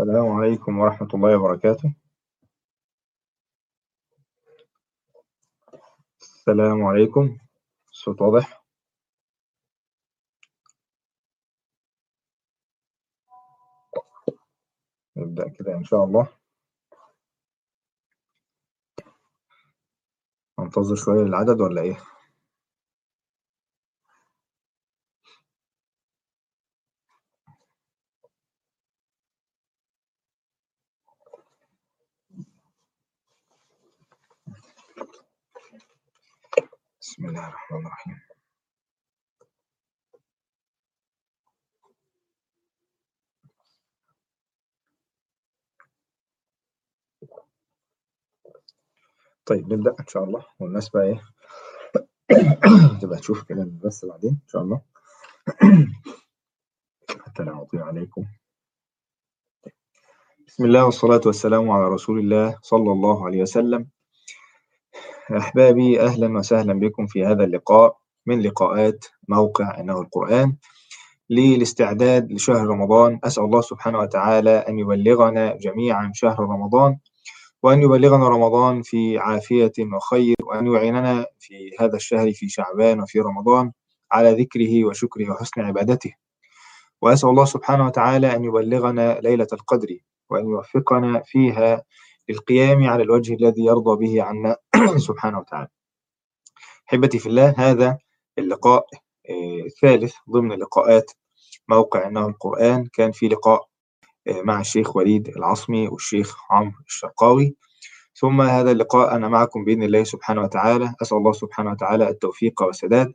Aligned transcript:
السلام 0.00 0.28
عليكم 0.28 0.78
ورحمة 0.78 1.08
الله 1.14 1.38
وبركاته. 1.38 1.94
السلام 6.20 6.82
عليكم. 6.84 7.38
الصوت 7.92 8.22
واضح؟ 8.22 8.64
نبدأ 15.16 15.48
كده 15.48 15.74
إن 15.74 15.84
شاء 15.84 16.04
الله. 16.04 16.28
ننتظر 20.58 20.94
شوية 20.94 21.22
للعدد 21.24 21.60
ولا 21.60 21.82
إيه؟ 21.82 22.13
بسم 37.14 37.26
الله 37.26 37.48
الرحمن 37.48 37.86
الرحيم. 37.86 38.20
طيب 49.46 49.72
نبدأ 49.72 49.96
إن 50.00 50.06
شاء 50.06 50.24
الله. 50.24 50.46
والناس 50.58 50.88
بقى 50.88 51.02
إيه؟ 51.04 51.20
تبقى 53.02 53.18
تشوف 53.18 53.44
كده 53.44 53.70
بس 53.84 54.04
بعدين 54.04 54.30
إن 54.30 54.48
شاء 54.48 54.62
الله. 54.62 54.82
حتى 57.26 57.42
لا 57.42 57.62
أطيع 57.62 57.84
عليكم. 57.84 58.26
بسم 60.46 60.64
الله 60.64 60.84
والصلاة 60.84 61.20
والسلام 61.26 61.70
على 61.70 61.88
رسول 61.88 62.18
الله 62.18 62.58
صلى 62.62 62.92
الله 62.92 63.26
عليه 63.26 63.42
وسلم. 63.42 63.90
أحبابي 65.32 66.00
أهلا 66.00 66.38
وسهلا 66.38 66.72
بكم 66.72 67.06
في 67.06 67.24
هذا 67.24 67.44
اللقاء 67.44 67.96
من 68.26 68.40
لقاءات 68.42 69.04
موقع 69.28 69.80
إنه 69.80 70.00
القرآن 70.00 70.56
للاستعداد 71.30 72.32
لشهر 72.32 72.66
رمضان. 72.66 73.20
أسأل 73.24 73.44
الله 73.44 73.60
سبحانه 73.60 73.98
وتعالى 73.98 74.50
أن 74.50 74.78
يبلغنا 74.78 75.56
جميعا 75.56 76.10
شهر 76.14 76.40
رمضان 76.40 76.98
وأن 77.62 77.82
يبلغنا 77.82 78.28
رمضان 78.28 78.82
في 78.82 79.18
عافية 79.18 79.72
وخير 79.94 80.34
وأن 80.42 80.66
يعيننا 80.66 81.26
في 81.38 81.70
هذا 81.80 81.96
الشهر 81.96 82.32
في 82.32 82.48
شعبان 82.48 83.00
وفي 83.00 83.20
رمضان 83.20 83.72
على 84.12 84.32
ذكره 84.32 84.84
وشكره 84.84 85.30
وحسن 85.30 85.60
عبادته. 85.60 86.12
وأسأل 87.02 87.28
الله 87.28 87.44
سبحانه 87.44 87.86
وتعالى 87.86 88.36
أن 88.36 88.44
يبلغنا 88.44 89.20
ليلة 89.20 89.46
القدر 89.52 89.88
وأن 90.30 90.48
يوفقنا 90.48 91.22
فيها 91.26 91.82
للقيام 92.28 92.84
على 92.84 93.02
الوجه 93.02 93.34
الذي 93.34 93.64
يرضى 93.64 94.06
به 94.06 94.22
عنا 94.22 94.56
سبحانه 95.08 95.38
وتعالى. 95.38 95.68
أحبتي 96.88 97.18
في 97.18 97.26
الله 97.26 97.54
هذا 97.58 97.98
اللقاء 98.38 98.86
الثالث 99.66 100.14
ضمن 100.30 100.52
لقاءات 100.58 101.10
موقع 101.68 102.06
إنه 102.08 102.26
القرآن 102.26 102.86
كان 102.86 103.12
في 103.12 103.28
لقاء 103.28 103.68
مع 104.28 104.60
الشيخ 104.60 104.96
وليد 104.96 105.28
العصمي 105.28 105.88
والشيخ 105.88 106.36
عمرو 106.50 106.72
الشرقاوي. 106.86 107.56
ثم 108.14 108.40
هذا 108.42 108.70
اللقاء 108.70 109.16
أنا 109.16 109.28
معكم 109.28 109.64
بإذن 109.64 109.82
الله 109.82 110.04
سبحانه 110.04 110.42
وتعالى. 110.42 110.94
أسأل 111.02 111.16
الله 111.18 111.32
سبحانه 111.32 111.70
وتعالى 111.70 112.08
التوفيق 112.08 112.62
والسداد. 112.62 113.12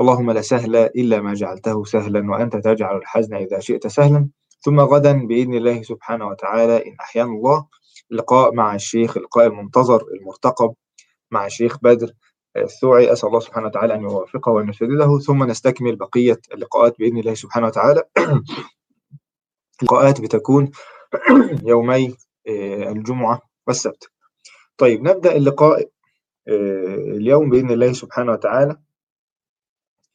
اللهم 0.00 0.30
لا 0.30 0.40
سهل 0.40 0.76
إلا 0.76 1.20
ما 1.20 1.34
جعلته 1.34 1.84
سهلا 1.84 2.30
وأنت 2.30 2.56
تجعل 2.56 2.96
الحزن 2.96 3.34
إذا 3.34 3.60
شئت 3.60 3.86
سهلا. 3.86 4.28
ثم 4.60 4.80
غدا 4.80 5.26
بإذن 5.26 5.54
الله 5.54 5.82
سبحانه 5.82 6.26
وتعالى 6.26 6.86
إن 6.88 6.96
أحيانا 7.00 7.30
الله. 7.30 7.66
لقاء 8.10 8.54
مع 8.54 8.74
الشيخ 8.74 9.16
اللقاء 9.16 9.46
المنتظر 9.46 10.04
المرتقب 10.20 10.74
مع 11.30 11.46
الشيخ 11.46 11.78
بدر 11.82 12.12
الثوعي 12.56 13.12
أسأل 13.12 13.28
الله 13.28 13.40
سبحانه 13.40 13.66
وتعالى 13.66 13.94
أن 13.94 14.02
يوفقه 14.02 14.52
وأن 14.52 14.68
يسدده 14.68 15.18
ثم 15.18 15.44
نستكمل 15.44 15.96
بقية 15.96 16.40
اللقاءات 16.54 16.98
بإذن 16.98 17.18
الله 17.18 17.34
سبحانه 17.34 17.66
وتعالى. 17.66 18.02
اللقاءات 19.82 20.20
بتكون 20.20 20.70
يومي 21.64 22.16
الجمعة 22.88 23.40
والسبت. 23.66 24.10
طيب 24.78 25.02
نبدأ 25.02 25.36
اللقاء 25.36 25.88
اليوم 26.48 27.50
بإذن 27.50 27.70
الله 27.70 27.92
سبحانه 27.92 28.32
وتعالى. 28.32 28.76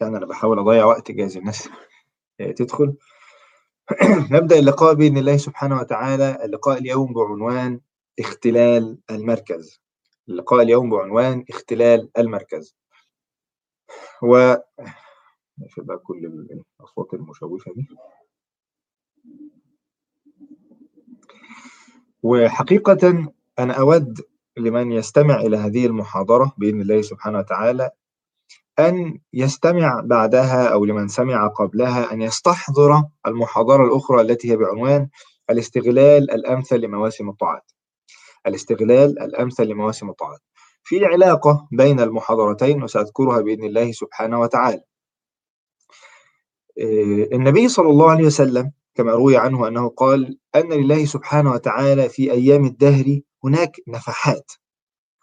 يعني 0.01 0.17
أنا 0.17 0.25
بحاول 0.25 0.59
أضيع 0.59 0.85
وقت 0.85 1.11
جايز 1.11 1.37
الناس 1.37 1.69
تدخل. 2.55 2.95
نبدأ 4.31 4.59
اللقاء 4.59 4.93
بإذن 4.93 5.17
الله 5.17 5.37
سبحانه 5.37 5.79
وتعالى. 5.79 6.45
اللقاء 6.45 6.77
اليوم 6.77 7.13
بعنوان 7.13 7.79
اختلال 8.19 8.97
المركز. 9.09 9.81
اللقاء 10.29 10.61
اليوم 10.61 10.89
بعنوان 10.89 11.45
اختلال 11.49 12.09
المركز. 12.17 12.75
و 14.23 14.55
بقى 15.77 15.97
كل 15.97 16.25
الأصوات 16.81 17.13
المشوشة 17.13 17.73
دي. 17.75 17.87
وحقيقة 22.23 23.31
أنا 23.59 23.73
أود 23.73 24.21
لمن 24.57 24.91
يستمع 24.91 25.35
إلى 25.35 25.57
هذه 25.57 25.85
المحاضرة 25.85 26.53
بإذن 26.57 26.81
الله 26.81 27.01
سبحانه 27.01 27.39
وتعالى 27.39 27.91
أن 28.79 29.19
يستمع 29.33 30.01
بعدها 30.05 30.67
أو 30.67 30.85
لمن 30.85 31.07
سمع 31.07 31.47
قبلها 31.47 32.13
أن 32.13 32.21
يستحضر 32.21 33.03
المحاضرة 33.27 33.85
الأخرى 33.85 34.21
التي 34.21 34.51
هي 34.51 34.55
بعنوان 34.55 35.09
الاستغلال 35.49 36.31
الأمثل 36.31 36.75
لمواسم 36.79 37.29
الطاعات. 37.29 37.71
الاستغلال 38.47 39.19
الأمثل 39.19 39.63
لمواسم 39.63 40.09
الطاعات. 40.09 40.39
في 40.83 41.05
علاقة 41.05 41.67
بين 41.71 41.99
المحاضرتين 41.99 42.83
وسأذكرها 42.83 43.41
بإذن 43.41 43.63
الله 43.63 43.91
سبحانه 43.91 44.39
وتعالى. 44.39 44.81
النبي 47.33 47.67
صلى 47.69 47.89
الله 47.89 48.11
عليه 48.11 48.25
وسلم 48.25 48.71
كما 48.95 49.11
روي 49.11 49.37
عنه 49.37 49.67
أنه 49.67 49.89
قال 49.89 50.39
أن 50.55 50.73
لله 50.73 51.05
سبحانه 51.05 51.51
وتعالى 51.51 52.09
في 52.09 52.31
أيام 52.31 52.65
الدهر 52.65 53.19
هناك 53.43 53.75
نفحات. 53.87 54.51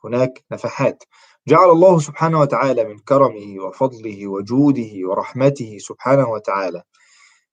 هناك 0.05 0.45
نفحات. 0.53 1.05
جعل 1.49 1.71
الله 1.71 1.99
سبحانه 1.99 2.41
وتعالى 2.41 2.85
من 2.85 2.99
كرمه 2.99 3.65
وفضله 3.65 4.27
وجوده 4.27 4.91
ورحمته 5.09 5.79
سبحانه 5.79 6.29
وتعالى. 6.29 6.83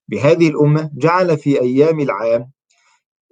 بهذه 0.08 0.48
الأمة 0.48 0.90
جعل 0.94 1.38
في 1.38 1.60
أيام 1.60 2.00
العام 2.00 2.50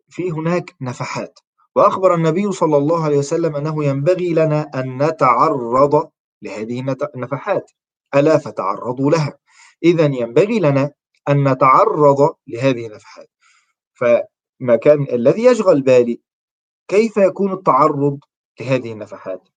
في 0.09 0.31
هناك 0.31 0.75
نفحات. 0.81 1.39
وأخبر 1.77 2.15
النبي 2.15 2.53
صلى 2.53 2.77
الله 2.77 3.05
عليه 3.05 3.19
وسلم 3.19 3.57
أنه 3.57 3.85
ينبغي 3.85 4.33
لنا 4.35 4.71
أن 4.75 5.03
نتعرض 5.03 6.11
لهذه 6.43 6.97
النفحات 7.15 7.71
ألا 8.15 8.39
فتعرضوا 8.39 9.11
لها. 9.11 9.39
إذا 9.85 10.05
ينبغي 10.05 10.59
لنا 10.59 10.91
أن 11.29 11.49
نتعرض 11.49 12.35
لهذه 12.47 12.87
النفحات. 12.87 13.31
فما 13.95 14.77
كان 14.83 15.07
الذي 15.13 15.45
يشغل 15.45 15.83
بالي 15.83 16.21
كيف 16.89 17.17
يكون 17.17 17.53
التعرض 17.53 18.19
لهذه 18.61 18.93
النفحات؟ 18.93 19.49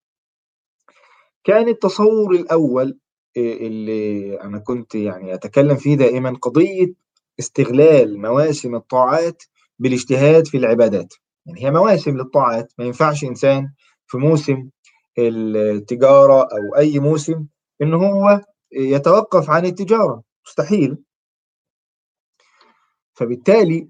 كان 1.44 1.68
التصور 1.68 2.32
الأول 2.32 3.00
اللي 3.38 4.42
أنا 4.42 4.60
كنت 4.60 4.96
يعني 4.96 5.34
أتكلم 5.34 5.76
فيه 5.76 5.96
دائما 5.96 6.38
قضية 6.42 6.94
استغلال 7.40 8.22
مواسم 8.22 8.76
الطاعات 8.76 9.44
بالاجتهاد 9.80 10.48
في 10.48 10.58
العبادات. 10.58 11.14
يعني 11.46 11.66
هي 11.66 11.72
مواسم 11.72 12.18
للطاعات 12.18 12.74
ما 12.78 12.86
ينفعش 12.86 13.24
إنسان 13.24 13.72
في 14.08 14.18
موسم 14.18 14.70
التجارة 15.20 16.42
أو 16.42 16.76
أي 16.78 17.00
موسم 17.00 17.46
إن 17.82 17.94
هو 17.94 18.42
يتوقف 18.72 19.50
عن 19.50 19.66
التجارة. 19.66 20.24
مستحيل. 20.48 20.98
فبالتالي 23.14 23.90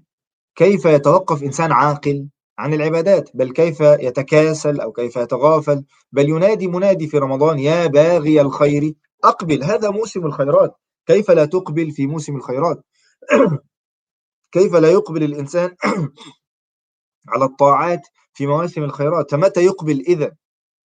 كيف 0.54 0.84
يتوقف 0.84 1.42
إنسان 1.42 1.72
عاقل؟ 1.72 2.28
عن 2.62 2.74
العبادات 2.74 3.30
بل 3.34 3.52
كيف 3.52 3.80
يتكاسل 3.80 4.80
أو 4.80 4.92
كيف 4.92 5.16
يتغافل 5.16 5.84
بل 6.12 6.28
ينادي 6.28 6.68
منادي 6.68 7.06
في 7.06 7.18
رمضان 7.18 7.58
يا 7.58 7.86
باغي 7.86 8.40
الخير 8.40 8.94
أقبل. 9.24 9.62
هذا 9.64 9.90
موسم 9.90 10.26
الخيرات. 10.26 10.74
كيف 11.06 11.30
لا 11.30 11.44
تقبل 11.44 11.90
في 11.90 12.06
موسم 12.06 12.36
الخيرات؟ 12.36 12.84
كيف 14.54 14.74
لا 14.74 14.90
يقبل 14.90 15.22
الإنسان 15.22 15.76
على 17.32 17.44
الطاعات 17.44 18.00
في 18.34 18.46
مواسم 18.46 18.82
الخيرات؟ 18.84 19.30
فمتى 19.30 19.64
يقبل 19.64 20.00
إذا 20.08 20.32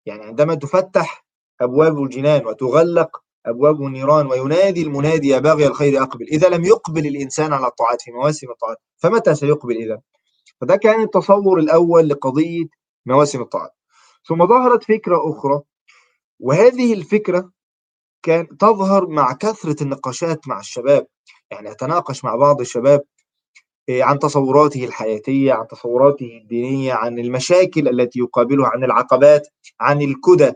يعني 0.07 0.25
عندما 0.25 0.55
تفتح 0.55 1.27
أبواب 1.61 2.03
الجنان 2.03 2.47
وتغلق 2.47 3.23
أبواب 3.47 3.83
النيران 3.83 4.27
وينادي 4.27 4.83
المنادي 4.83 5.29
يا 5.29 5.39
باغي 5.39 5.67
الخير 5.67 6.03
أقبل. 6.03 6.27
إذا 6.27 6.49
لم 6.49 6.65
يقبل 6.65 7.07
الإنسان 7.07 7.53
على 7.53 7.67
الطاعات 7.67 8.03
في 8.03 8.11
مواسم 8.11 8.51
الطاعات 8.51 8.77
فمتى 8.99 9.35
سيقبل 9.35 9.77
إذا 9.77 10.01
فده 10.61 10.77
كان 10.77 11.03
التصور 11.03 11.59
الأول 11.59 12.09
لقضية 12.09 12.67
مواسم 13.07 13.41
الطاعات 13.41 13.71
ثم 14.29 14.47
ظهرت 14.47 14.85
فكرة 14.85 15.31
أخرى 15.31 15.63
وهذه 16.41 16.95
الفكرة 16.95 17.51
كان 18.23 18.57
تظهر 18.59 19.07
مع 19.07 19.33
كثرة 19.33 19.83
النقاشات 19.83 20.49
مع 20.49 20.61
الشباب 20.61 21.07
يعني 21.51 21.71
أتناقش 21.71 22.25
مع 22.25 22.37
بعض 22.37 22.61
الشباب 22.61 23.03
آه، 23.89 24.03
عن 24.03 24.19
تصوراته 24.19 24.85
الحياتية 24.85 25.53
عن 25.53 25.67
تصوراته 25.67 26.39
الدينية 26.43 26.93
عن 26.93 27.19
المشاكل 27.19 27.89
التي 27.89 28.19
يقابلها 28.19 28.69
عن 28.69 28.85
العقبات 28.85 29.49
عن 29.81 30.03
الكدى 30.03 30.53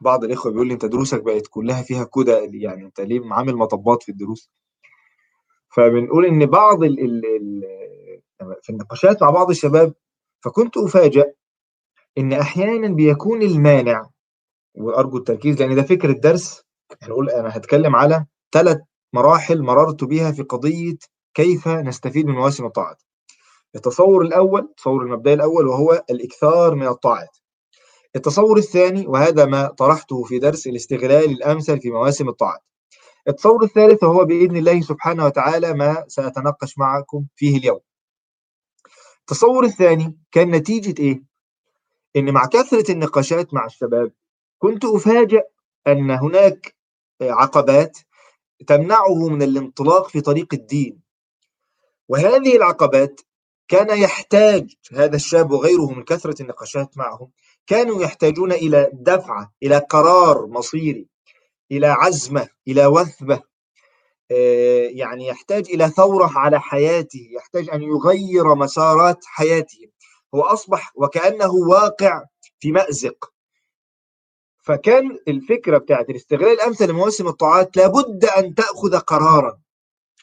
بعض 0.00 0.24
الإخوة 0.24 0.52
بيقول 0.52 0.68
لي 0.68 0.74
أنت 0.74 0.84
دروسك 0.84 1.22
بقت 1.22 1.46
كلها 1.50 1.82
فيها 1.82 2.04
كدى 2.04 2.62
يعني 2.62 2.84
أنت 2.84 3.00
ليه 3.00 3.20
عامل 3.32 3.56
مطبات 3.56 4.02
في 4.02 4.08
الدروس؟ 4.08 4.50
فبنقول 5.68 6.26
إن 6.26 6.46
بعض 6.46 6.82
في 8.62 8.70
النقاشات 8.70 9.22
مع 9.22 9.30
بعض 9.30 9.50
الشباب 9.50 9.94
فكنت 10.44 10.76
أفاجأ 10.76 11.32
إن 12.18 12.32
أحيانا 12.32 12.88
بيكون 12.88 13.42
المانع 13.42 14.10
وأرجو 14.74 15.16
التركيز 15.18 15.62
لأن 15.62 15.74
ده 15.74 15.82
فكر 15.82 16.10
الدرس. 16.10 16.62
هنقول 17.02 17.30
أنا 17.30 17.56
هتكلم 17.56 17.96
على 17.96 18.26
ثلاث 18.52 18.78
مراحل 19.12 19.62
مررت 19.62 20.04
بها 20.04 20.32
في 20.32 20.42
قضية 20.42 20.96
كيف 21.34 21.68
نستفيد 21.68 22.26
من 22.26 22.34
مواسم 22.34 22.66
الطاعات. 22.66 23.02
التصور 23.76 24.22
الأول 24.22 24.60
التصور 24.60 25.02
المبدئي 25.02 25.34
الأول 25.34 25.66
وهو 25.68 26.04
الإكثار 26.10 26.74
من 26.74 26.86
الطاعات. 26.86 27.36
التصور 28.16 28.58
الثاني 28.58 29.06
وهذا 29.06 29.44
ما 29.44 29.66
طرحته 29.66 30.22
في 30.24 30.38
درس 30.38 30.66
الاستغلال 30.66 31.24
الأمثل 31.30 31.80
في 31.80 31.90
مواسم 31.90 32.28
الطاعات. 32.28 32.60
التصور 33.28 33.62
الثالث 33.64 34.04
وهو 34.04 34.24
بإذن 34.24 34.56
الله 34.56 34.80
سبحانه 34.80 35.24
وتعالى 35.26 35.74
ما 35.74 36.04
سأتناقش 36.08 36.78
معكم 36.78 37.24
فيه 37.36 37.58
اليوم. 37.58 37.80
التصور 39.24 39.64
الثاني 39.64 40.18
كان 40.32 40.50
نتيجة 40.50 41.02
إيه؟ 41.02 41.22
إن 42.16 42.30
مع 42.32 42.46
كثرة 42.46 42.92
النقاشات 42.92 43.54
مع 43.54 43.66
الشباب 43.66 44.12
كنت 44.58 44.84
أفاجأ 44.84 45.42
أن 45.86 46.10
هناك 46.10 46.74
عقبات 47.22 47.98
تمنعه 48.66 49.28
من 49.28 49.42
الانطلاق 49.42 50.08
في 50.08 50.20
طريق 50.20 50.54
الدين 50.54 51.00
وهذه 52.08 52.56
العقبات 52.56 53.20
كان 53.68 53.98
يحتاج 54.02 54.74
هذا 54.92 55.16
الشاب 55.16 55.50
وغيره 55.50 55.90
من 55.90 56.04
كثرة 56.04 56.42
النقاشات 56.42 56.98
معهم 56.98 57.30
كانوا 57.66 58.02
يحتاجون 58.02 58.52
إلى 58.52 58.90
دفعة 58.92 59.52
إلى 59.62 59.78
قرار 59.78 60.46
مصيري 60.46 61.06
إلى 61.72 61.86
عزمة 61.86 62.48
إلى 62.68 62.86
وثبة 62.86 63.42
يعني 64.90 65.26
يحتاج 65.26 65.70
إلى 65.70 65.88
ثورة 65.88 66.30
على 66.38 66.60
حياته 66.60 67.28
يحتاج 67.32 67.70
أن 67.70 67.82
يغير 67.82 68.54
مسارات 68.54 69.24
حياته. 69.24 69.88
هو 70.34 70.42
أصبح 70.42 70.92
وكأنه 70.94 71.54
واقع 71.54 72.24
في 72.60 72.72
مأزق. 72.72 73.30
فكان 74.62 75.18
الفكرة 75.28 75.78
بتاعت 75.78 76.10
الاستغلال 76.10 76.52
الأمثل 76.52 76.88
لمواسم 76.88 77.28
الطاعات 77.28 77.76
لابد 77.76 78.24
أن 78.24 78.54
تأخذ 78.54 78.98
قرارا. 78.98 79.58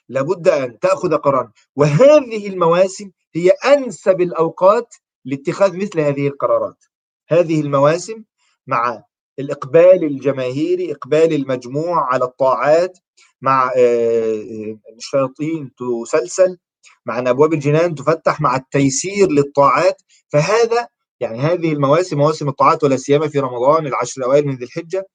لابد 0.10 0.48
أن 0.48 0.80
تأخذ 0.80 1.18
قرارا. 1.18 1.52
وهذه 1.76 2.48
المواسم 2.48 3.12
هي 3.36 3.50
أنسب 3.50 4.22
الأوقات 4.22 4.96
لاتخاذ 5.26 5.78
مثل 5.78 6.00
هذه 6.00 6.28
القرارات. 6.28 6.86
هذه 7.30 7.62
المواسم 7.62 8.24
مع 8.68 9.04
الإقبال 9.40 10.04
الجماهيري 10.04 10.92
إقبال 10.92 11.34
المجموع 11.34 12.14
على 12.14 12.26
الطاعات 12.26 12.98
مع 13.42 13.72
آه، 13.78 14.42
آه، 14.42 14.78
الشياطين 14.98 15.72
تسلسل 15.76 16.58
مع 17.06 17.20
أن 17.20 17.28
أبواب 17.28 17.54
الجنان 17.54 17.96
تفتح 17.96 18.42
مع 18.42 18.56
التيسير 18.56 19.28
للطاعات. 19.32 20.02
فهذا 20.30 20.88
يعني 21.20 21.40
هذه 21.40 21.74
المواسم 21.74 22.18
مواسم 22.18 22.50
الطاعات 22.50 22.84
ولا 22.84 22.98
سيما 22.98 23.28
في 23.28 23.40
رمضان 23.40 23.88
العشر 23.88 24.22
الأوائل 24.22 24.48
من 24.48 24.56
ذي 24.56 24.66
الحجة 24.66 25.08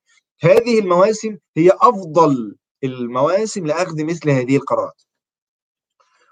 هذه 0.43 0.79
المواسم 0.79 1.39
هي 1.57 1.71
أفضل 1.81 2.57
المواسم 2.85 3.67
لأخذ 3.67 4.05
مثل 4.05 4.31
هذه 4.31 4.57
القرارات. 4.57 5.03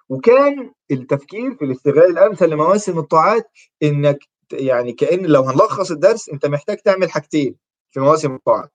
وكان 0.08 0.73
التفكير 0.91 1.55
في 1.55 1.64
الاستغلال 1.64 2.11
الأمثل 2.11 2.50
لمواسم 2.50 2.99
الطاعات 2.99 3.50
إنك 3.82 4.19
يعني 4.52 4.93
كأن 4.93 5.26
لو 5.26 5.43
هنلخص 5.43 5.91
الدرس 5.91 6.29
أنت 6.29 6.46
محتاج 6.46 6.76
تعمل 6.79 7.11
حاجتين 7.11 7.56
في 7.91 8.00
مواسم 8.00 8.35
الطاعات. 8.35 8.73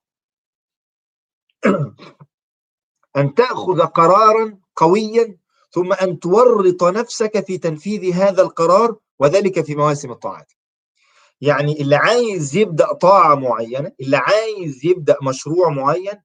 أن 3.17 3.33
تأخذ 3.33 3.81
قرارا 3.81 4.57
قويا 4.75 5.37
ثم 5.71 5.93
أن 5.93 6.19
تورط 6.19 6.83
نفسك 6.83 7.45
في 7.45 7.57
تنفيذ 7.57 8.13
هذا 8.13 8.41
القرار 8.41 8.95
وذلك 9.19 9.65
في 9.65 9.75
مواسم 9.75 10.11
الطاعات. 10.11 10.51
يعني 11.41 11.81
اللي 11.81 11.95
عايز 11.95 12.55
يبدأ 12.55 12.93
طاعة 12.93 13.35
معينة 13.35 13.91
اللي 14.01 14.17
عايز 14.17 14.85
يبدأ 14.85 15.17
مشروع 15.21 15.69
معين 15.69 16.21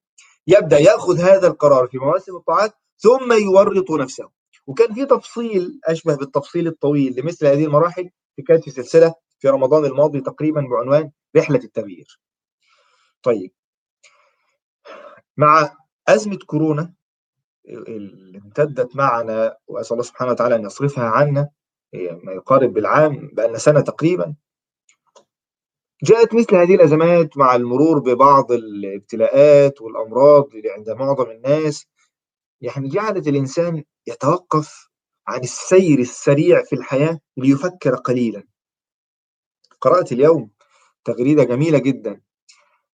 يبدأ 0.47 0.79
يأخذ 0.79 1.21
هذا 1.21 1.47
القرار 1.47 1.87
في 1.87 1.99
مواسم 1.99 2.37
الطاعات 2.37 2.75
ثم 2.99 3.33
يورط 3.33 3.91
نفسه. 3.91 4.29
وكان 4.67 4.95
في 4.95 5.07
تفصيل 5.07 5.81
أشبه 5.85 6.17
بالتفصيل 6.17 6.67
الطويل 6.67 7.21
لمثل 7.21 7.47
هذه 7.47 7.65
المراحل 7.65 8.11
في 8.37 8.43
كانت 8.43 8.65
في 8.65 8.71
سلسلة 8.71 9.15
في 9.39 9.49
رمضان 9.49 9.85
الماضي 9.85 10.21
تقريبا 10.21 10.61
بعنوان 10.61 11.11
رحلة 11.37 11.61
التغيير. 11.65 12.21
طيب. 13.23 13.53
مع 15.37 15.77
أزمة 16.09 16.39
كورونا 16.47 16.93
اللي 17.69 18.39
امتدت 18.39 18.97
معنا 18.97 19.57
وأسأل 19.67 19.93
الله 19.93 20.03
سبحانه 20.05 20.31
وتعالى 20.31 20.55
أن 20.57 20.65
يصرفها 20.65 21.05
عنا 21.05 21.51
ما 21.95 22.33
يقارب 22.33 22.73
بالعام 22.73 23.31
بأن 23.33 23.59
سنة 23.59 23.81
تقريبا. 23.81 24.35
جاءت 26.03 26.35
مثل 26.35 26.57
هذه 26.57 26.75
الأزمات 26.75 27.37
مع 27.39 27.55
المرور 27.55 27.99
ببعض 27.99 28.53
الابتلاءات 28.53 29.83
والأمراض 29.83 30.55
اللي 30.55 30.71
عند 30.71 30.91
معظم 30.91 31.31
الناس. 31.31 31.87
يعني 32.61 32.89
جعلت 32.89 33.29
الإنسان 33.29 33.85
يتوقف 34.07 34.89
عن 35.27 35.41
السير 35.41 35.99
السريع 35.99 36.65
في 36.65 36.73
الحياة 36.77 37.21
ليفكر 37.37 37.95
قليلا. 37.95 38.45
قرأت 39.81 40.13
اليوم 40.13 40.51
تغريدة 41.05 41.45
جميلة 41.45 41.79
جدا 41.79 42.21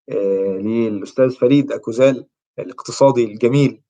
آه، 0.09 0.59
للأستاذ 0.59 1.31
فريد 1.31 1.73
أكوزال. 1.73 2.27
الاقتصادي 2.63 3.25
الجميل 3.25 3.83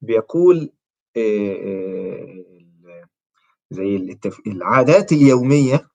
بيقول 0.00 0.72
آه، 1.16 1.52
آه، 1.54 2.44
زي 3.70 4.18
العادات 4.46 5.12
اليومية 5.12 5.88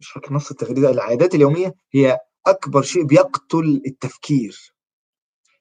مش 0.00 0.08
فاكر 0.08 0.34
نص 0.34 0.50
التغريدة 0.50 0.90
العادات 0.90 1.34
اليومية 1.34 1.74
هي 1.92 2.18
أكبر 2.46 2.82
شيء 2.82 3.02
بيقتل 3.04 3.82
التفكير. 3.86 4.74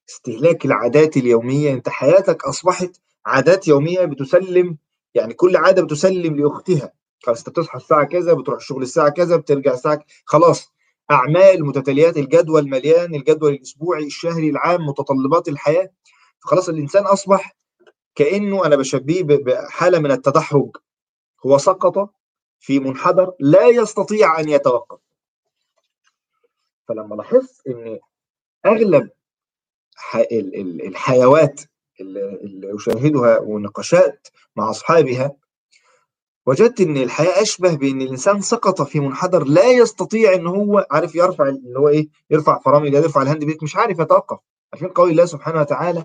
استهلاك 0.09 0.65
العادات 0.65 1.17
اليومية 1.17 1.73
أنت 1.73 1.89
حياتك 1.89 2.45
أصبحت 2.45 2.91
عادات 3.25 3.67
يومية 3.67 4.05
بتسلم 4.05 4.77
يعني 5.13 5.33
كل 5.33 5.55
عادة 5.55 5.83
بتسلم 5.83 6.35
لأختها. 6.35 6.93
خلاص 7.23 7.37
أنت 7.37 7.49
بتصحى 7.49 7.77
الساعة 7.77 8.03
كذا 8.05 8.33
بتروح 8.33 8.57
الشغل 8.57 8.83
الساعة 8.83 9.09
كذا 9.09 9.35
بترجع 9.35 9.73
الساعة 9.73 10.05
خلاص 10.25 10.73
أعمال 11.11 11.65
متتاليات 11.65 12.17
الجدول 12.17 12.69
مليان 12.69 13.15
الجدول 13.15 13.53
الأسبوعي 13.53 14.05
الشهري 14.05 14.49
العام 14.49 14.85
متطلبات 14.85 15.47
الحياة. 15.47 15.89
فخلاص 16.39 16.69
الإنسان 16.69 17.05
أصبح 17.05 17.55
كأنه 18.15 18.65
أنا 18.65 18.75
بشبيه 18.75 19.23
بحالة 19.23 19.99
من 19.99 20.11
التدحرج. 20.11 20.77
هو 21.45 21.57
سقط 21.57 22.13
في 22.59 22.79
منحدر 22.79 23.33
لا 23.39 23.67
يستطيع 23.67 24.39
أن 24.39 24.49
يتوقف. 24.49 24.99
فلما 26.87 27.15
لاحظت 27.15 27.67
أن 27.67 27.99
أغلب 28.65 29.09
الحيوات 30.87 31.61
اللي 32.01 32.75
أشاهدها 32.75 33.39
ونقاشات 33.39 34.27
مع 34.55 34.69
أصحابها 34.69 35.35
وجدت 36.47 36.81
إن 36.81 36.97
الحياة 36.97 37.41
أشبه 37.41 37.75
بإن 37.75 38.01
الإنسان 38.01 38.41
سقط 38.41 38.81
في 38.81 38.99
منحدر 38.99 39.43
لا 39.43 39.71
يستطيع 39.71 40.33
إن 40.33 40.47
هو 40.47 40.87
عارف 40.91 41.15
يرفع 41.15 41.47
اللي 41.47 41.79
هو 41.79 41.89
إيه 41.89 42.09
يرفع 42.29 42.59
فرامل 42.59 42.93
يرفع 42.93 43.21
ال 43.21 43.26
hand 43.26 43.43
brake 43.43 43.63
مش 43.63 43.75
عارف 43.75 43.99
يتوقف. 43.99 44.39
عشان 44.73 44.87
قول 44.87 45.09
الله 45.09 45.25
سبحانه 45.25 45.61
وتعالى 45.61 46.03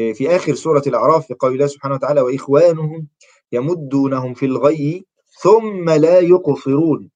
آه، 0.00 0.12
في 0.12 0.36
آخر 0.36 0.54
سورة 0.54 0.82
الأعراف 0.86 1.26
في 1.26 1.34
قول 1.34 1.52
الله 1.52 1.66
سبحانه 1.66 1.94
وتعالى 1.94 2.20
وإخوانهم 2.20 3.08
يمدونهم 3.52 4.34
في 4.34 4.46
الغي 4.46 5.06
ثم 5.40 5.90
لا 5.90 6.18
يقصرون. 6.18 7.10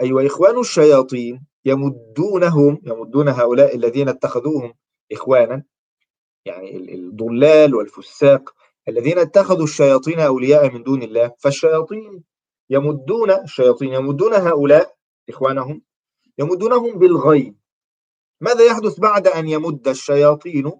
أي 0.00 0.06
أيوة 0.06 0.22
وإخوان 0.22 0.58
الشياطين 0.58 1.46
يمدونهم 1.64 2.80
يمدون 2.86 3.28
هؤلاء 3.28 3.76
الذين 3.76 4.08
اتخذوهم 4.08 4.74
إخوانا 5.12 5.62
يعني 6.44 6.94
الضلال 6.94 7.74
والفساق 7.74 8.54
الذين 8.88 9.18
اتخذوا 9.18 9.64
الشياطين 9.64 10.20
أولياء 10.20 10.74
من 10.74 10.82
دون 10.82 11.02
الله 11.02 11.32
فالشياطين 11.38 12.24
يمدون 12.70 13.30
الشياطين 13.30 13.92
يمدون 13.92 14.34
هؤلاء 14.34 14.94
إخوانهم 15.28 15.82
يمدونهم 16.38 16.98
بالغي 16.98 17.54
ماذا 18.40 18.64
يحدث 18.64 19.00
بعد 19.00 19.26
أن 19.26 19.48
يمد 19.48 19.88
الشياطين 19.88 20.72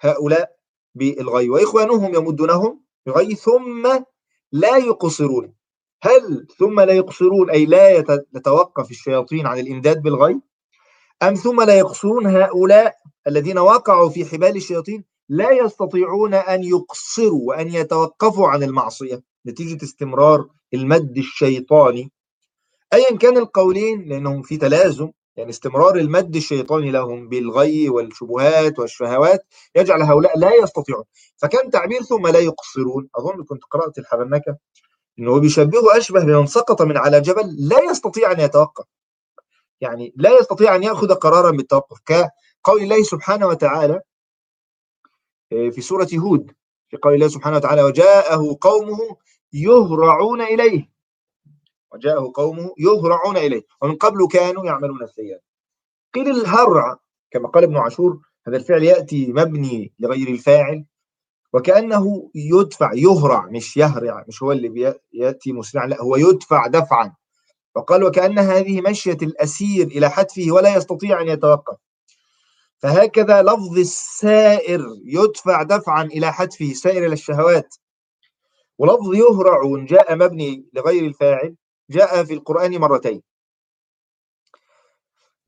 هؤلاء 0.00 0.56
بالغي 0.94 1.50
وإخوانهم 1.50 2.14
يمدونهم 2.14 2.80
بغي 3.06 3.34
ثم 3.34 4.02
لا 4.52 4.76
يقصرون. 4.76 5.54
هل 6.02 6.46
ثم 6.58 6.80
لا 6.80 6.92
يقصرون 6.92 7.50
أي 7.50 7.66
لا 7.66 7.90
يتوقف 8.34 8.90
الشياطين 8.90 9.46
عن 9.46 9.58
الإمداد 9.58 10.02
بالغي 10.02 10.40
أم 11.22 11.34
ثم 11.34 11.62
لا 11.62 11.78
يقصرون 11.78 12.26
هؤلاء 12.26 12.96
الذين 13.26 13.58
وقعوا 13.58 14.08
في 14.08 14.24
حبال 14.24 14.56
الشياطين؟ 14.56 15.04
لا 15.28 15.50
يستطيعون 15.50 16.34
أن 16.34 16.64
يقصروا 16.64 17.40
وأن 17.48 17.68
يتوقفوا 17.74 18.48
عن 18.48 18.62
المعصية. 18.62 19.22
نتيجة 19.46 19.84
استمرار 19.84 20.48
المد 20.74 21.18
الشيطاني. 21.18 22.12
أيا 22.92 23.16
كان 23.16 23.36
القولين 23.38 24.08
لأنهم 24.08 24.42
في 24.42 24.56
تلازم 24.56 25.10
يعني 25.36 25.50
استمرار 25.50 25.96
المد 25.96 26.36
الشيطاني 26.36 26.90
لهم 26.90 27.28
بالغي 27.28 27.88
والشبهات 27.88 28.78
والشهوات 28.78 29.46
يجعل 29.76 30.02
هؤلاء 30.02 30.38
لا 30.38 30.54
يستطيعون. 30.54 31.04
فكان 31.36 31.70
تعبير 31.70 32.02
ثم 32.02 32.26
لا 32.26 32.38
يقصرون. 32.38 33.08
أظن 33.16 33.44
كنت 33.44 33.64
قرأت 33.70 33.98
الحبنكة 33.98 34.56
أنه 35.18 35.40
بيشبهه 35.40 35.98
أشبه 35.98 36.24
بمن 36.24 36.46
سقط 36.46 36.82
من 36.82 36.96
على 36.96 37.20
جبل 37.20 37.56
لا 37.58 37.78
يستطيع 37.90 38.32
أن 38.32 38.40
يتوقف. 38.40 38.84
يعني 39.80 40.12
لا 40.16 40.38
يستطيع 40.38 40.76
أن 40.76 40.82
يأخذ 40.82 41.14
قرارا 41.14 41.50
بالتوقف. 41.50 41.98
كقول 42.06 42.82
الله 42.82 43.02
سبحانه 43.02 43.46
وتعالى 43.46 44.00
في 45.50 45.80
سورة 45.80 46.08
هود 46.14 46.52
في 46.88 46.96
قول 46.96 47.14
الله 47.14 47.28
سبحانه 47.28 47.56
وتعالى 47.56 47.82
وجاءه 47.82 48.56
قومه 48.60 49.16
يهرعون 49.52 50.40
إليه. 50.40 50.90
وجاءه 51.92 52.32
قومه 52.34 52.74
يهرعون 52.78 53.36
إليه. 53.36 53.62
ومن 53.82 53.96
قبل 53.96 54.28
كانوا 54.30 54.66
يعملون 54.66 55.02
السيئات. 55.02 55.44
قيل 56.14 56.30
الهرع 56.30 56.96
كما 57.30 57.48
قال 57.48 57.64
ابن 57.64 57.76
عاشور 57.76 58.20
هذا 58.46 58.56
الفعل 58.56 58.82
يأتي 58.82 59.32
مبني 59.32 59.92
لغير 59.98 60.28
الفاعل. 60.28 60.84
وكأنه 61.52 62.30
يدفع 62.34 62.90
يهرع 62.94 63.46
مش 63.46 63.76
يهرع 63.76 64.24
مش 64.28 64.42
هو 64.42 64.52
اللي 64.52 64.94
يأتي 65.12 65.52
مسرعا 65.52 65.86
لا 65.86 66.02
هو 66.02 66.16
يدفع 66.16 66.66
دفعا. 66.66 67.14
وقال 67.76 68.04
وكأن 68.04 68.38
هذه 68.38 68.80
مشية 68.80 69.18
الأسير 69.22 69.86
إلى 69.86 70.10
حتفه 70.10 70.46
ولا 70.50 70.76
يستطيع 70.76 71.20
أن 71.20 71.28
يتوقف. 71.28 71.76
فهكذا 72.78 73.42
لفظ 73.42 73.78
السائر 73.78 74.86
يدفع 75.04 75.62
دفعا 75.62 76.02
إلى 76.02 76.32
حتفه 76.32 76.72
سائر 76.72 77.06
إلى 77.06 77.12
الشهوات. 77.12 77.74
ولفظ 78.78 79.14
يهرع 79.14 79.84
جاء 79.84 80.16
مبني 80.16 80.66
لغير 80.72 81.04
الفاعل 81.06 81.56
جاء 81.90 82.24
في 82.24 82.34
القرآن 82.34 82.78
مرتين. 82.78 83.22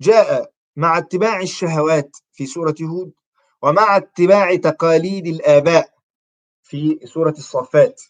جاء 0.01 0.53
مع 0.77 0.99
اتباع 0.99 1.41
الشهوات 1.41 2.17
في 2.33 2.47
سورة 2.47 2.75
هود 2.83 3.13
ومع 3.63 3.97
اتباع 3.97 4.57
تقاليد 4.57 5.27
الآباء 5.27 5.91
في 6.63 6.99
سورة 7.05 7.35
الصفات. 7.39 8.03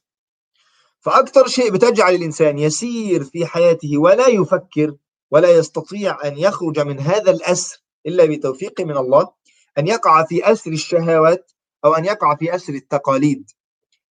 فأكثر 1.00 1.47
شيء 1.47 1.71
بتجعل 1.71 2.15
الإنسان 2.15 2.59
يسير 2.59 3.25
في 3.25 3.47
حياته 3.47 3.99
ولا 3.99 4.29
يفكر 4.29 4.97
ولا 5.31 5.50
يستطيع 5.50 6.25
أن 6.25 6.39
يخرج 6.39 6.81
من 6.81 7.00
هذا 7.00 7.31
الأسر 7.31 7.83
إلا 8.07 8.25
بتوفيق 8.25 8.80
من 8.80 8.97
الله 8.97 9.33
أن 9.78 9.87
يقع 9.87 10.25
في 10.25 10.52
أسر 10.52 10.71
الشهوات 10.71 11.52
أو 11.85 11.95
أن 11.95 12.04
يقع 12.04 12.37
في 12.37 12.54
أسر 12.54 12.73
التقاليد. 12.73 13.50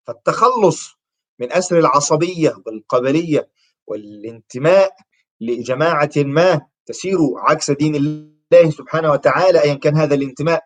فالتخلص 0.07 0.99
من 1.39 1.53
أسر 1.53 1.79
العصبية 1.79 2.57
والقبلية 2.67 3.49
والانتماء 3.87 4.97
لجماعة 5.41 6.11
ما 6.17 6.67
تسير 6.87 7.19
عكس 7.37 7.71
دين 7.71 7.95
الله 7.95 8.71
سبحانه 8.71 9.11
وتعالى 9.13 9.63
أيا 9.63 9.75
كان 9.75 9.97
هذا 9.97 10.15
الانتماء 10.15 10.65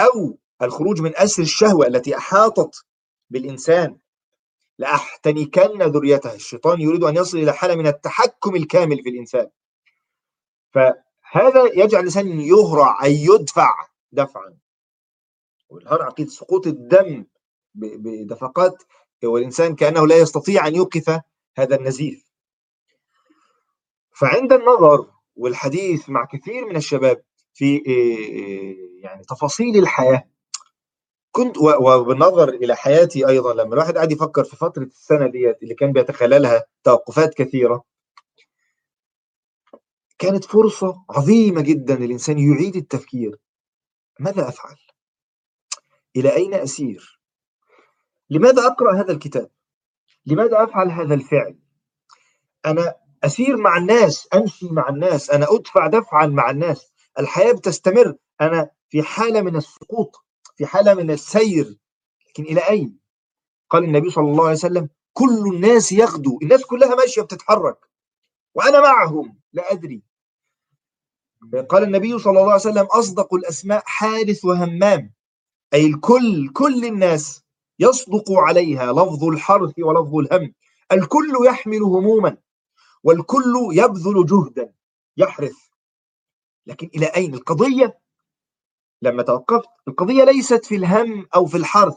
أو 0.00 0.38
الخروج 0.62 1.00
من 1.00 1.16
أسر 1.16 1.42
الشهوة 1.42 1.86
التي 1.86 2.16
أحاطت 2.16 2.84
بالإنسان. 3.30 3.98
لأحتنكن 4.78 5.82
ذريته. 5.82 6.34
الشيطان 6.34 6.80
يريد 6.80 7.04
أن 7.04 7.16
يصل 7.16 7.38
إلى 7.38 7.52
حالة 7.52 7.74
من 7.74 7.86
التحكم 7.86 8.56
الكامل 8.56 9.02
في 9.02 9.08
الإنسان. 9.08 9.48
فهذا 11.32 11.64
يجعل 11.64 12.00
الإنسان 12.00 12.40
يهرع 12.40 13.04
أي 13.04 13.24
يدفع 13.24 13.88
دفعا. 14.12 14.58
والهرع 15.68 16.04
عقيدة 16.06 16.30
سقوط 16.30 16.66
الدم 16.66 17.26
بدفقات 17.74 18.82
والإنسان 19.24 19.74
كأنه 19.74 20.06
لا 20.06 20.16
يستطيع 20.16 20.66
أن 20.66 20.74
يوقف 20.74 21.20
هذا 21.56 21.76
النزيف. 21.76 22.32
فعند 24.12 24.52
النظر 24.52 25.10
والحديث 25.36 26.10
مع 26.10 26.24
كثير 26.24 26.66
من 26.66 26.76
الشباب 26.76 27.22
في 27.54 27.76
يعني 29.02 29.24
تفاصيل 29.24 29.78
الحياة 29.78 30.28
كنت 31.30 31.58
وبالنظر 31.58 32.48
إلى 32.48 32.76
حياتي 32.76 33.28
أيضا 33.28 33.54
لما 33.54 33.74
الواحد 33.74 33.94
قاعد 33.94 34.12
يفكر 34.12 34.44
في 34.44 34.56
فترة 34.56 34.82
السنة 34.82 35.26
ديت 35.26 35.62
اللي 35.62 35.74
كان 35.74 35.92
بيتخللها 35.92 36.64
توقفات 36.84 37.34
كثيرة 37.34 37.84
كانت 40.22 40.44
فرصة 40.44 41.04
عظيمة 41.10 41.60
جدا 41.60 41.96
للإنسان 41.96 42.38
يعيد 42.38 42.76
التفكير 42.76 43.38
ماذا 44.20 44.48
أفعل؟ 44.48 44.76
إلى 46.16 46.36
أين 46.36 46.54
أسير؟ 46.54 47.20
لماذا 48.30 48.66
أقرأ 48.66 49.00
هذا 49.00 49.12
الكتاب؟ 49.12 49.50
لماذا 50.26 50.64
أفعل 50.64 50.90
هذا 50.90 51.14
الفعل؟ 51.14 51.58
أنا 52.66 52.94
أسير 53.24 53.56
مع 53.56 53.76
الناس 53.76 54.28
أمشي 54.34 54.68
مع 54.68 54.88
الناس 54.88 55.30
أنا 55.30 55.46
أدفع 55.50 55.86
دفعا 55.86 56.26
مع 56.26 56.50
الناس 56.50 56.92
الحياة 57.18 57.52
بتستمر 57.52 58.16
أنا 58.40 58.70
في 58.88 59.02
حالة 59.02 59.40
من 59.40 59.56
السقوط 59.56 60.16
في 60.56 60.66
حالة 60.66 60.94
من 60.94 61.10
السير 61.10 61.78
لكن 62.28 62.42
إلى 62.42 62.60
أين؟ 62.68 62.98
قال 63.70 63.84
النبي 63.84 64.10
صلى 64.10 64.24
الله 64.30 64.44
عليه 64.44 64.52
وسلم 64.52 64.88
كل 65.12 65.54
الناس 65.54 65.92
يغدو 65.92 66.38
الناس 66.42 66.66
كلها 66.66 66.94
ماشية 66.94 67.22
بتتحرك 67.22 67.78
وأنا 68.54 68.80
معهم 68.80 69.38
لا 69.52 69.72
أدري 69.72 70.11
قال 71.70 71.82
النبي 71.82 72.18
صلى 72.18 72.30
الله 72.30 72.52
عليه 72.52 72.54
وسلم 72.54 72.84
أصدق 72.86 73.34
الأسماء 73.34 73.82
حارث 73.86 74.44
وهمام. 74.44 75.12
أي 75.74 75.86
الكل 75.86 76.48
كل 76.52 76.84
الناس 76.84 77.42
يصدق 77.78 78.32
عليها 78.32 78.92
لفظ 78.92 79.24
الحرث 79.24 79.78
ولفظ 79.78 80.16
الهم. 80.16 80.54
الكل 80.92 81.32
يحمل 81.46 81.82
هموما 81.82 82.36
والكل 83.04 83.54
يبذل 83.72 84.26
جهدا 84.26 84.72
يحرث. 85.16 85.56
لكن 86.66 86.90
إلى 86.94 87.06
أين 87.06 87.34
القضية؟ 87.34 87.98
لما 89.02 89.22
توقفت 89.22 89.68
القضية 89.88 90.24
ليست 90.24 90.64
في 90.64 90.74
الهم 90.74 91.26
أو 91.34 91.46
في 91.46 91.56
الحرث. 91.56 91.96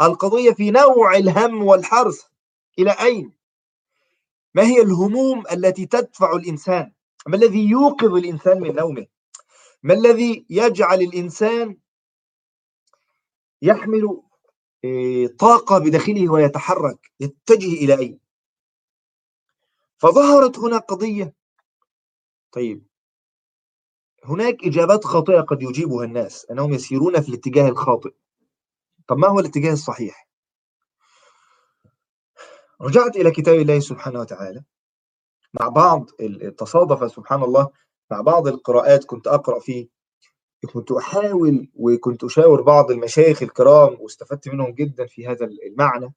القضية 0.00 0.52
في 0.52 0.70
نوع 0.70 1.16
الهم 1.16 1.62
والحرث. 1.62 2.22
إلى 2.78 2.90
أين؟ 2.90 3.32
ما 4.54 4.62
هي 4.62 4.82
الهموم 4.82 5.44
التي 5.52 5.86
تدفع 5.86 6.32
الإنسان؟ 6.32 6.92
ما 7.28 7.36
الذي 7.36 7.70
يوقظ 7.70 8.14
الإنسان 8.14 8.60
من 8.60 8.74
نومه؟ 8.74 9.06
ما 9.82 9.94
الذي 9.94 10.46
يجعل 10.50 11.02
الإنسان 11.02 11.76
يحمل 13.62 14.22
آه، 14.84 15.26
طاقة 15.38 15.78
بداخله 15.78 16.32
ويتحرك؟ 16.32 17.12
يتجه 17.20 17.72
إلى 17.72 17.98
أين 17.98 18.20
فظهرت 19.98 20.58
هنا 20.58 20.78
قضية. 20.78 21.34
طيب. 22.52 22.86
هناك 24.24 24.64
إجابات 24.64 25.04
خاطئة 25.04 25.40
قد 25.40 25.62
يجيبها 25.62 26.04
الناس 26.04 26.46
أنهم 26.50 26.72
يسيرون 26.72 27.20
في 27.20 27.28
الاتجاه 27.28 27.68
الخاطئ. 27.68 28.14
طب 29.08 29.16
ما 29.18 29.28
هو 29.28 29.40
الاتجاه 29.40 29.72
الصحيح؟ 29.72 30.28
رجعت 32.80 33.16
إلى 33.16 33.30
كتاب 33.30 33.54
الله 33.54 33.80
سبحانه 33.80 34.20
وتعالى. 34.20 34.64
مع 35.54 35.68
بعض 35.68 36.10
تصادف 36.58 37.12
سبحان 37.12 37.42
الله 37.42 37.70
مع 38.10 38.20
بعض 38.20 38.48
القراءات 38.48 39.04
كنت 39.04 39.26
أقرأ 39.26 39.60
فيه. 39.60 39.88
كنت 40.72 40.92
أحاول 40.92 41.68
وكنت 41.74 42.24
أشاور 42.24 42.62
بعض 42.62 42.90
المشايخ 42.90 43.42
الكرام 43.42 43.96
واستفدت 44.00 44.48
منهم 44.48 44.70
جدا 44.70 45.06
في 45.06 45.26
هذا 45.26 45.44
المعنى. 45.46 46.14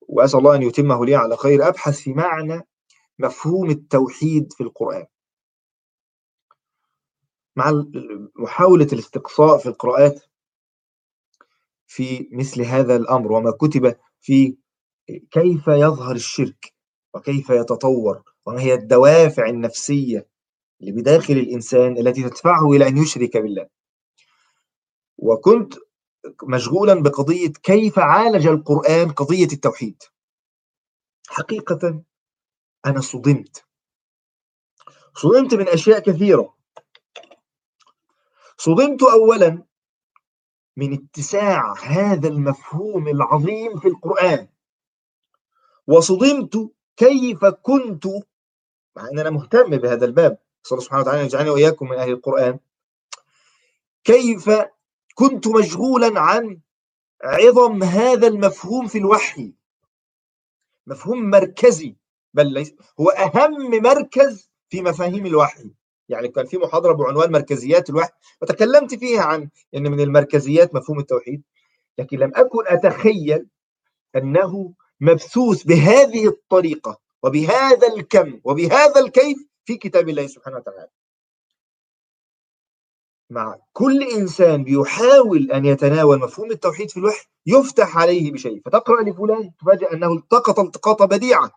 وأسأل 0.00 0.38
الله 0.38 0.54
أن 0.54 0.62
يتمه 0.62 1.06
لي 1.06 1.14
على 1.14 1.36
خير 1.36 1.68
أبحث 1.68 2.00
في 2.00 2.12
معنى 2.12 2.62
مفهوم 3.18 3.70
التوحيد 3.70 4.52
في 4.52 4.62
القرآن. 4.62 5.06
مع 7.56 7.84
محاولة 8.36 8.88
الاستقصاء 8.92 9.58
في 9.58 9.66
القراءات 9.66 10.24
في 11.86 12.28
مثل 12.32 12.62
هذا 12.62 12.96
الأمر 12.96 13.32
وما 13.32 13.50
كتب 13.50 13.96
في 14.20 14.56
كيف 15.30 15.68
يظهر 15.68 16.14
الشرك. 16.16 16.73
وكيف 17.14 17.50
يتطور 17.50 18.22
وما 18.46 18.60
هي 18.60 18.74
الدوافع 18.74 19.48
النفسية 19.48 20.28
اللي 20.80 20.92
بداخل 20.92 21.34
الإنسان 21.34 21.98
التي 21.98 22.22
تدفعه 22.22 22.72
إلى 22.72 22.88
أن 22.88 22.98
يشرك 22.98 23.36
بالله. 23.36 23.68
وكنت 25.18 25.74
مشغولا 26.42 27.02
بقضية 27.02 27.52
كيف 27.62 27.98
عالج 27.98 28.46
القرآن 28.46 29.10
قضية 29.12 29.48
التوحيد. 29.52 30.02
حقيقة 31.28 32.02
أنا 32.86 33.00
صدمت. 33.00 33.64
صدمت 35.14 35.54
من 35.54 35.68
أشياء 35.68 35.98
كثيرة. 36.00 36.54
صدمت 38.56 39.02
أولا 39.02 39.64
من 40.76 40.92
اتساع 40.92 41.74
هذا 41.82 42.28
المفهوم 42.28 43.08
العظيم 43.08 43.80
في 43.80 43.88
القرآن. 43.88 44.48
وصدمت 45.86 46.73
كيف 46.96 47.44
كنت 47.44 48.06
مع 48.96 49.08
أن 49.12 49.18
أنا 49.18 49.30
مهتم 49.30 49.76
بهذا 49.76 50.04
الباب 50.04 50.38
صلى 50.62 50.76
الله 50.76 50.84
سبحانه 50.84 51.02
وتعالى 51.02 51.24
يجعلني 51.24 51.50
وإياكم 51.50 51.88
من 51.88 51.96
أهل 51.96 52.12
القرآن. 52.12 52.58
كيف 54.04 54.50
كنت 55.14 55.48
مشغولا 55.48 56.20
عن 56.20 56.60
عظم 57.24 57.82
هذا 57.82 58.26
المفهوم 58.26 58.86
في 58.86 58.98
الوحي؟ 58.98 59.52
مفهوم 60.86 61.30
مركزي 61.30 61.96
بل 62.34 62.52
ليس 62.52 62.74
هو 63.00 63.08
أهم 63.08 63.82
مركز 63.82 64.50
في 64.68 64.82
مفاهيم 64.82 65.26
الوحي. 65.26 65.70
يعني 66.08 66.28
كان 66.28 66.46
في 66.46 66.58
محاضرة 66.58 66.92
بعنوان 66.92 67.32
مركزيات 67.32 67.90
الوحي 67.90 68.12
وتكلمت 68.42 68.94
فيها 68.94 69.22
عن 69.22 69.48
أن 69.74 69.82
من 69.90 70.00
المركزيات 70.00 70.74
مفهوم 70.74 70.98
التوحيد 70.98 71.42
لكن 71.98 72.18
لم 72.18 72.32
أكن 72.34 72.66
أتخيل 72.66 73.46
أنه 74.16 74.74
مبثوث 75.00 75.62
بهذه 75.62 76.28
الطريقة 76.28 77.00
وبهذا 77.22 77.88
الكم 77.96 78.40
وبهذا 78.44 79.00
الكيف 79.00 79.38
في 79.64 79.76
كتاب 79.76 80.08
الله 80.08 80.26
سبحانه 80.26 80.56
وتعالى. 80.56 80.88
مع 83.30 83.56
كل 83.72 84.02
إنسان 84.02 84.64
بيحاول 84.64 85.52
أن 85.52 85.64
يتناول 85.64 86.18
مفهوم 86.20 86.50
التوحيد 86.50 86.90
في 86.90 86.96
الوحي 86.96 87.26
يفتح 87.46 87.98
عليه 87.98 88.32
بشيء. 88.32 88.62
فتقرأ 88.64 89.02
لفلان 89.02 89.52
تفاجأ 89.60 89.92
أنه 89.92 90.12
التقط 90.12 90.58
التقاطة 90.60 91.04
بديعة. 91.04 91.50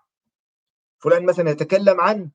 فلان 1.00 1.26
مثلا 1.26 1.52
يتكلم 1.52 2.02
عن 2.02 2.30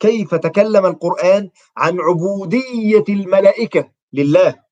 كيف 0.00 0.34
تكلم 0.34 0.86
القرآن 0.86 1.50
عن 1.76 2.00
عبودية 2.00 3.04
الملائكة 3.08 3.92
لله 4.12 4.64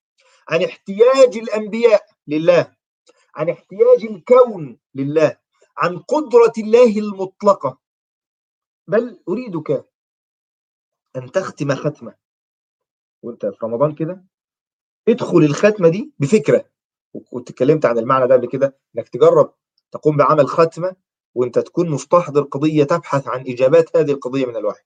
عن 0.48 0.62
احتياج 0.64 1.38
الأنبياء 1.38 2.06
لله. 2.26 2.77
عن 3.34 3.50
احتياج 3.50 4.04
الكون 4.04 4.78
لله 4.94 5.38
عن 5.76 5.98
قدرة 5.98 6.52
الله 6.58 6.98
المطلقة. 6.98 7.78
بل 8.88 9.22
أريدك 9.28 9.88
أن 11.16 11.32
تختم 11.32 11.74
ختمة. 11.74 12.14
وأنت 13.22 13.46
في 13.46 13.56
رمضان 13.62 13.94
كده؟ 13.94 14.24
ادخل 15.08 15.38
الختمة 15.38 15.88
دي 15.88 16.12
بفكرة. 16.18 16.64
وكنت 17.14 17.50
اتكلمت 17.50 17.86
عن 17.86 17.98
المعنى 17.98 18.26
ده 18.28 18.34
قبل 18.34 18.48
كده 18.48 18.78
إنك 18.96 19.08
تجرب 19.08 19.54
تقوم 19.92 20.16
بعمل 20.16 20.48
ختمة 20.48 20.96
وأنت 21.34 21.58
تكون 21.58 21.90
مستحضر 21.90 22.42
قضية 22.42 22.84
تبحث 22.84 23.28
عن 23.28 23.40
إجابات 23.40 23.96
هذه 23.96 24.10
القضية 24.10 24.46
من 24.46 24.56
الوحي. 24.56 24.84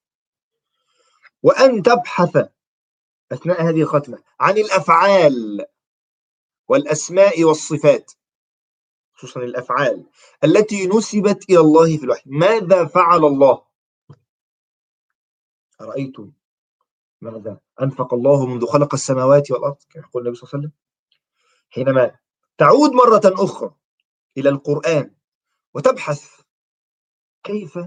وأن 1.43 1.83
تبحث 1.83 2.49
أثناء 3.33 3.63
هذه 3.63 3.83
الختمة 3.83 4.23
عن 4.41 4.59
الأفعال 4.59 5.67
والأسماء 6.69 7.45
والصفات. 7.45 8.13
خصوصا 9.23 9.41
الأفعال 9.41 10.07
التي 10.45 10.87
نسبت 10.87 11.51
إلى 11.51 11.59
الله 11.59 11.97
في 11.97 12.05
الوحي. 12.05 12.23
ماذا 12.27 12.85
فعل 12.85 13.25
الله؟ 13.25 13.63
أرأيتم 15.81 16.33
ماذا 17.21 17.61
أنفق 17.83 18.15
الله 18.15 18.47
منذ 18.47 18.67
خلق 18.67 18.95
السماوات 18.95 19.51
والأرض؟ 19.51 19.77
كما 19.91 20.03
يقول 20.03 20.23
النبي 20.23 20.37
صلى 20.37 20.49
الله 20.49 20.55
عليه 20.55 20.69
وسلم. 20.69 20.73
حينما 21.71 22.19
تعود 22.59 22.91
مرة 22.91 23.45
أخرى 23.45 23.75
إلى 24.37 24.49
القرآن 24.49 25.15
وتبحث 25.75 26.41
كيف 27.45 27.79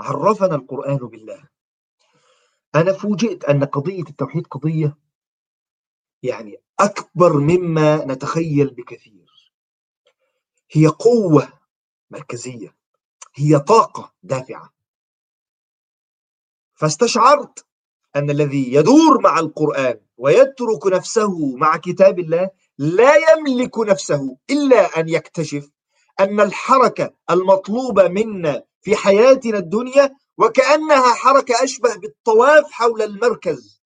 عرفنا 0.00 0.54
القرآن 0.54 0.96
بالله 0.96 1.48
أنا 2.74 2.92
فوجئت 2.92 3.44
أن 3.44 3.64
قضية 3.64 4.02
التوحيد 4.02 4.46
قضية 4.46 4.98
يعني 6.22 6.56
أكبر 6.80 7.32
مما 7.32 8.04
نتخيل 8.04 8.74
بكثير. 8.74 9.25
هي 10.70 10.86
قوة 10.86 11.52
مركزية 12.10 12.76
هي 13.34 13.58
طاقة 13.58 14.14
دافعة. 14.22 14.72
فاستشعرت 16.74 17.66
أن 18.16 18.30
الذي 18.30 18.74
يدور 18.74 19.20
مع 19.20 19.38
القرآن 19.38 20.00
ويترك 20.16 20.86
نفسه 20.86 21.56
مع 21.56 21.76
كتاب 21.76 22.18
الله 22.18 22.50
لا 22.78 23.12
يملك 23.16 23.78
نفسه 23.78 24.36
إلا 24.50 25.00
أن 25.00 25.08
يكتشف 25.08 25.70
أن 26.20 26.40
الحركة 26.40 27.14
المطلوبة 27.30 28.08
منا 28.08 28.62
في 28.82 28.96
حياتنا 28.96 29.58
الدنيا 29.58 30.16
وكأنها 30.38 31.14
حركة 31.14 31.64
أشبه 31.64 31.96
بالطواف 31.96 32.70
حول 32.72 33.02
المركز. 33.02 33.82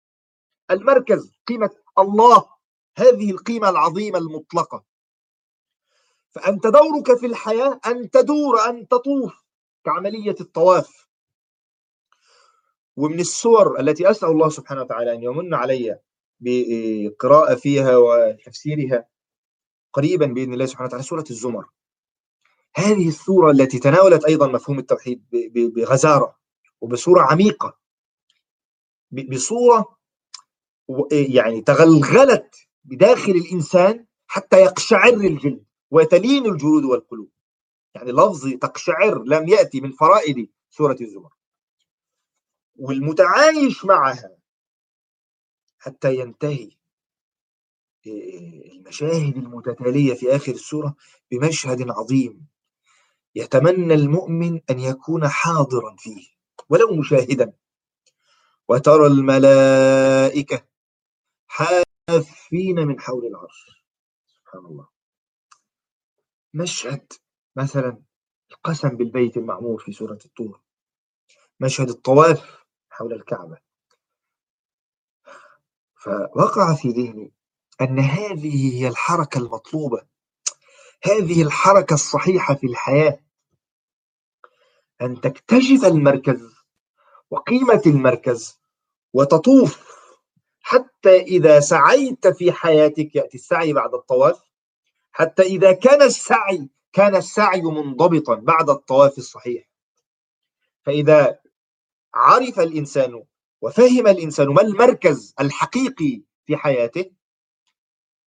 المركز 0.70 1.32
قيمة 1.46 1.70
الله 1.98 2.44
هذه 2.96 3.30
القيمة 3.30 3.68
العظيمة 3.68 4.18
المطلقة. 4.18 4.84
فأنت 6.30 6.66
دورك 6.66 7.18
في 7.18 7.26
الحياة 7.26 7.80
أن 7.86 8.10
تدور 8.10 8.60
أن 8.68 8.88
تطوف 8.88 9.44
كعملية 9.84 10.36
الطواف. 10.40 11.08
ومن 12.96 13.20
السور 13.20 13.80
التي 13.80 14.10
أسأل 14.10 14.28
الله 14.28 14.48
سبحانه 14.48 14.80
وتعالى 14.80 15.14
أن 15.14 15.22
يمن 15.22 15.54
علي 15.54 15.98
بقراءة 16.40 17.54
فيها 17.54 17.96
وتفسيرها 17.96 19.08
قريبا 19.92 20.26
بإذن 20.26 20.52
الله 20.52 20.66
سبحانه 20.66 20.86
وتعالى 20.86 21.04
سورة 21.04 21.24
الزمر. 21.30 21.64
هذه 22.74 23.08
السورة 23.08 23.50
التي 23.50 23.78
تناولت 23.78 24.24
أيضا 24.24 24.46
مفهوم 24.46 24.78
التوحيد 24.78 25.24
بغزارة 25.54 26.38
وبصورة 26.80 27.22
عميقة. 27.22 27.78
بصورة 29.10 29.96
يعني 31.12 31.60
تغلغلت 31.60 32.54
بداخل 32.84 33.32
الإنسان 33.32 34.06
حتى 34.26 34.56
يقشعر 34.60 35.12
الجلد. 35.12 35.64
وتلين 35.90 36.46
الجلود 36.46 36.84
والقلوب. 36.84 37.30
يعني 37.94 38.12
لفظ 38.12 38.48
تقشعر 38.60 39.22
لم 39.22 39.48
يأتي 39.48 39.80
من 39.80 39.92
فرائد 39.92 40.50
سورة 40.68 40.96
الزمر. 41.00 41.32
والمتعايش 42.76 43.84
معها 43.84 44.36
حتى 45.78 46.16
ينتهي 46.16 46.70
المشاهد 48.06 49.36
المتتالية 49.36 50.14
في 50.14 50.36
آخر 50.36 50.52
السورة 50.52 50.96
بمشهد 51.30 51.90
عظيم. 51.90 52.46
يتمنى 53.34 53.94
المؤمن 53.94 54.60
أن 54.70 54.80
يكون 54.80 55.28
حاضرا 55.28 55.96
فيه 55.98 56.26
ولو 56.68 56.96
مشاهدا. 56.96 57.52
وترى 58.68 59.06
الملائكة 59.06 60.66
حافين 61.46 62.86
من 62.86 63.00
حول 63.00 63.26
العرش. 63.26 63.84
سبحان 64.26 64.64
الله. 64.66 64.99
مشهد 66.54 67.12
مثلا 67.56 68.02
القسم 68.50 68.88
بالبيت 68.88 69.36
المعمور 69.36 69.78
في 69.78 69.92
سورة 69.92 70.18
الطور. 70.24 70.60
مشهد 71.60 71.88
الطواف 71.88 72.64
حول 72.90 73.12
الكعبة. 73.12 73.58
فوقع 75.94 76.74
في 76.74 76.88
ذهني 76.88 77.32
أن 77.80 77.98
هذه 77.98 78.74
هي 78.74 78.88
الحركة 78.88 79.38
المطلوبة. 79.38 80.06
هذه 81.04 81.42
الحركة 81.42 81.94
الصحيحة 81.94 82.54
في 82.54 82.66
الحياة. 82.66 83.20
أن 85.02 85.20
تكتشف 85.20 85.84
المركز 85.84 86.54
وقيمة 87.30 87.82
المركز 87.86 88.60
وتطوف 89.12 90.00
حتى 90.60 91.20
إذا 91.20 91.60
سعيت 91.60 92.28
في 92.28 92.52
حياتك 92.52 93.16
يأتي 93.16 93.34
السعي 93.38 93.72
بعد 93.72 93.94
الطواف. 93.94 94.49
حتى 95.20 95.42
إذا 95.42 95.72
كان 95.72 96.02
السعي 96.02 96.68
كان 96.92 97.16
السعي 97.16 97.62
منضبطا 97.62 98.34
بعد 98.34 98.70
الطواف 98.70 99.18
الصحيح. 99.18 99.70
فإذا 100.82 101.40
عرف 102.14 102.60
الإنسان 102.60 103.24
وفهم 103.60 104.06
الإنسان 104.06 104.48
ما 104.48 104.62
المركز 104.62 105.34
الحقيقي 105.40 106.22
في 106.46 106.56
حياته 106.56 107.10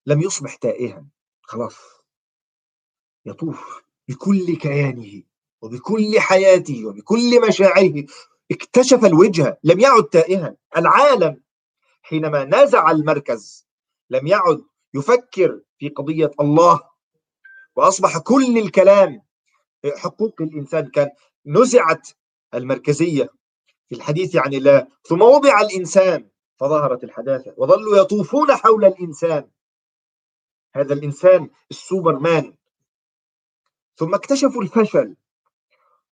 لم 0.06 0.22
يصبح 0.22 0.56
تائها. 0.56 1.06
خلاص. 1.42 1.76
يطوف 3.26 3.84
بكل 4.08 4.56
كيانه 4.56 5.24
وبكل 5.62 6.20
حياته 6.20 6.86
وبكل 6.86 7.48
مشاعره. 7.48 8.06
اكتشف 8.52 9.06
الوجهة 9.06 9.58
لم 9.64 9.80
يعد 9.80 10.04
تائها. 10.04 10.56
العالم 10.78 11.44
حينما 12.02 12.46
نزع 12.46 12.92
المركز 12.92 13.68
لم 14.10 14.28
يعد 14.28 14.73
يفكر 14.94 15.62
في 15.78 15.90
قضية 15.90 16.32
الله 16.40 16.82
وأصبح 17.76 18.18
كل 18.18 18.58
الكلام 18.58 19.22
حقوق 19.98 20.42
الإنسان 20.42 20.90
كان 20.90 21.10
نزعت 21.46 22.10
المركزية 22.54 23.30
في 23.90 23.96
الحديث 23.96 24.36
عن 24.36 24.54
الله. 24.54 24.88
ثم 25.04 25.22
وضع 25.22 25.62
الإنسان 25.62 26.30
فظهرت 26.60 27.04
الحداثة 27.04 27.54
وظلوا 27.58 27.98
يطوفون 27.98 28.56
حول 28.56 28.86
الإنسان. 28.86 29.50
هذا 30.76 30.94
الإنسان 30.94 31.50
السوبرمان. 31.72 32.56
ثم 33.96 34.16
اكتشفوا 34.16 34.62
الفشل 34.64 35.16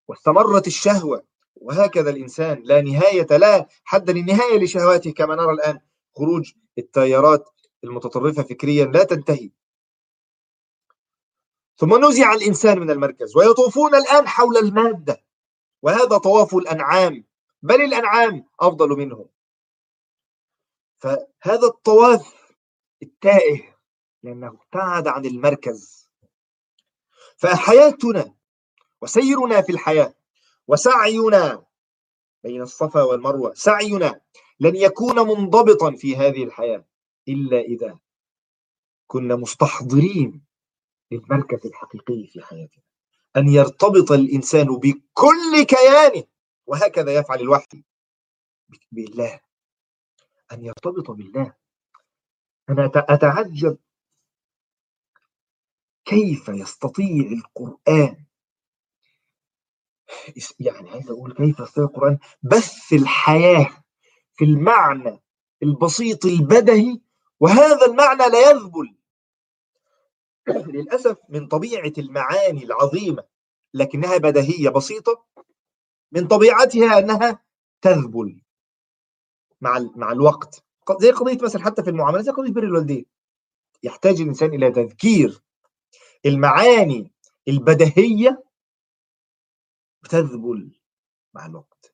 واستمرت 0.08 0.68
الشهوة 0.68 1.24
وهكذا 1.56 2.10
الإنسان 2.10 2.62
لا 2.64 2.82
نهاية 2.82 3.28
لا 3.38 3.68
حد 3.84 4.10
للنهاية 4.10 4.60
لشهواته. 4.60 5.12
كما 5.12 5.36
نرى 5.36 5.52
الآن 5.54 5.80
خروج 6.18 6.52
التيارات 6.78 7.50
المتطرفة 7.84 8.44
فكريا 8.44 8.86
لا 8.86 9.04
تنتهي. 9.04 9.52
ثم 11.78 12.06
نزع 12.06 12.34
الإنسان 12.34 12.80
من 12.80 12.92
المركز 12.92 13.38
ويطوفون 13.38 13.96
الآن 13.96 14.28
حول 14.28 14.58
المادة 14.58 15.24
وهذا 15.82 16.18
طواف 16.18 16.56
الأنعام 16.56 17.26
بل 17.62 17.82
الأنعام 17.82 18.46
أفضل 18.60 18.90
منهم. 18.90 19.30
فهذا 20.98 21.68
الطواف 21.68 22.56
التائه 23.04 23.76
لأنه 24.24 24.48
ابتعد 24.48 25.08
عن 25.08 25.26
المركز. 25.26 26.10
فحياتنا 27.38 28.36
وسيرنا 29.02 29.62
في 29.62 29.72
الحياة 29.72 30.14
وسعينا 30.68 31.66
بين 32.44 32.62
الصفا 32.62 33.04
والمروة 33.04 33.54
سعينا 33.54 34.22
لن 34.60 34.76
يكون 34.76 35.16
منضبطا 35.16 35.92
في 35.92 36.16
هذه 36.16 36.44
الحياة. 36.44 36.86
إلا 37.28 37.60
إذا 37.60 38.00
كنا 39.08 39.36
مستحضرين 39.36 40.46
للمركز 41.12 41.66
الحقيقي 41.68 42.28
في 42.28 42.42
حياتنا. 42.42 42.84
أن 43.38 43.48
يرتبط 43.48 44.12
الإنسان 44.12 44.66
بكل 44.68 45.64
كيانه 45.68 46.24
وهكذا 46.68 47.16
يفعل 47.16 47.40
الوحي 47.40 47.84
بالله. 48.92 49.40
أن 50.52 50.64
يرتبط 50.66 51.12
بالله. 51.12 51.56
أنا 52.70 52.92
أتعجب 52.96 53.78
كيف 56.06 56.50
يستطيع 56.50 57.32
القرآن 57.32 58.26
يعني 60.60 60.90
عايز 60.90 61.10
أقول 61.10 61.34
كيف 61.34 61.60
يستطيع 61.60 61.84
القرآن 61.84 62.20
بث 62.44 62.94
الحياة 62.94 63.84
في 64.34 64.46
المعنى 64.46 65.20
البسيط 65.64 66.26
البدهي 66.26 67.02
وهذا 67.42 67.86
المعنى 67.86 68.30
لا 68.30 68.50
يذبل. 68.50 68.96
للأسف 70.76 71.18
من 71.30 71.48
طبيعة 71.48 71.94
المعاني 71.98 72.64
العظيمة 72.64 73.24
لكنها 73.74 74.18
بديهية 74.18 74.70
بسيطة 74.70 75.26
من 76.12 76.28
طبيعتها 76.28 77.00
أنها 77.00 77.44
تذبل 77.82 78.42
مع 79.62 79.80
مع 79.96 80.12
الوقت. 80.12 80.64
زي 81.00 81.12
قضية 81.12 81.38
مثلا 81.44 81.64
حتى 81.64 81.84
في 81.84 81.90
المعاملات 81.90 82.26
زي 82.26 82.32
قضية 82.32 82.52
بر 82.52 82.64
الوالدين. 82.64 83.06
يحتاج 83.84 84.22
الإنسان 84.22 84.54
إلى 84.54 84.72
تذكير 84.72 85.42
المعاني 86.26 87.12
البديهية 87.48 88.44
تذبل 90.10 90.80
مع 91.34 91.46
الوقت. 91.46 91.94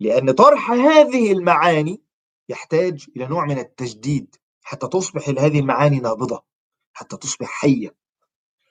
لأن 0.00 0.30
طرح 0.30 0.70
هذه 0.70 1.32
المعاني 1.32 2.07
يحتاج 2.48 3.06
إلى 3.16 3.26
نوع 3.26 3.44
من 3.44 3.58
التجديد 3.58 4.36
حتى 4.62 4.88
تصبح 4.88 5.28
هذه 5.28 5.58
المعاني 5.60 6.00
نابضة 6.00 6.44
حتى 6.92 7.16
تصبح 7.16 7.46
حية 7.48 7.94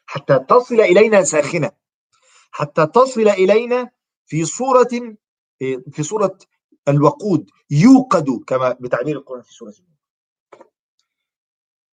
حتى 0.05 0.39
تصل 0.49 0.81
إلينا 0.81 1.23
ساخنة 1.23 1.71
حتى 2.51 2.87
تصل 2.87 3.27
إلينا 3.27 3.91
في 4.25 4.45
صورة 4.45 5.17
في 5.91 6.03
صورة 6.03 6.37
الوقود 6.87 7.49
يوقد 7.69 8.29
كما 8.47 8.77
بتعبير 8.79 9.17
القرآن 9.17 9.41
في 9.41 9.53
سورة 9.53 9.73
النور. 9.79 9.97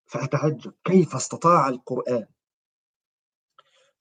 فأتعجب 0.06 0.74
كيف 0.84 1.14
استطاع 1.16 1.68
القرآن 1.68 2.26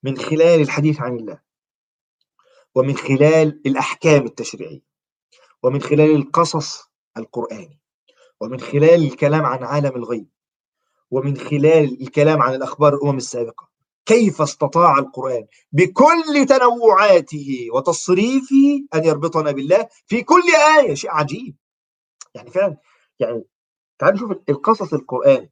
من 0.03 0.17
خلال 0.17 0.61
الحديث 0.61 1.01
عن 1.01 1.15
الله 1.15 1.41
ومن 2.75 2.97
خلال 2.97 3.61
الأحكام 3.67 4.25
التشريعية 4.25 4.81
ومن 5.63 5.81
خلال 5.81 6.15
القصص 6.15 6.92
القرآني 7.17 7.79
ومن 8.41 8.59
خلال 8.59 9.03
الكلام 9.03 9.45
عن 9.45 9.63
عالم 9.63 9.95
الغيب 9.95 10.27
ومن 11.11 11.37
خلال 11.37 12.01
الكلام 12.01 12.41
عن 12.41 12.55
الأخبار 12.55 12.95
الأمم 12.95 13.17
السابقة 13.17 13.69
كيف 14.05 14.41
استطاع 14.41 14.97
القرآن 14.97 15.45
بكل 15.71 16.45
تنوعاته 16.49 17.67
وتصريفه 17.73 18.85
أن 18.95 19.05
يربطنا 19.05 19.51
بالله 19.51 19.87
في 20.07 20.23
كل 20.23 20.43
آية؟ 20.79 20.93
شيء 20.93 21.11
عجيب. 21.11 21.55
يعني 22.35 22.51
فعلا 22.51 22.77
يعني 23.19 23.43
تعالوا 23.99 24.17
نشوف 24.17 24.31
القصص 24.49 24.93
القرآني 24.93 25.51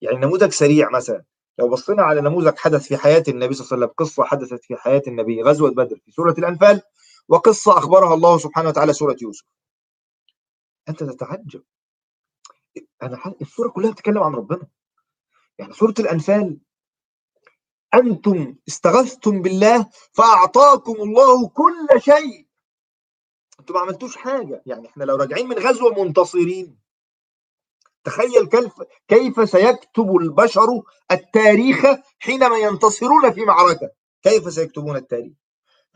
يعني 0.00 0.16
نموذج 0.16 0.50
سريع 0.52 0.90
مثلا 0.90 1.24
لو 1.58 1.68
بصينا 1.68 2.02
على 2.02 2.20
نموذج 2.20 2.58
حدث 2.58 2.88
في 2.88 2.96
حياة 2.96 3.24
النبي 3.28 3.54
صلى 3.54 3.64
الله 3.64 3.76
عليه 3.76 3.84
وسلم 3.84 3.94
قصة 3.96 4.24
حدثت 4.24 4.64
في 4.64 4.76
حياة 4.76 5.02
النبي 5.06 5.42
غزوة 5.42 5.70
بدر 5.70 5.96
في 6.04 6.12
سورة 6.12 6.34
الأنفال 6.38 6.82
وقصة 7.28 7.78
أخبرها 7.78 8.14
الله 8.14 8.38
سبحانه 8.38 8.68
وتعالى 8.68 8.92
سورة 8.92 9.16
يوسف. 9.22 9.44
أنت 10.90 11.04
تتعجب. 11.04 11.62
أنا 13.02 13.34
السورة 13.42 13.68
كلها 13.68 13.90
بتتكلم 13.90 14.22
عن 14.22 14.34
ربنا. 14.34 14.68
يعني 15.58 15.72
سورة 15.72 15.94
الأنفال 15.98 16.58
أنتم 17.94 18.56
استغثتم 18.68 19.42
بالله 19.42 19.86
فأعطاكم 20.12 20.92
الله 20.92 21.48
كل 21.48 21.88
شيء. 21.98 22.46
أنتم 23.60 23.74
ما 23.74 23.80
عملتوش 23.80 24.16
حاجة. 24.16 24.62
يعني 24.66 24.88
إحنا 24.88 25.04
لو 25.04 25.16
راجعين 25.16 25.48
من 25.48 25.58
غزوة 25.58 26.04
منتصرين. 26.04 26.78
تخيل 28.04 28.46
كيف 28.46 28.72
كيف 29.08 29.50
سيكتب 29.50 30.16
البشر 30.16 30.82
التاريخ 31.10 31.86
حينما 32.18 32.56
ينتصرون 32.56 33.32
في 33.32 33.44
معركة. 33.44 33.90
كيف 34.22 34.52
سيكتبون 34.52 34.96
التاريخ؟ 34.96 35.32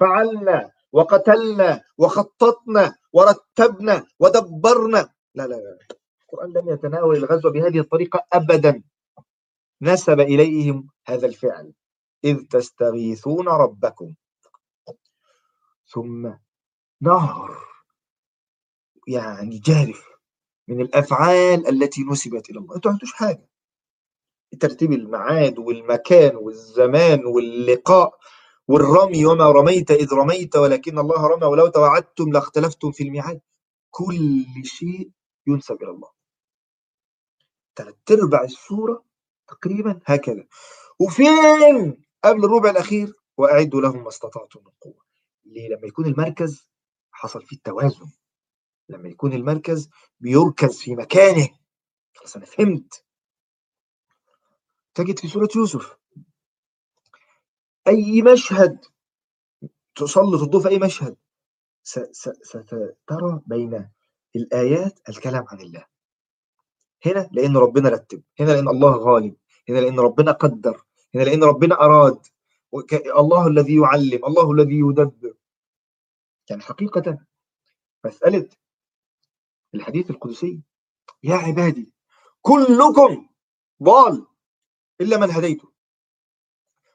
فعلنا 0.00 0.70
وقتلنا 0.92 1.83
وخططنا 1.98 2.96
ورتبنا 3.14 4.07
ودبرنا. 4.20 5.14
لا 5.35 5.46
لا 5.46 5.55
لا 5.55 5.79
القرآن 6.22 6.53
لم 6.53 6.68
يتناول 6.68 7.16
الغزو 7.16 7.50
بهذه 7.50 7.79
الطريقة 7.81 8.27
أبدا. 8.33 8.83
نسب 9.83 10.20
إليهم 10.20 10.88
هذا 11.07 11.27
الفعل. 11.27 11.72
إذ 12.24 12.37
تستغيثون 12.50 13.48
ربكم. 13.48 14.14
ثم 15.87 16.33
نهر. 17.00 17.59
يعني 19.09 19.59
جارف 19.59 20.09
من 20.68 20.81
الأفعال 20.81 21.68
التي 21.68 22.05
نسبت 22.11 22.50
إلى 22.50 22.59
الله. 22.59 22.77
أنتوا 22.77 22.90
ما 22.90 22.92
عملتوش 22.92 23.12
حاجة. 23.12 23.48
ترتيب 24.61 24.92
الميعاد 24.92 25.59
والمكان 25.59 26.37
والزمان 26.37 27.24
واللقاء. 27.27 28.18
والرمي 28.68 29.27
وما 29.27 29.50
رميت 29.50 29.90
إذ 29.90 30.12
رميت 30.12 30.57
ولكن 30.57 30.98
الله 30.98 31.27
رمى 31.27 31.46
ولو 31.46 31.66
توعدتم 31.66 32.33
لاختلفتم 32.33 32.92
في 32.92 33.03
الميعاد. 33.03 33.40
كل 33.90 34.44
شيء 34.64 35.11
ينسب 35.46 35.83
إلى 35.83 35.90
الله. 35.90 36.11
ثلاث 37.77 37.94
أرباع 38.11 38.42
السورة 38.44 39.05
تقريبا 39.48 40.00
هكذا. 40.07 40.46
وفين؟ 41.00 42.05
قبل 42.24 42.44
الربع 42.44 42.70
الأخير. 42.70 43.12
وأعدوا 43.37 43.81
لهم 43.81 44.03
ما 44.03 44.09
استطعتم 44.09 44.61
من 44.64 44.72
قوة. 44.81 45.05
ليه؟ 45.44 45.68
لما 45.68 45.87
يكون 45.87 46.07
المركز 46.07 46.70
حصل 47.12 47.42
فيه 47.42 47.57
التوازن. 47.57 48.11
لما 48.88 49.09
يكون 49.09 49.33
المركز 49.33 49.90
بيركز 50.20 50.79
في 50.79 50.94
مكانه. 50.94 51.48
خلاص 52.14 52.37
أنا 52.37 52.44
فهمت. 52.44 53.05
تجد 54.94 55.18
في 55.18 55.29
سورة 55.29 55.48
يوسف 55.57 55.96
أي 57.88 58.23
مشهد 58.23 58.85
تسلط 59.94 60.42
الضوء 60.42 60.62
في 60.62 60.68
أي 60.68 60.79
مشهد 60.79 61.16
سترى 62.42 63.40
بين 63.47 63.90
الآيات 64.37 65.09
الكلام 65.09 65.44
عن 65.49 65.61
الله. 65.61 65.87
هنا 67.07 67.29
لأن 67.33 67.57
ربنا 67.57 67.88
رتب 67.88 68.23
هنا 68.40 68.51
لأن 68.51 68.68
الله 68.68 68.97
غالب 68.97 69.37
هنا 69.68 69.79
لأن 69.79 70.01
ربنا 70.01 70.33
قدر 70.33 70.85
هنا 71.14 71.23
لأن 71.23 71.44
ربنا 71.44 71.75
أراد. 71.75 72.27
الله 73.18 73.47
الذي 73.47 73.77
يعلم 73.77 74.25
الله 74.25 74.53
الذي 74.53 74.79
يدبر. 74.79 75.35
يعني 76.51 76.62
حقيقة 76.62 77.18
مسألة 78.05 78.49
الحديث 79.75 80.11
القدسي 80.11 80.61
يا 81.23 81.35
عبادي 81.35 81.92
كلكم 82.42 83.29
ضال 83.83 84.27
إلا 85.01 85.16
من 85.18 85.31
هديته. 85.31 85.74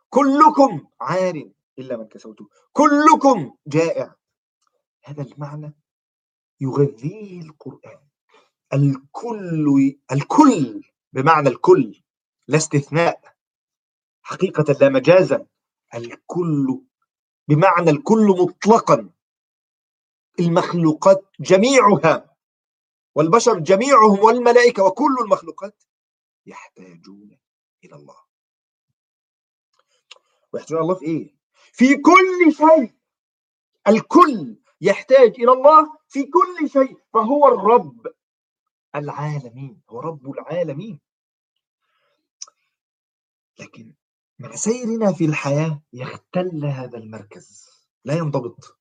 كلكم 0.09 0.87
عار 1.01 1.51
إلا 1.79 1.97
من 1.97 2.07
كسوته. 2.07 2.49
كلكم 2.73 3.55
جائع. 3.67 4.15
هذا 5.03 5.23
المعنى 5.23 5.73
يغذيه 6.61 7.41
القرآن. 7.41 7.99
الكل 8.73 9.95
الكل 10.11 10.83
بمعنى 11.13 11.49
الكل 11.49 12.01
لا 12.47 12.57
استثناء 12.57 13.35
حقيقة 14.21 14.73
لا 14.81 14.89
مجازا. 14.89 15.45
الكل 15.95 16.81
بمعنى 17.47 17.89
الكل 17.89 18.27
مطلقا. 18.27 19.09
المخلوقات 20.39 21.25
جميعها 21.39 22.35
والبشر 23.15 23.59
جميعهم 23.59 24.19
والملائكة 24.19 24.83
وكل 24.83 25.15
المخلوقات 25.21 25.83
يحتاجون 26.45 27.39
إلى 27.83 27.95
الله. 27.95 28.28
ويحتاجون 30.53 30.81
الله 30.81 30.95
في 30.95 31.05
إيه؟ 31.05 31.35
في 31.73 31.95
كل 31.95 32.53
شيء. 32.53 32.93
الكل 33.87 34.57
يحتاج 34.81 35.29
إلى 35.41 35.51
الله 35.51 35.97
في 36.07 36.23
كل 36.23 36.69
شيء. 36.69 36.97
فهو 37.13 37.47
الرب 37.47 38.07
العالمين. 38.95 39.81
هو 39.89 39.99
رب 39.99 40.31
العالمين. 40.31 40.99
لكن 43.59 43.93
مع 44.39 44.55
سيرنا 44.55 45.13
في 45.13 45.25
الحياة 45.25 45.81
يختل 45.93 46.65
هذا 46.65 46.97
المركز. 46.97 47.69
لا 48.05 48.13
ينضبط. 48.17 48.77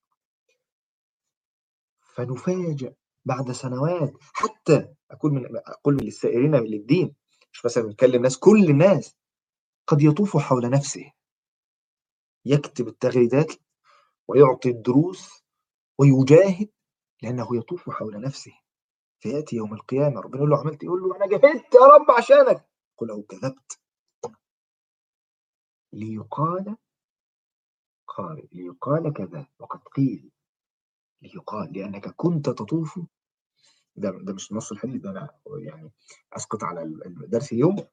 فنفاجأ 2.15 2.95
بعد 3.25 3.51
سنوات. 3.51 4.13
حتى 4.33 4.87
أقول 5.11 5.31
من 5.31 5.45
أقول 5.67 5.93
من 5.93 6.07
السائرين 6.07 6.55
للدين. 6.55 7.15
مش 7.53 7.65
مثلا 7.65 7.83
بيكلم 7.83 8.15
الناس 8.15 8.37
كل 8.37 8.69
الناس 8.69 9.17
قد 9.87 10.01
يطوف 10.01 10.37
حول 10.37 10.69
نفسه. 10.69 11.11
يكتب 12.45 12.87
التغريدات 12.87 13.53
ويعطي 14.27 14.69
الدروس 14.69 15.43
ويجاهد 15.97 16.69
لأنه 17.21 17.57
يطوف 17.57 17.89
حول 17.89 18.21
نفسه. 18.21 18.53
فيأتي 19.19 19.55
يوم 19.55 19.73
القيامة 19.73 20.21
ربنا 20.21 20.37
يقول 20.37 20.49
له 20.49 20.57
عملت 20.59 20.83
يقول 20.83 21.01
له 21.01 21.15
أنا 21.15 21.27
جهدت 21.27 21.73
يا 21.75 21.85
رب 21.85 22.11
عشانك. 22.11 22.69
قل 22.97 23.07
له 23.07 23.23
كذبت. 23.23 23.79
ليقال 25.93 26.77
قال 28.07 28.47
ليقال 28.51 29.13
كذا 29.13 29.47
وقد 29.59 29.79
قيل. 29.79 30.31
ليقال 31.21 31.73
لأنك 31.73 32.07
كنت 32.15 32.49
تطوف. 32.49 32.99
ده, 33.95 34.11
ده 34.11 34.33
مش 34.33 34.51
نص 34.53 34.71
الحديث 34.71 35.01
ده 35.01 35.09
أنا 35.09 35.39
يعني 35.57 35.91
أسقط 36.33 36.63
على 36.63 36.83
الدرس 36.83 37.51
اليوم 37.51 37.87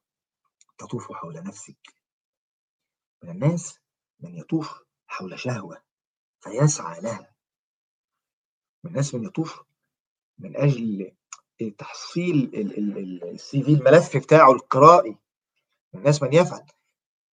تطوف 0.77 1.11
حول 1.11 1.43
نفسك. 1.43 1.77
من 3.23 3.29
الناس 3.29 3.79
من 4.19 4.35
يطوف 4.35 4.83
حول 5.07 5.39
شهوة 5.39 5.81
فيسعى 6.39 7.01
لها. 7.01 7.35
من 8.83 8.91
الناس 8.91 9.15
من 9.15 9.23
يطوف 9.23 9.63
من 10.37 10.57
أجل 10.57 11.15
تحصيل 11.77 12.51
السي 13.23 13.63
في 13.63 13.71
الملف 13.71 14.17
بتاعه 14.17 14.51
القرائي. 14.51 15.17
الناس 15.95 16.23
من 16.23 16.33
يفعل. 16.33 16.65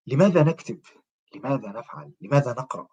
لماذا 0.06 0.42
نكتب؟ 0.42 0.80
لماذا 1.34 1.68
نفعل؟ 1.68 2.12
لماذا 2.20 2.52
نقرأ؟ 2.52 2.88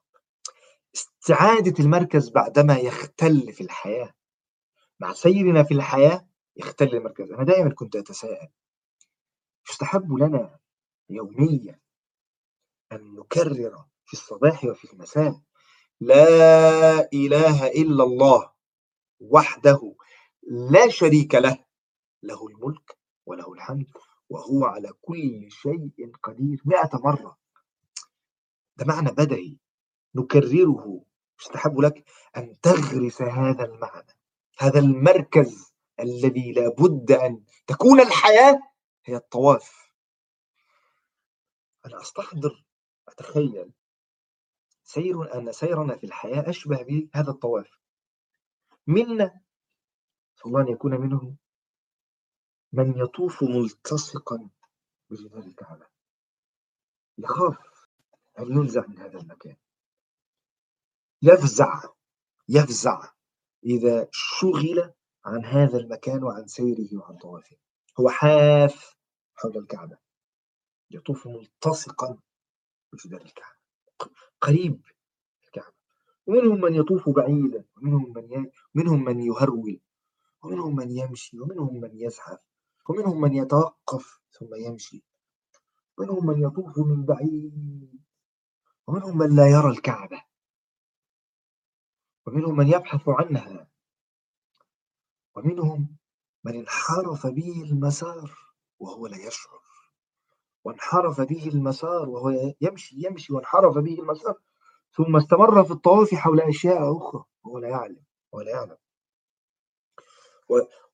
استعادة 0.96 1.84
المركز 1.84 2.30
بعدما 2.30 2.78
يختل 2.78 3.54
في 3.54 3.62
الحياة. 3.62 4.14
مع 5.00 5.14
سيرنا 5.14 5.64
في 5.64 5.74
الحياة 5.74 6.28
يختل 6.56 6.96
المركز. 6.96 7.32
أنا 7.32 7.44
دائما 7.44 7.74
كنت 7.74 7.96
أتساءل. 7.96 8.50
يستحب 9.70 10.14
لنا 10.14 10.60
يوميا 11.10 11.81
أن 12.92 13.16
نكرر 13.16 13.86
في 14.06 14.14
الصباح 14.14 14.64
وفي 14.66 14.94
المساء 14.94 15.42
لا 16.00 17.10
إله 17.14 17.68
إلا 17.68 18.04
الله 18.04 18.52
وحده 19.20 19.96
لا 20.44 20.90
شريك 20.90 21.36
له 21.36 21.66
له 22.24 22.48
الملك 22.48 22.98
وله 23.26 23.54
الحمد 23.54 23.86
وهو 24.30 24.66
على 24.66 24.94
كل 25.02 25.52
شيء 25.52 26.12
قدير 26.24 26.62
مئة 26.66 26.90
مرة. 26.94 27.38
ده 28.78 28.86
معنى 28.86 29.12
بدهي 29.12 29.58
نكرره. 30.16 31.04
يستحب 31.42 31.80
لك 31.80 32.06
أن 32.38 32.60
تغرس 32.62 33.22
هذا 33.22 33.66
المعنى 33.66 34.18
هذا 34.60 34.80
المركز 34.80 35.74
الذي 36.00 36.52
لابد 36.52 37.12
أن 37.12 37.44
تكون 37.68 38.00
الحياة 38.00 38.60
هي 39.06 39.16
الطواف. 39.16 39.92
أنا 41.86 42.02
أستحضر 42.02 42.64
أتخيل 43.12 43.74
سير 44.84 45.36
أن 45.38 45.52
سيرنا 45.52 45.98
في 45.98 46.04
الحياة 46.06 46.50
أشبه 46.50 46.84
بهذا 46.84 47.32
الطواف. 47.32 47.80
منا 48.88 49.42
صلى 50.36 50.46
الله 50.46 50.62
أن 50.62 50.68
يكون 50.68 51.02
منهم 51.02 51.38
من 52.74 52.98
يطوف 52.98 53.44
ملتصقا 53.44 54.50
بجدار 55.10 55.44
الكعبة. 55.44 55.88
يخاف 57.18 57.58
أن 58.40 58.52
ينزع 58.52 58.88
من 58.88 59.00
هذا 59.00 59.20
المكان. 59.20 59.56
يفزع 61.22 61.82
يفزع 62.50 63.12
إذا 63.64 64.08
شغل 64.12 64.94
عن 65.26 65.46
هذا 65.46 65.78
المكان 65.78 66.24
وعن 66.24 66.48
سيره 66.48 66.90
وعن 66.94 67.18
طوافه. 67.18 67.58
هو 68.00 68.10
حاف 68.10 68.96
حول 69.36 69.58
الكعبة. 69.58 69.98
يطوف 70.92 71.28
ملتصقا 71.28 72.18
بجدار 72.94 73.22
الكعبة 73.22 73.58
قريب 74.42 74.82
الكعبة 75.44 75.76
ومنهم 76.28 76.62
من 76.62 76.76
يطوف 76.76 77.10
بعيدا 77.10 77.66
ومنهم 77.78 78.14
من 78.16 78.52
منهم 78.76 79.04
من 79.04 79.20
يهرول 79.20 79.80
ومنهم 80.44 80.76
من 80.76 80.92
يمشي 80.92 81.40
ومنهم 81.40 81.82
من 81.82 81.92
يزحف 81.94 82.40
ومنهم 82.90 83.22
من 83.22 83.34
يتوقف 83.34 84.20
ثم 84.32 84.56
يمشي 84.56 85.04
ومنهم 85.98 86.26
من 86.26 86.44
يطوف 86.44 86.78
من 86.78 87.06
بعيد 87.06 88.02
ومنهم 88.88 89.18
من 89.18 89.36
لا 89.36 89.48
يرى 89.48 89.70
الكعبة 89.70 90.24
ومنهم 92.26 92.58
من 92.58 92.68
يبحث 92.68 93.02
عنها 93.08 93.68
ومنهم 95.36 95.98
من 96.44 96.56
انحرف 96.56 97.28
به 97.28 97.64
المسار 97.64 98.38
وهو 98.80 99.08
لا 99.08 99.18
يشعر 99.18 99.71
وانحرف 100.64 101.22
به 101.22 101.48
المسار 101.48 102.10
وهو 102.10 102.54
يمشي 102.62 102.96
يمشي 103.06 103.34
وانحرف 103.34 103.78
به 103.78 104.00
المسار 104.00 104.40
ثم 104.94 105.16
استمر 105.16 105.64
في 105.64 105.72
الطواف 105.72 106.16
حول 106.16 106.42
أشياء 106.42 106.98
أخرى. 106.98 107.24
وهو 107.44 107.58
لا 107.58 107.70
يعلم 107.70 108.04
وهو 108.32 108.42
لا 108.42 108.52
يعلم. 108.52 108.78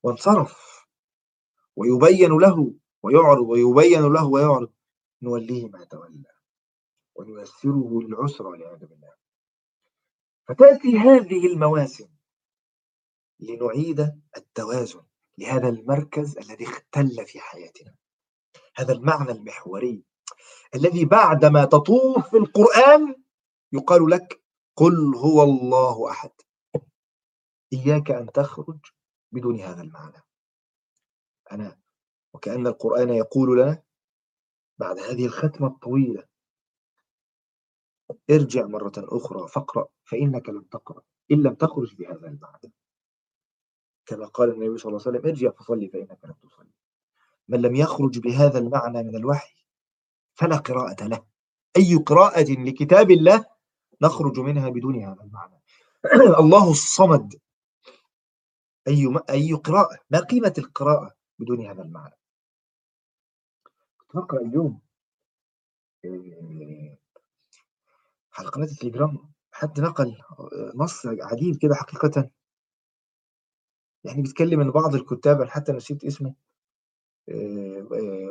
وانصرف. 0.03 0.87
ويبين 1.75 2.37
له 2.37 2.73
ويعرض 3.03 3.49
ويبين 3.49 4.13
له 4.13 4.27
ويعرض. 4.27 4.71
نوليه 5.21 5.69
ما 5.69 5.83
تولى. 5.83 6.31
ونيسره 7.15 8.01
للعسرى 8.01 8.47
والعياذ 8.47 8.85
بالله. 8.85 9.13
فتأتي 10.47 10.97
هذه 10.97 11.47
المواسم 11.53 12.09
لنعيد 13.39 14.21
التوازن 14.37 15.03
لهذا 15.37 15.69
المركز 15.69 16.37
الذي 16.37 16.65
اختل 16.65 17.25
في 17.25 17.39
حياتنا. 17.39 17.95
هذا 18.77 18.93
المعنى 18.93 19.31
المحوري 19.31 20.03
الذي 20.75 21.05
بعدما 21.05 21.65
تطوف 21.65 22.29
في 22.29 22.37
القرآن 22.37 23.15
يقال 23.71 24.09
لك 24.09 24.43
قل 24.75 25.15
هو 25.15 25.43
الله 25.43 26.11
أحد. 26.11 26.31
إياك 27.73 28.11
أن 28.11 28.31
تخرج 28.31 28.79
بدون 29.31 29.59
هذا 29.59 29.81
المعنى. 29.81 30.23
أنا 31.51 31.79
وكأن 32.33 32.67
القرآن 32.67 33.09
يقول 33.09 33.61
لنا 33.61 33.83
بعد 34.77 34.99
هذه 34.99 35.25
الختمة 35.25 35.67
الطويلة 35.67 36.27
ارجع 38.29 38.65
مرة 38.65 38.93
أخرى 38.97 39.47
فاقرأ 39.47 39.87
فإنك 40.03 40.49
لم 40.49 40.61
تقرأ 40.61 41.01
إن 41.31 41.43
لم 41.43 41.53
تخرج 41.53 41.95
بهذا 41.95 42.27
المعنى. 42.27 42.73
كما 44.05 44.25
قال 44.25 44.49
النبي 44.49 44.77
صلى 44.77 44.89
الله 44.89 45.01
عليه 45.07 45.17
وسلم 45.17 45.29
ارجع 45.29 45.51
فصلي 45.51 45.89
فإنك 45.89 46.19
لم 46.25 46.33
تصلي. 46.33 46.76
من 47.47 47.61
لم 47.61 47.75
يخرج 47.75 48.19
بهذا 48.19 48.59
المعنى 48.59 49.03
من 49.03 49.15
الوحي 49.15 49.55
فلا 50.35 50.57
قراءة 50.57 51.07
له. 51.07 51.25
أي 51.77 51.95
قراءة 51.95 52.51
لكتاب 52.51 53.11
الله 53.11 53.45
نخرج 54.01 54.39
منها 54.39 54.69
بدون 54.69 55.03
هذا 55.03 55.23
المعنى. 55.23 55.61
الله 56.41 56.71
الصمد. 56.71 57.39
أي 58.87 59.19
أي 59.29 59.53
قراءة 59.53 59.99
ما 60.09 60.19
قيمة 60.19 60.53
القراءة 60.57 61.15
بدون 61.39 61.65
هذا 61.65 61.81
المعنى؟ 61.81 62.15
كنت 63.97 64.15
بقرأ 64.15 64.41
اليوم 64.41 64.81
آه، 66.05 66.97
على 68.33 68.47
قناة 68.47 68.65
التليجرام 68.65 69.31
حد 69.51 69.79
نقل 69.79 70.17
نص 70.75 71.05
عجيب 71.05 71.55
كده 71.61 71.75
حقيقة. 71.75 72.29
يعني 74.03 74.21
بيتكلم 74.21 74.61
إن 74.61 74.71
بعض 74.71 74.95
الكتاب 74.95 75.43
حتى 75.43 75.71
نسيت 75.71 76.03
اسمه 76.03 76.29
آه، 76.29 76.33
آه، 76.33 76.46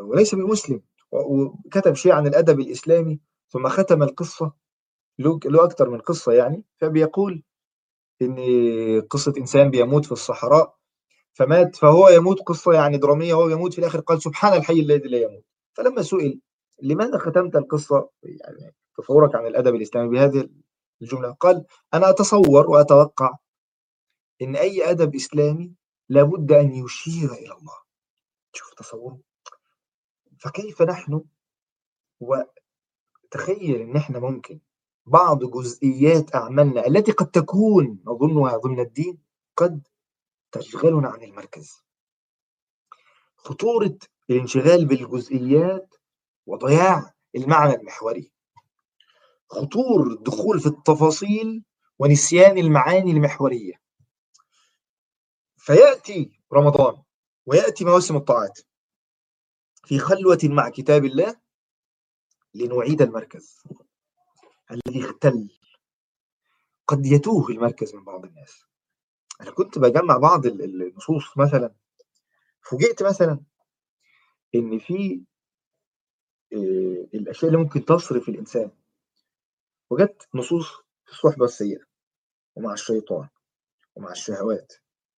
وليس 0.00 0.34
بمسلم. 0.34 0.82
وكتب 1.12 1.94
شيء 1.94 2.12
عن 2.12 2.26
الأدب 2.26 2.60
الإسلامي 2.60 3.20
ثم 3.48 3.68
ختم 3.68 4.02
القصة 4.02 4.52
له 5.18 5.64
أكثر 5.64 5.90
من 5.90 5.98
قصة 6.00 6.32
يعني. 6.32 6.64
فبيقول 6.80 7.42
إن 8.22 8.36
قصة 9.10 9.32
إنسان 9.38 9.70
بيموت 9.70 10.04
في 10.04 10.12
الصحراء 10.12 10.76
فمات 11.32 11.76
فهو 11.76 12.08
يموت 12.08 12.40
قصة 12.40 12.72
يعني 12.72 12.98
درامية 12.98 13.34
وهو 13.34 13.48
يموت 13.48 13.72
في 13.72 13.78
الآخر 13.78 14.00
قال 14.00 14.22
سبحان 14.22 14.52
الحي 14.58 14.80
الذي 14.80 15.08
لا 15.08 15.18
يموت. 15.18 15.44
فلما 15.74 16.02
سئل 16.02 16.40
لماذا 16.82 17.18
ختمت 17.18 17.56
القصة؟ 17.56 18.08
يعني 18.22 18.74
تصورك 18.98 19.34
عن 19.34 19.46
الأدب 19.46 19.74
الإسلامي 19.74 20.08
بهذه 20.08 20.48
الجملة. 21.02 21.30
قال 21.30 21.64
أنا 21.94 22.10
أتصور 22.10 22.70
وأتوقع 22.70 23.36
إن 24.42 24.56
أي 24.56 24.90
أدب 24.90 25.14
إسلامي 25.14 25.74
لابد 26.08 26.52
أن 26.52 26.72
يشير 26.72 27.32
إلى 27.32 27.52
الله. 27.52 27.85
شوف 28.56 28.74
تصوره 28.74 29.20
فكيف 30.40 30.82
نحن؟ 30.82 31.24
وتخيل 32.20 33.80
إن 33.80 33.96
إحنا 33.96 34.18
ممكن 34.18 34.60
بعض 35.06 35.44
جزئيات 35.44 36.34
أعمالنا 36.34 36.86
التي 36.86 37.12
قد 37.12 37.30
تكون 37.30 38.02
نظنها 38.06 38.56
ضمن 38.56 38.80
الدين 38.80 39.18
قد 39.56 39.88
تشغلنا 40.52 41.08
عن 41.08 41.22
المركز. 41.22 41.84
خطورة 43.36 43.98
الانشغال 44.30 44.84
بالجزئيات 44.86 45.94
وضياع 46.46 47.14
المعنى 47.36 47.74
المحوري. 47.74 48.32
خطور 49.50 50.06
الدخول 50.06 50.60
في 50.60 50.66
التفاصيل 50.66 51.64
ونسيان 51.98 52.58
المعاني 52.58 53.10
المحورية. 53.10 53.80
فيأتي 55.56 56.40
رمضان. 56.52 57.02
ويأتي 57.46 57.84
مواسم 57.84 58.16
الطاعات. 58.16 58.60
في 59.84 59.98
خلوة 59.98 60.38
مع 60.44 60.68
كتاب 60.68 61.04
الله 61.04 61.40
لنعيد 62.54 63.02
المركز. 63.02 63.62
الذي 64.70 65.04
اختل. 65.04 65.50
قد 66.86 67.06
يتوه 67.06 67.48
المركز 67.48 67.94
من 67.94 68.04
بعض 68.04 68.24
الناس. 68.24 68.64
أنا 69.40 69.50
كنت 69.50 69.78
بجمع 69.78 70.16
بعض 70.16 70.46
النصوص 70.46 71.38
مثلا. 71.38 71.74
فوجئت 72.62 73.02
مثلا 73.02 73.40
إن 74.54 74.78
في 74.78 75.24
آه، 76.52 77.08
الأشياء 77.14 77.52
اللي 77.52 77.62
ممكن 77.62 77.84
تصرف 77.84 78.28
الإنسان. 78.28 78.70
وجدت 79.90 80.28
نصوص 80.34 80.66
في 81.04 81.12
الصحبة 81.12 81.44
السيئة. 81.44 81.84
ومع 82.54 82.72
الشيطان. 82.72 83.28
ومع 83.94 84.10
الشهوات. 84.10 84.72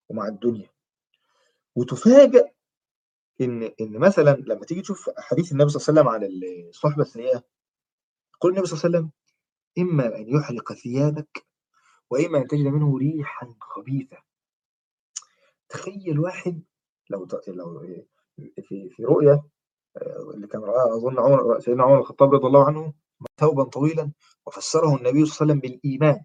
ومع 0.09 0.29
الدنيا. 0.29 0.78
وتفاجأ 1.79 2.51
إن 3.41 3.63
إن 3.63 3.99
مثلا 3.99 4.31
لما 4.31 4.65
تيجي 4.65 4.83
تشوف 4.83 5.11
حديث 5.19 5.53
النبي 5.53 5.71
صلى 5.71 5.99
الله 6.01 6.13
عليه 6.13 6.27
وسلم 6.27 6.39
على 6.39 6.69
الصحبه 6.69 7.03
السيئه 7.03 7.43
يقول 8.35 8.53
النبي 8.53 8.67
صلى 8.67 8.77
الله 8.77 8.99
عليه 8.99 8.99
وسلم 8.99 9.11
إما 9.79 10.17
أن 10.17 10.29
يحلق 10.29 10.73
ثيابك 10.73 11.47
وإما 12.11 12.39
أن 12.39 12.47
تجد 12.47 12.67
منه 12.67 12.99
ريحا 12.99 13.55
خبيثة. 13.61 14.17
تخيل 15.69 16.19
واحد 16.19 16.63
لو 17.11 17.29
لو 17.49 17.81
في 18.39 18.89
في 18.91 19.05
رؤية 19.05 19.43
آه، 19.97 20.31
اللي 20.35 20.47
كان 20.47 20.61
رآها 20.61 20.97
أظن 20.97 21.19
عمر 21.19 21.61
سيدنا 21.61 21.83
عمر 21.83 21.99
الخطاب 21.99 22.35
رضي 22.35 22.47
الله 22.47 22.67
عنه 22.67 22.95
ثوبا 23.41 23.65
طويلا 23.65 24.13
وفسره 24.47 24.97
النبي 24.97 25.01
صلى 25.01 25.11
الله 25.11 25.15
عليه 25.15 25.25
وسلم 25.25 25.61
بالإيمان. 25.61 26.25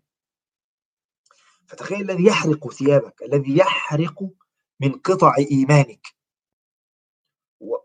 فتخيل 1.67 2.01
الذي 2.11 2.25
يحرق 2.25 2.71
ثيابك 2.71 3.23
الذي 3.23 3.57
يحرق 3.57 4.23
من 4.79 4.91
قطع 4.91 5.35
إيمانك. 5.51 6.07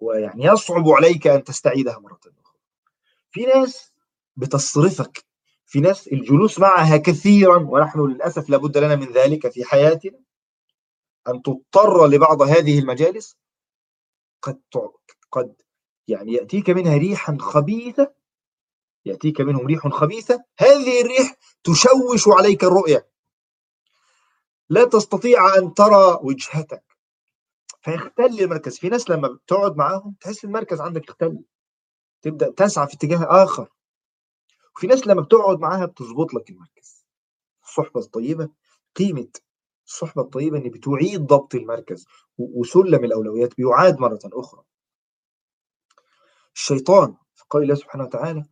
ويعني 0.01 0.45
يصعب 0.45 0.89
عليك 0.89 1.27
أن 1.27 1.45
تستعيدها 1.45 1.99
مرة 1.99 2.21
أخرى. 2.27 2.59
في 3.31 3.45
ناس 3.45 3.93
بتصرفك 4.37 5.25
في 5.67 5.81
ناس 5.81 6.09
الجلوس 6.09 6.59
معها 6.59 6.97
كثيرا 6.97 7.57
ونحن 7.57 8.01
للأسف 8.01 8.51
لابد 8.51 8.79
لنا 8.79 8.97
من 8.97 9.13
ذلك 9.13 9.49
في 9.49 9.65
حياتنا 9.65 10.19
أن 11.29 11.43
تضطر 11.43 12.07
لبعض 12.07 12.43
هذه 12.43 12.79
المجالس 12.79 13.37
قد 14.43 14.61
قد 15.33 15.63
يعني 16.09 16.33
يأتيك 16.33 16.71
منها 16.71 16.97
ريحا 16.97 17.37
خبيثة 17.41 18.13
يأتيك 19.05 19.41
منهم 19.41 19.67
ريح 19.67 19.89
خبيثة 19.89 20.45
هذه 20.59 21.01
الريح 21.01 21.37
تشوش 21.65 22.29
عليك 22.29 22.65
الرؤية. 22.65 23.09
لا 24.71 24.85
تستطيع 24.85 25.57
أن 25.59 25.75
ترى 25.75 26.19
وجهتك. 26.23 26.85
فيختل 27.81 28.41
المركز. 28.41 28.79
في 28.79 28.89
ناس 28.89 29.11
لما 29.11 29.29
بتقعد 29.29 29.77
معاهم 29.77 30.17
تحس 30.21 30.45
المركز 30.45 30.81
عندك 30.81 31.09
اختل. 31.09 31.45
تبدأ 32.23 32.51
تسعى 32.51 32.87
في 32.87 32.95
اتجاه 32.95 33.45
آخر. 33.45 33.69
وفي 34.77 34.87
ناس 34.87 35.07
لما 35.07 35.23
بتقعد 35.23 35.59
معاها 35.59 35.87
بتظبط 35.87 36.35
لك 36.35 36.51
المركز. 36.51 37.07
الصحبة 37.65 38.01
الطيبة 38.01 38.49
قيمة 38.97 39.29
الصحبة 39.87 40.23
الطيبة 40.23 40.59
إن 40.59 40.71
بتعيد 40.71 41.27
ضبط 41.27 41.55
المركز 41.55 42.07
وسلم 42.39 43.05
الأولويات 43.05 43.57
بيعاد 43.57 44.01
مرة 44.01 44.21
أخرى. 44.25 44.63
الشيطان 46.55 47.17
في 47.35 47.45
قول 47.51 47.63
الله 47.63 47.75
سبحانه 47.75 48.05
وتعالى 48.05 48.45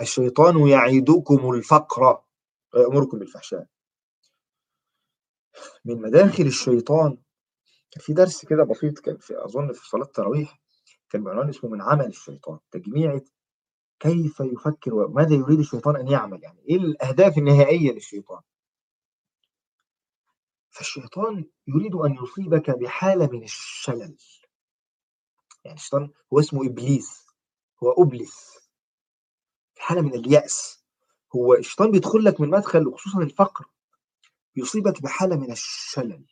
الشيطان 0.00 0.68
يعيدكم 0.68 1.50
الفقر. 1.54 2.22
ويأمركم 2.74 3.18
بالفحشاء. 3.18 3.66
من 5.84 6.02
مداخل 6.02 6.46
الشيطان. 6.46 7.18
كان 7.90 8.02
في 8.02 8.12
درس 8.12 8.44
كده 8.44 8.64
بسيط 8.64 8.98
كان 8.98 9.16
في 9.16 9.44
أظن 9.44 9.72
في 9.72 9.88
صلاة 9.88 10.04
التراويح 10.04 10.60
كان 11.10 11.24
بعنوان 11.24 11.48
اسمه 11.48 11.70
من 11.70 11.82
عمل 11.82 12.06
الشيطان 12.06 12.58
تجميعة 12.70 13.22
كيف 14.00 14.40
يفكر 14.40 14.94
وماذا 14.94 15.34
يريد 15.34 15.58
الشيطان 15.58 15.96
أن 15.96 16.08
يعمل؟ 16.08 16.42
يعني 16.42 16.60
إيه 16.68 16.76
الأهداف 16.76 17.38
النهائية 17.38 17.92
للشيطان؟ 17.92 18.40
فالشيطان 20.70 21.44
يريد 21.66 21.94
أن 21.94 22.14
يصيبك 22.24 22.70
بحالة 22.70 23.26
من 23.32 23.42
الشلل. 23.42 24.16
يعني 25.64 25.76
الشيطان 25.76 26.10
هو 26.32 26.40
اسمه 26.40 26.66
إبليس 26.66 27.26
هو 27.82 28.02
أبلس 28.02 28.56
حالة 29.78 30.00
من 30.00 30.14
اليأس. 30.14 30.84
هو 31.36 31.54
الشيطان 31.54 31.90
بيدخل 31.90 32.24
لك 32.24 32.40
من 32.40 32.50
مدخل 32.50 32.88
وخصوصا 32.88 33.22
الفقر. 33.22 33.66
يصيبك 34.56 35.02
بحالة 35.02 35.36
من 35.36 35.52
الشلل. 35.52 36.24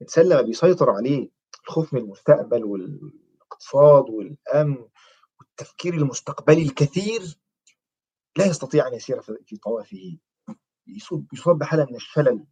الإنسان 0.00 0.28
لما 0.28 0.40
بيسيطر 0.40 0.90
عليه 0.90 1.28
الخوف 1.64 1.94
من 1.94 2.00
المستقبل 2.00 2.64
والاقتصاد 2.64 4.10
والأمن 4.10 4.88
والتفكير 5.38 5.94
المستقبلي 5.94 6.62
الكثير 6.62 7.38
لا 8.36 8.46
يستطيع 8.46 8.88
أن 8.88 8.94
يسير 8.94 9.22
في 9.22 9.56
طوافه. 9.56 10.18
يصاب 11.32 11.58
بحالة 11.58 11.84
من 11.84 11.96
الشلل 11.96 12.44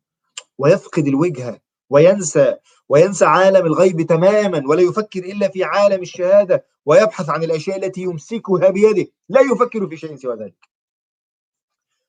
ويفقد 0.59 1.07
الوجهة 1.07 1.61
وينسى 1.91 2.57
وينسى 2.89 3.25
عالم 3.25 3.67
الغيب 3.67 4.03
تماما 4.03 4.63
ولا 4.69 4.83
يفكر 4.83 5.21
إلا 5.25 5.49
في 5.49 5.65
عالم 5.65 6.03
الشهادة 6.03 6.67
ويبحث 6.87 7.29
عن 7.31 7.43
الأشياء 7.43 7.77
التي 7.77 8.01
يمسكها 8.01 8.71
بيده. 8.71 9.13
لا 9.29 9.41
يفكر 9.41 9.89
في 9.89 9.97
شيء 9.97 10.17
سوى 10.17 10.37
ذلك. 10.37 10.69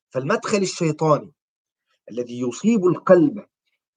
فالمدخل 0.10 0.58
الشيطاني 0.58 1.32
الذي 2.12 2.40
يصيب 2.40 2.86
القلب 2.86 3.46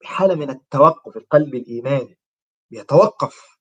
بحالة 0.01 0.35
من 0.35 0.49
التوقف 0.49 1.17
القلب 1.17 1.55
الإيماني 1.55 2.17
يتوقف 2.71 3.57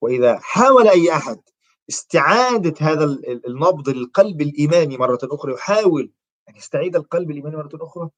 وإذا 0.00 0.38
حاول 0.38 0.88
أي 0.88 1.12
أحد 1.12 1.42
استعادة 1.88 2.74
هذا 2.80 3.04
النبض 3.46 3.88
للقلب 3.88 4.40
الإيماني 4.40 4.96
مرة 4.96 5.18
أخرى 5.22 5.52
يحاول 5.52 6.12
أن 6.48 6.56
يستعيد 6.56 6.96
القلب 6.96 7.30
الإيماني 7.30 7.56
مرة 7.56 7.70
أخرى 7.74 8.10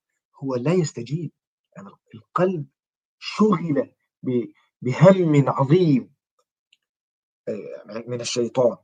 هو 0.44 0.54
لا 0.54 0.72
يستجيب. 0.72 1.32
يعني 1.76 1.88
القلب 2.14 2.66
شغل 3.18 3.94
بهم 4.82 5.48
عظيم 5.48 6.14
آه، 7.48 8.04
من 8.06 8.20
الشيطان. 8.20 8.76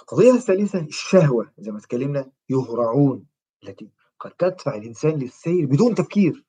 القضية 0.00 0.30
الثالثة 0.30 0.80
الشهوة 0.80 1.52
زي 1.58 1.70
ما 1.70 1.80
تكلمنا 1.80 2.32
يهرعون. 2.48 3.26
التي 3.64 3.90
قد 4.20 4.30
تدفع 4.30 4.74
الإنسان 4.74 5.18
للسير 5.18 5.66
بدون 5.66 5.94
تفكير. 5.94 6.44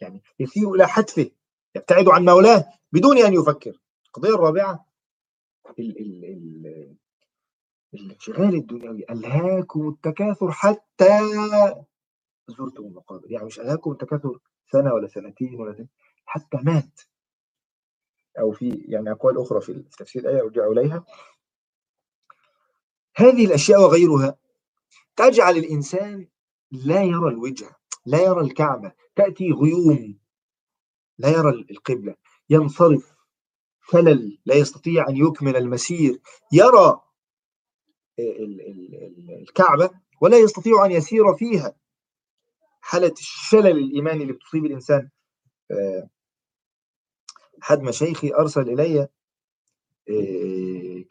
يعني 0.00 0.22
يسير 0.40 0.74
إلى 0.74 0.88
حتفه 0.88 1.30
يبتعد 1.74 2.08
عن 2.08 2.24
مولاه 2.24 2.72
بدون 2.92 3.18
أن 3.18 3.34
يفكر. 3.34 3.72
القضية 4.06 4.34
الرابعة 4.34 4.86
ال 5.78 6.00
ال 6.00 6.24
ال 6.24 6.96
الانشغال 7.94 8.54
الدنيوي. 8.54 9.04
ألهاكم 9.10 9.88
التكاثر 9.88 10.52
حتى 10.52 11.18
زرتم 12.48 12.84
المقابر. 12.84 13.30
يعني 13.32 13.44
مش 13.46 13.60
ألهاكم 13.60 13.92
التكاثر 13.92 14.38
سنة 14.72 14.94
ولا 14.94 15.08
سنتين 15.08 15.60
ولا 15.60 15.74
سنة 15.74 15.88
حتى 16.24 16.56
مات. 16.62 17.00
أو 18.38 18.52
في 18.52 18.84
يعني 18.88 19.10
أقوال 19.10 19.40
أخرى 19.42 19.60
في 19.60 19.84
تفسير 19.98 20.22
الآية 20.22 20.42
أرجع 20.42 20.66
إليها. 20.66 21.04
هذه 23.16 23.46
الأشياء 23.46 23.80
وغيرها 23.80 24.38
تجعل 25.16 25.56
الإنسان 25.56 26.28
لا 26.72 27.02
يرى 27.02 27.28
الوجه 27.28 27.76
لا 28.06 28.22
يرى 28.22 28.40
الكعبة 28.40 28.92
تأتي 29.16 29.50
غيوم 29.52 30.18
لا 31.18 31.28
يرى 31.28 31.50
القبلة. 31.70 32.14
ينصرف 32.50 33.14
فلل 33.80 34.38
لا 34.44 34.54
يستطيع 34.54 35.08
أن 35.08 35.16
يكمل 35.16 35.56
المسير. 35.56 36.20
يرى 36.52 37.00
الكعبة 39.40 39.90
ولا 40.20 40.38
يستطيع 40.38 40.84
أن 40.84 40.90
يسير 40.90 41.34
فيها. 41.34 41.76
حالة 42.80 43.12
الشلل 43.12 43.78
الإيماني 43.78 44.22
اللي 44.22 44.32
بتصيب 44.32 44.64
الإنسان 44.64 45.10
أحد 47.62 47.80
مشايخي 47.80 48.34
أرسل 48.34 48.80
إلي 48.80 49.08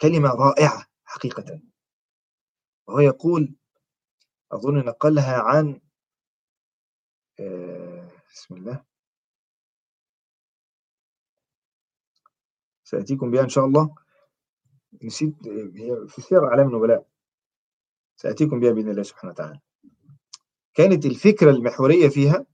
كلمة 0.01 0.29
رائعة 0.29 0.85
حقيقة. 1.05 1.61
وهو 2.87 2.99
يقول 2.99 3.55
أظن 4.51 4.85
نقلها 4.85 5.41
عن 5.41 5.81
آه، 7.39 8.07
بسم 8.33 8.55
الله. 8.55 8.83
سأتيكم 12.83 13.31
بها 13.31 13.43
إن 13.43 13.49
شاء 13.49 13.65
الله. 13.65 13.95
نسيت 15.03 15.47
هي 15.75 16.07
في 16.07 16.21
سير 16.21 16.47
أعلام 16.47 16.67
النبلاء 16.67 17.07
سأتيكم 18.15 18.59
بها 18.59 18.71
بإذن 18.71 18.89
الله 18.89 19.03
سبحانه 19.03 19.31
وتعالى. 19.33 19.59
كانت 20.73 21.05
الفكرة 21.05 21.51
المحورية 21.51 22.09
فيها 22.09 22.45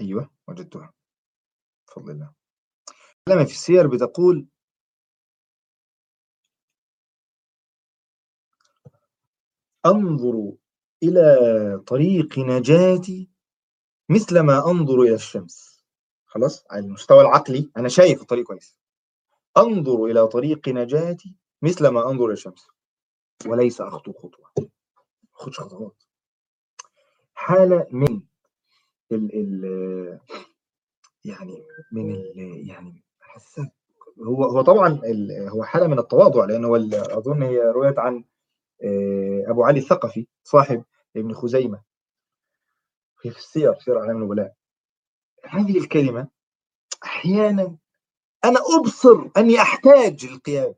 أيوه 0.00 0.30
وجدتها. 0.48 0.92
بفضل 1.88 2.10
الله. 2.10 2.32
لما 3.28 3.44
في 3.44 3.52
السير 3.52 3.86
بتقول 3.86 4.46
أنظر 9.86 10.52
إلى 11.02 11.24
طريق 11.86 12.38
نجاتي 12.38 13.30
مثل 14.08 14.40
ما 14.40 14.70
أنظر 14.70 15.00
إلى 15.00 15.14
الشمس. 15.14 15.84
خلاص؟ 16.26 16.64
على 16.70 16.84
المستوى 16.86 17.20
العقلي 17.20 17.70
أنا 17.76 17.88
شايف 17.88 18.22
الطريق 18.22 18.46
كويس. 18.46 18.78
أنظر 19.58 20.04
إلى 20.04 20.26
طريق 20.26 20.68
نجاتي 20.68 21.36
مثل 21.62 21.88
ما 21.88 22.10
أنظر 22.10 22.24
إلى 22.24 22.32
الشمس. 22.32 22.66
وليس 23.46 23.80
أخطو 23.80 24.12
خطوة. 24.12 24.52
أخدش 25.34 25.60
خطوات 25.60 26.02
حالة 27.34 27.86
من 27.90 28.22
ال 29.12 29.34
ال 29.34 30.20
يعني 31.24 31.64
من 31.92 32.14
ال 32.14 32.68
يعني 32.68 33.02
حسب 33.20 33.70
هو 34.26 34.44
هو 34.44 34.62
طبعا 34.62 35.00
هو 35.48 35.64
حالة 35.64 35.86
من 35.86 35.98
التواضع 35.98 36.44
لأن 36.44 36.64
هو 36.64 36.76
أظن 36.76 37.42
هي 37.42 37.60
رواية 37.60 37.94
عن 37.98 38.24
أبو 39.46 39.64
علي 39.64 39.78
الثقفي 39.78 40.26
صاحب 40.44 40.84
ابن 41.16 41.34
خزيمة. 41.34 41.82
في 43.18 43.28
السير 43.28 43.78
سير 43.78 44.00
أعلام 44.00 44.16
النبلاء 44.16 44.54
هذه 45.44 45.78
الكلمة 45.78 46.28
أحيانا 47.04 47.76
أنا 48.44 48.60
أبصر 48.78 49.28
أني 49.36 49.60
أحتاج 49.60 50.26
للقيام. 50.26 50.74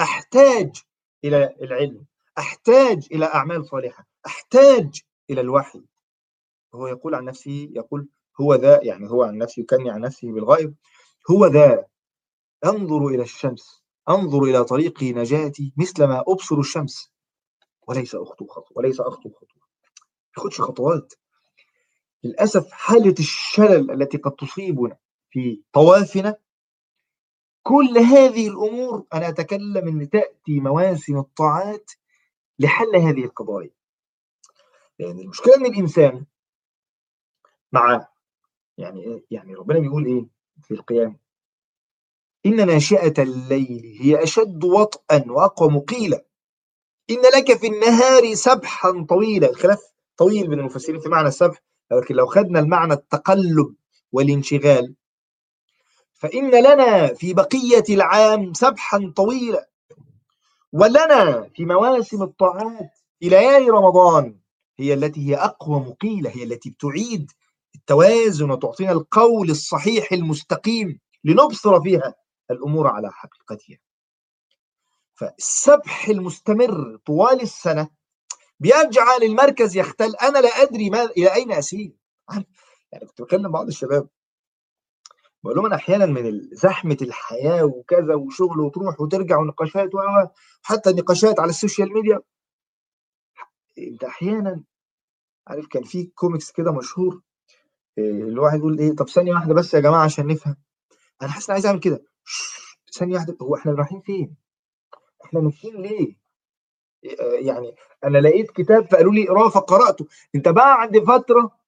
أحتاج 0.00 0.82
إلى 1.24 1.56
العلم. 1.62 2.04
أحتاج 2.38 3.08
إلى 3.12 3.24
أعمال 3.24 3.66
صالحة. 3.66 4.06
أحتاج 4.26 5.00
إلى 5.30 5.40
الوحي. 5.40 5.82
هو 6.76 6.86
يقول 6.86 7.14
عن 7.14 7.24
نفسه 7.24 7.68
يقول 7.72 8.08
هو 8.40 8.54
ذا 8.54 8.80
يعني 8.82 9.10
هو 9.10 9.22
عن 9.22 9.38
نفسه 9.38 9.60
يكني 9.60 9.90
عن 9.90 10.00
نفسه 10.00 10.32
بالغائب 10.32 10.74
هو 11.30 11.46
ذا 11.46 11.86
أنظر 12.64 13.06
إلى 13.06 13.22
الشمس 13.22 13.86
أنظر 14.08 14.42
إلى 14.42 14.64
طريق 14.64 15.02
نجاتي 15.02 15.72
مثل 15.76 16.04
ما 16.04 16.24
أبصر 16.28 16.58
الشمس. 16.58 17.12
وليس 17.88 18.14
أخطو 18.14 18.46
خطوة 18.46 18.78
وليس 18.78 19.00
أخطو 19.00 19.30
خطوة. 19.30 19.62
ياخدش 20.38 20.60
خطوات. 20.60 21.14
للأسف 22.24 22.70
حالة 22.70 23.14
الشلل 23.18 23.90
التي 23.90 24.18
قد 24.18 24.32
تصيبنا 24.32 24.96
في 25.30 25.62
طوافنا 25.72 26.36
كل 27.62 27.98
هذه 27.98 28.48
الأمور 28.48 29.06
أنا 29.12 29.28
أتكلم 29.28 29.88
أن 29.88 30.10
تأتي 30.10 30.60
مواسم 30.60 31.18
الطاعات 31.18 31.90
لحل 32.58 32.96
هذه 32.96 33.24
القضايا. 33.24 33.70
يعني 34.98 35.22
المشكلة 35.22 35.56
أن 35.56 35.66
الإنسان 35.66 36.26
مع 37.76 38.08
يعني 38.78 39.24
يعني 39.30 39.54
ربنا 39.54 39.78
بيقول 39.78 40.06
إيه 40.06 40.26
في 40.62 40.74
القيام 40.74 41.18
إن 42.46 42.66
ناشئة 42.66 43.22
الليل 43.22 43.98
هي 44.00 44.22
أشد 44.22 44.64
وطئا 44.64 45.24
وأقوى 45.28 45.68
مقيلة 45.68 46.22
إن 47.10 47.22
لك 47.36 47.56
في 47.58 47.66
النهار 47.66 48.34
سبحا 48.34 49.06
طويلا. 49.08 49.50
الخلاف 49.50 49.82
طويل 50.16 50.48
بين 50.48 50.58
المفسرين 50.58 51.00
في 51.00 51.08
معنى 51.08 51.28
السبح 51.28 51.62
لكن 51.90 52.14
لو 52.14 52.26
خدنا 52.26 52.60
المعنى 52.60 52.92
التقلب 52.92 53.74
والانشغال 54.12 54.94
فإن 56.14 56.50
لنا 56.50 57.06
في 57.14 57.34
بقية 57.34 57.84
العام 57.90 58.52
سبحا 58.54 59.12
طويلا. 59.16 59.68
ولنا 60.72 61.50
في 61.54 61.64
مواسم 61.64 62.22
الطاعات 62.22 62.90
في 63.20 63.28
ليالي 63.28 63.70
رمضان 63.70 64.38
هي 64.78 64.94
التي 64.94 65.28
هي 65.30 65.36
أقوى 65.36 65.80
مقيلة 65.80 66.30
هي 66.30 66.42
التي 66.42 66.70
بتعيد 66.70 67.30
التوازن 67.76 68.50
وتعطينا 68.50 68.92
القول 68.92 69.50
الصحيح 69.50 70.12
المستقيم 70.12 71.00
لنبصر 71.24 71.80
فيها 71.80 72.14
الأمور 72.50 72.86
على 72.86 73.12
حقيقتها. 73.12 73.78
فالسبح 75.14 76.08
المستمر 76.08 76.96
طوال 77.06 77.40
السنة 77.40 77.88
بيجعل 78.60 79.22
المركز 79.22 79.76
يختل. 79.76 80.14
أنا 80.16 80.38
لا 80.38 80.48
أدري 80.48 80.90
ما 80.90 81.02
إلى 81.04 81.34
أين 81.34 81.52
أسير؟ 81.52 81.92
يعني 82.92 83.06
كنت 83.06 83.22
بكلم 83.22 83.52
بعض 83.52 83.66
الشباب. 83.66 84.08
بقول 85.44 85.56
لهم 85.56 85.66
أنا 85.66 85.76
أحيانا 85.76 86.06
من 86.06 86.48
زحمة 86.52 86.96
الحياة 87.02 87.64
وكذا 87.64 88.14
وشغل 88.14 88.60
وتروح 88.60 89.00
وترجع 89.00 89.38
ونقاشات 89.38 89.90
وحتى 89.94 90.92
نقاشات 90.92 91.40
على 91.40 91.50
ال 91.50 91.56
social 91.56 91.92
media. 91.92 92.20
أنت 93.78 94.04
أحيانا 94.04 94.64
عارف 95.48 95.66
كان 95.66 95.82
في 95.82 96.04
كوميكس 96.04 96.50
كده 96.52 96.72
مشهور؟ 96.72 97.22
الواحد 97.98 98.58
يقول 98.58 98.78
إيه 98.78 98.96
طب 98.96 99.08
ثانية 99.08 99.32
واحدة 99.32 99.54
بس 99.54 99.74
يا 99.74 99.80
جماعة 99.80 100.04
عشان 100.04 100.26
نفهم 100.26 100.56
أنا 101.22 101.30
حاسس 101.30 101.50
إن 101.50 101.52
عايز 101.52 101.66
أعمل 101.66 101.80
كده 101.80 102.04
ثانية 102.98 103.14
واحدة 103.14 103.36
هو 103.42 103.56
إحنا 103.56 103.72
رايحين 103.72 104.00
فين؟ 104.00 104.36
إحنا 105.24 105.40
ماشيين 105.40 105.82
ليه؟ 105.82 106.16
يعني 107.40 107.74
أنا 108.04 108.18
لقيت 108.18 108.50
كتاب 108.50 108.90
فقالوا 108.90 109.12
لي 109.12 109.28
اقرأه 109.28 109.48
فقرأته 109.48 110.06
أنت 110.34 110.48
بعد 110.48 110.98
فترة 110.98 111.58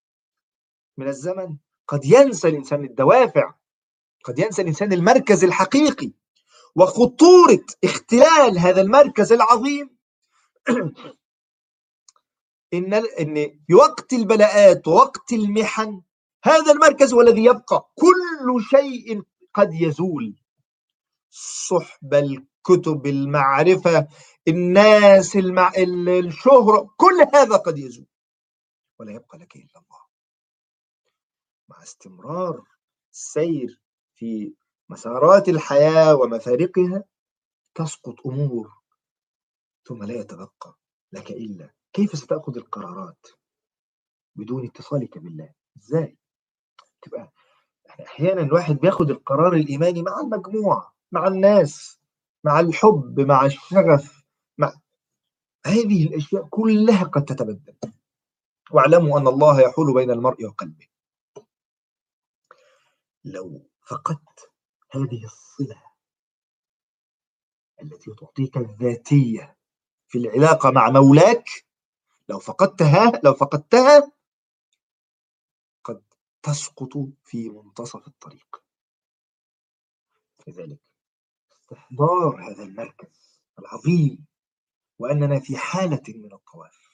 من 0.96 1.08
الزمن 1.08 1.56
قد 1.88 2.04
ينسى 2.04 2.48
الإنسان 2.48 2.84
الدوافع 2.84 3.54
قد 4.24 4.38
ينسى 4.38 4.62
الإنسان 4.62 4.92
المركز 4.92 5.44
الحقيقي 5.44 6.12
وخطورة 6.76 7.64
اختلال 7.84 8.58
هذا 8.58 8.80
المركز 8.80 9.32
العظيم 9.32 9.96
إن 12.74 12.94
إن 12.94 13.60
وقت 13.74 14.12
البلاءات 14.12 14.88
ووقت 14.88 15.32
المحن 15.32 16.02
هذا 16.44 16.72
المركز 16.72 17.14
هو 17.14 17.20
الذي 17.20 17.44
يبقى. 17.44 17.90
كل 17.94 18.62
شيء 18.70 19.22
قد 19.54 19.74
يزول. 19.74 20.36
صحبة 21.68 22.18
الكتب 22.18 23.06
المعرفة 23.06 24.08
الناس 24.48 25.36
المع... 25.36 25.72
الشهرة 26.08 26.94
كل 26.96 27.26
هذا 27.34 27.56
قد 27.56 27.78
يزول. 27.78 28.06
ولا 28.98 29.12
يبقى 29.12 29.38
لك 29.38 29.56
إلا 29.56 29.64
الله. 29.76 30.00
مع 31.68 31.82
استمرار 31.82 32.64
السير 33.12 33.80
في 34.14 34.54
مسارات 34.88 35.48
الحياة 35.48 36.14
ومفارقها 36.16 37.04
تسقط 37.74 38.26
أمور 38.26 38.72
ثم 39.84 40.04
لا 40.04 40.14
يتبقى 40.14 40.78
لك 41.12 41.30
إلا. 41.30 41.70
كيف 41.92 42.18
ستأخذ 42.18 42.56
القرارات؟ 42.56 43.26
بدون 44.36 44.64
اتصالك 44.64 45.18
بالله. 45.18 45.54
تبقى 47.08 47.32
أحيانا 48.06 48.40
الواحد 48.42 48.74
بياخد 48.74 49.10
القرار 49.10 49.52
الإيماني 49.52 50.02
مع 50.02 50.20
المجموعة 50.20 50.94
مع 51.12 51.26
الناس 51.26 52.00
مع 52.44 52.60
الحب 52.60 53.20
مع 53.20 53.46
الشغف 53.46 54.24
مع 54.58 54.72
هذه 55.66 56.06
الأشياء 56.06 56.48
كلها 56.50 57.04
قد 57.04 57.24
تتبدل. 57.24 57.74
واعلموا 58.70 59.18
أن 59.18 59.28
الله 59.28 59.60
يحول 59.60 59.94
بين 59.94 60.10
المرء 60.10 60.44
وقلبه. 60.46 60.86
لو 63.24 63.68
فقدت 63.86 64.50
هذه 64.90 65.24
الصلة 65.24 65.82
التي 67.82 68.14
تعطيك 68.20 68.56
الذاتية 68.56 69.56
في 70.08 70.18
العلاقة 70.18 70.70
مع 70.70 70.90
مولاك 70.90 71.48
لو 72.28 72.38
فقدتها 72.38 73.20
لو 73.24 73.34
فقدتها 73.34 74.00
قد 74.00 74.12
تسقط 76.48 76.92
في 77.24 77.48
منتصف 77.48 78.06
الطريق. 78.06 78.62
لذلك 80.46 80.80
استحضار 81.52 82.50
هذا 82.50 82.62
المركز 82.62 83.40
العظيم 83.58 84.26
وأننا 84.98 85.40
في 85.40 85.56
حالة 85.56 86.02
من 86.08 86.32
الطواف. 86.32 86.88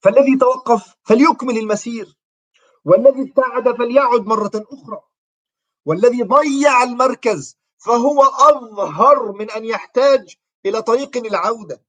فالذي 0.00 0.36
توقف 0.36 0.96
فليكمل 1.02 1.58
المسير 1.58 2.18
والذي 2.84 3.22
ابتعد 3.22 3.76
فليعد 3.76 4.20
مرة 4.20 4.50
أخرى 4.54 5.02
والذي 5.84 6.22
ضيع 6.22 6.82
المركز 6.82 7.58
فهو 7.78 8.22
أظهر 8.22 9.32
من 9.32 9.50
أن 9.50 9.64
يحتاج 9.64 10.36
إلى 10.66 10.82
طريق 10.82 11.16
العودة. 11.16 11.82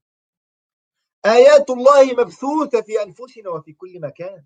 آيات 1.25 1.69
الله 1.69 2.13
مبثوثة 2.13 2.81
في 2.81 3.03
أنفسنا 3.03 3.49
وفي 3.49 3.73
كل 3.73 4.01
مكان. 4.01 4.45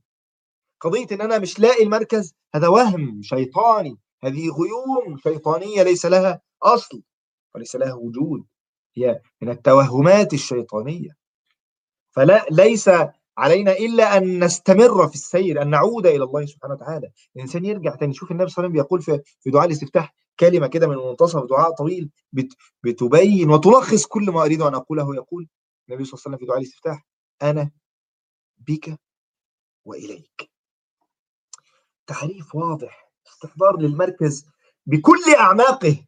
قضية 0.81 1.07
إن 1.11 1.21
أنا 1.21 1.39
مش 1.39 1.59
لاقي 1.59 1.83
المركز 1.83 2.33
هذا 2.55 2.67
وهم 2.67 3.21
شيطاني. 3.21 3.97
هذه 4.23 4.49
غيوم 4.49 5.17
شيطانية 5.17 5.83
ليس 5.83 6.05
لها 6.05 6.41
أصل 6.63 7.01
وليس 7.55 7.75
لها 7.75 7.93
وجود. 7.93 8.45
هي 8.97 9.21
من 9.41 9.49
التوهمات 9.49 10.33
الشيطانية. 10.33 11.17
فلا 12.11 12.45
ليس 12.51 12.89
علينا 13.37 13.71
إلا 13.71 14.17
أن 14.17 14.43
نستمر 14.43 15.07
في 15.07 15.15
السير 15.15 15.61
أن 15.61 15.69
نعود 15.69 16.07
إلى 16.07 16.23
الله 16.23 16.45
سبحانه 16.45 16.73
وتعالى. 16.73 17.11
الإنسان 17.35 17.65
يرجع 17.65 17.95
تاني 17.95 18.13
شوف 18.13 18.31
النبي 18.31 18.49
صلى 18.49 18.65
الله 18.65 18.69
عليه 18.69 18.81
وسلم 18.81 18.83
بيقول 18.83 19.01
في, 19.01 19.31
في 19.39 19.49
دعاء 19.49 19.65
الاستفتاح 19.65 20.13
كلمة 20.39 20.67
كده 20.67 20.87
من 20.87 20.95
منتصف 20.95 21.43
دعاء 21.49 21.71
طويل 21.71 22.09
بت 22.31 22.53
بتبين 22.83 23.49
وتلخص 23.49 24.05
كل 24.05 24.31
ما 24.31 24.43
أريد 24.43 24.61
أن 24.61 24.75
أقوله. 24.75 25.15
يقول 25.15 25.47
النبي 25.89 26.05
صلى 26.05 26.13
الله 26.13 26.23
عليه 26.25 26.35
وسلم 26.35 26.37
في 26.37 26.45
دعاء 26.45 26.57
الاستفتاح 26.59 27.05
أنا 27.41 27.71
بك 28.57 28.99
وإليك. 29.85 30.54
تعريف 32.07 32.55
واضح 32.55 33.11
استحضار 33.27 33.77
للمركز 33.77 34.45
بكل 34.85 35.35
أعماقه. 35.39 36.05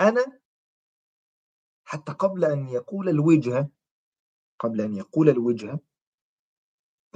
أنا 0.00 0.40
حتى 1.84 2.12
قبل 2.12 2.44
أن 2.44 2.68
يقول 2.68 3.08
الوجهة 3.08 3.68
قبل 4.58 4.80
أن 4.80 4.94
يقول 4.94 5.28
الوجهة 5.28 5.80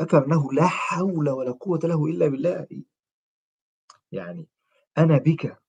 ذكر 0.01 0.27
أنه 0.27 0.53
لا 0.53 0.67
حول 0.67 1.29
ولا 1.29 1.53
قوة 1.53 1.81
له 1.85 2.07
إلا 2.07 2.29
بالله. 2.29 2.67
يعني 4.13 4.49
أنا 4.99 5.19
بك 5.19 5.63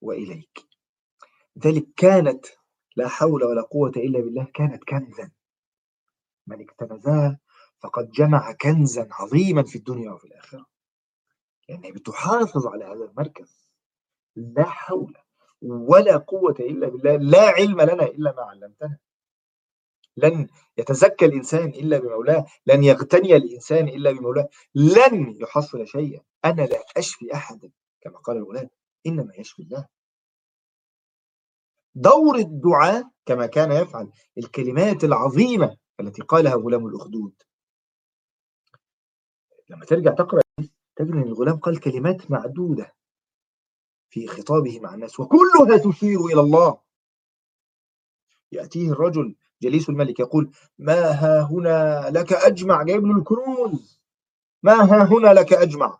وإليك. 0.00 0.66
لذلك 1.56 1.86
كانت 1.96 2.46
لا 2.96 3.08
حول 3.08 3.44
ولا 3.44 3.62
قوة 3.62 3.92
إلا 3.96 4.20
بالله 4.20 4.44
كانت 4.54 4.84
كنزا. 4.84 5.30
من 6.46 6.60
اكتنزها 6.60 7.40
فقد 7.78 8.10
جمع 8.10 8.52
كنزا 8.52 9.08
عظيما 9.10 9.62
في 9.62 9.78
الدنيا 9.78 10.12
وفي 10.12 10.24
الآخرة. 10.24 10.66
يعني 11.68 11.92
بتحافظ 11.92 12.66
على 12.66 12.84
هذا 12.84 13.04
المركز. 13.04 13.68
لا 14.36 14.64
حول 14.64 15.14
ولا 15.62 16.16
قوة 16.16 16.54
إلا 16.60 16.88
بالله 16.88 17.16
لا 17.16 17.50
علم 17.50 17.80
لنا 17.80 18.04
إلا 18.04 18.32
ما 18.32 18.42
علمتنا. 18.42 18.98
لن 20.16 20.48
يتزكى 20.78 21.24
الإنسان 21.24 21.68
إلا 21.68 21.98
بمولاه 21.98 22.46
لن 22.66 22.84
يغتني 22.84 23.36
الإنسان 23.36 23.88
إلا 23.88 24.12
بمولاه. 24.12 24.48
لن 24.74 25.36
يحصل 25.40 25.86
شيئا. 25.86 26.22
أنا 26.44 26.62
لا 26.62 26.84
أشفي 26.96 27.34
أحدا 27.34 27.70
كما 28.00 28.18
قال 28.18 28.36
الغلام. 28.36 28.70
إنما 29.06 29.34
يشفي 29.34 29.62
الله. 29.62 29.86
دور 31.94 32.36
الدعاء 32.36 33.10
كما 33.26 33.46
كان 33.46 33.72
يفعل. 33.72 34.10
الكلمات 34.38 35.04
العظيمة 35.04 35.76
التي 36.00 36.22
قالها 36.22 36.54
غلام 36.54 36.86
الأخدود. 36.86 37.42
لما 39.70 39.84
ترجع 39.84 40.10
تقرأ 40.10 40.40
تجد 40.96 41.10
أن 41.10 41.22
الغلام 41.22 41.56
قال 41.56 41.80
كلمات 41.80 42.30
معدودة 42.30 42.94
في 44.10 44.26
خطابه 44.26 44.80
مع 44.80 44.94
الناس 44.94 45.20
وكلها 45.20 45.78
تشير 45.90 46.20
إلى 46.26 46.40
الله. 46.40 46.78
يأتيه 48.52 48.90
الرجل 48.90 49.36
جليس 49.62 49.88
الملك 49.88 50.20
يقول 50.20 50.50
ما 50.78 51.10
ها 51.10 51.42
هنا 51.42 52.10
لك 52.10 52.32
أجمع 52.32 52.82
جايب 52.82 53.06
له 53.06 53.18
الكنوز؟ 53.18 54.00
ما 54.62 54.72
ها 54.72 55.04
هنا 55.04 55.34
لك 55.34 55.52
أجمع؟ 55.52 55.98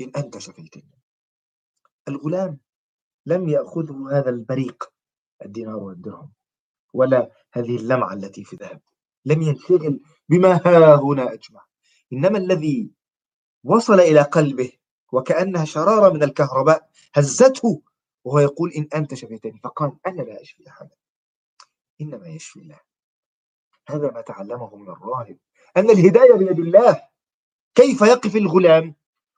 إن 0.00 0.12
أنت 0.16 0.38
شفيتني 0.38 0.98
الغلام 2.08 2.58
لم 3.26 3.48
يأخذه 3.48 4.18
هذا 4.18 4.30
البريق 4.30 4.92
الدينار 5.44 5.76
والدرهم 5.76 6.32
ولا 6.92 7.30
هذه 7.52 7.76
اللمعة 7.76 8.12
التي 8.12 8.44
في 8.44 8.56
ذهب. 8.56 8.80
لم 9.24 9.42
ينشغل 9.42 10.00
بما 10.28 10.52
ها 10.66 10.94
هنا 10.94 11.32
أجمع. 11.32 11.64
إنما 12.12 12.38
الذي 12.38 12.90
وصل 13.64 14.00
إلى 14.00 14.22
قلبه 14.22 14.72
وكأنها 15.12 15.64
شرارة 15.64 16.12
من 16.12 16.22
الكهرباء 16.22 16.90
هزته 17.14 17.82
وهو 18.24 18.38
يقول 18.38 18.72
إن 18.72 18.88
أنت 18.94 19.14
شفيتني 19.14 19.60
فقال 19.64 19.96
أنا 20.06 20.22
لا 20.22 20.42
أشفي 20.42 20.68
أحدا 20.68 20.96
إنما 22.00 22.28
يشفي 22.28 22.60
الله. 22.60 22.80
هذا 23.88 24.10
ما 24.10 24.20
تعلمه 24.20 24.76
من 24.76 24.88
الراهب 24.88 25.38
أن 25.76 25.90
الهداية 25.90 26.32
بيد 26.32 26.58
الله. 26.58 27.08
كيف 27.74 28.00
يقف 28.00 28.36
الغلام؟ 28.36 28.94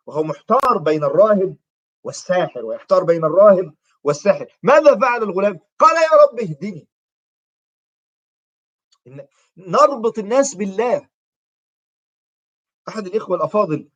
وهو 0.06 0.22
محتار 0.22 0.78
بين 0.78 1.04
الراهب 1.04 1.56
والساحر 2.04 2.64
ويحتار 2.64 3.04
بين 3.04 3.24
الراهب 3.24 3.74
والساحر. 4.02 4.58
ماذا 4.62 4.98
فعل 4.98 5.22
الغلام؟ 5.22 5.60
قال 5.78 5.96
يا 5.96 6.26
رب 6.26 6.40
اهدني. 6.40 6.88
نربط 9.56 10.18
الناس 10.18 10.54
بالله. 10.54 11.08
أحد 12.88 13.06
الإخوة 13.06 13.36
الأفاضل 13.36 13.88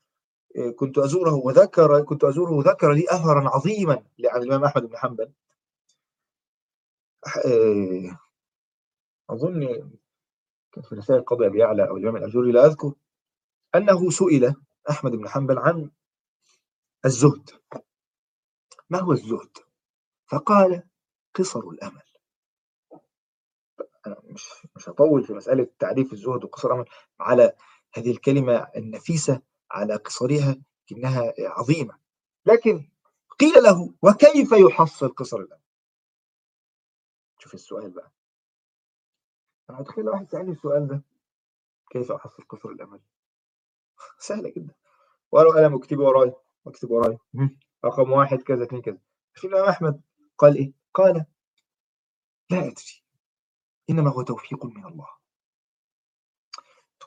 كنت 0.77 0.99
أزوره 0.99 1.35
وذكر 1.35 2.03
كنت 2.05 2.25
أزوره 2.25 2.53
وذكر 2.53 2.93
لي 2.93 3.05
أثرا 3.09 3.49
عظيما 3.49 4.05
عن 4.25 4.43
الإمام 4.43 4.65
أحمد 4.65 4.83
بن 4.83 4.97
حنبل. 4.97 5.33
آه، 7.27 8.19
أظن 9.31 9.91
كان 10.73 10.85
في 10.85 10.95
رسائل 10.95 11.25
قضي 11.25 11.47
أبي 11.47 11.59
يعلى 11.59 11.89
أو 11.89 11.97
الإمام 11.97 12.17
الأجوري 12.17 12.53
لا 12.53 12.67
أذكر 12.67 12.93
أنه 13.75 14.11
سئل 14.11 14.55
أحمد 14.91 15.13
بن 15.13 15.29
حنبل 15.29 15.59
عن 15.59 15.91
الزهد. 17.05 17.51
ما 18.91 19.01
هو 19.01 19.13
الزهد؟ 19.13 19.59
فقال 20.27 20.83
قصر 21.35 21.61
الأمل. 21.61 22.03
أنا 24.07 24.17
مش 24.25 24.67
مش 24.77 24.89
هطول 24.89 25.25
في 25.25 25.33
مسألة 25.33 25.69
تعريف 25.79 26.13
الزهد 26.13 26.45
وقصر 26.45 26.69
الأمل 26.69 26.85
على 27.21 27.53
هذه 27.95 28.11
الكلمة 28.11 28.69
النفيسة. 28.77 29.43
على 29.71 29.97
قصرها 29.97 30.57
إنها 30.93 31.35
عظيمة. 31.39 31.99
لكن 32.47 32.91
قيل 33.41 33.63
له 33.63 33.95
وكيف 34.03 34.53
يحصل 34.53 35.09
قصر 35.09 35.37
الأمل 35.37 35.63
شوف 37.39 37.55
السؤال 37.55 37.91
بقى. 37.91 38.13
أنا 39.71 39.81
أتخيل 39.81 40.09
واحد 40.09 40.31
سألني 40.31 40.53
السؤال 40.53 40.89
ده 40.89 41.03
كيف 41.91 42.13
أحصل 42.13 42.43
قصر 42.43 42.69
الأمل 42.69 43.01
سهلة 44.19 44.51
جدا. 44.57 44.75
ورقة 45.33 45.55
قلم 45.55 45.75
واكتبي 45.75 46.03
وراي 46.03 46.33
واكتب 46.65 46.91
وراي. 46.91 47.19
رقم 47.85 48.11
واحد 48.13 48.43
كذا 48.43 48.65
اثنين 48.65 48.83
كذا. 48.83 48.99
الإمام 49.45 49.69
أحمد 49.69 50.03
قال 50.39 50.57
إيه؟ 50.57 50.73
قال 50.95 51.27
لا 52.51 52.59
أدري. 52.59 53.05
إنما 53.91 54.11
هو 54.11 54.23
توفيق 54.23 54.65
من 54.65 54.87
الله. 54.87 55.09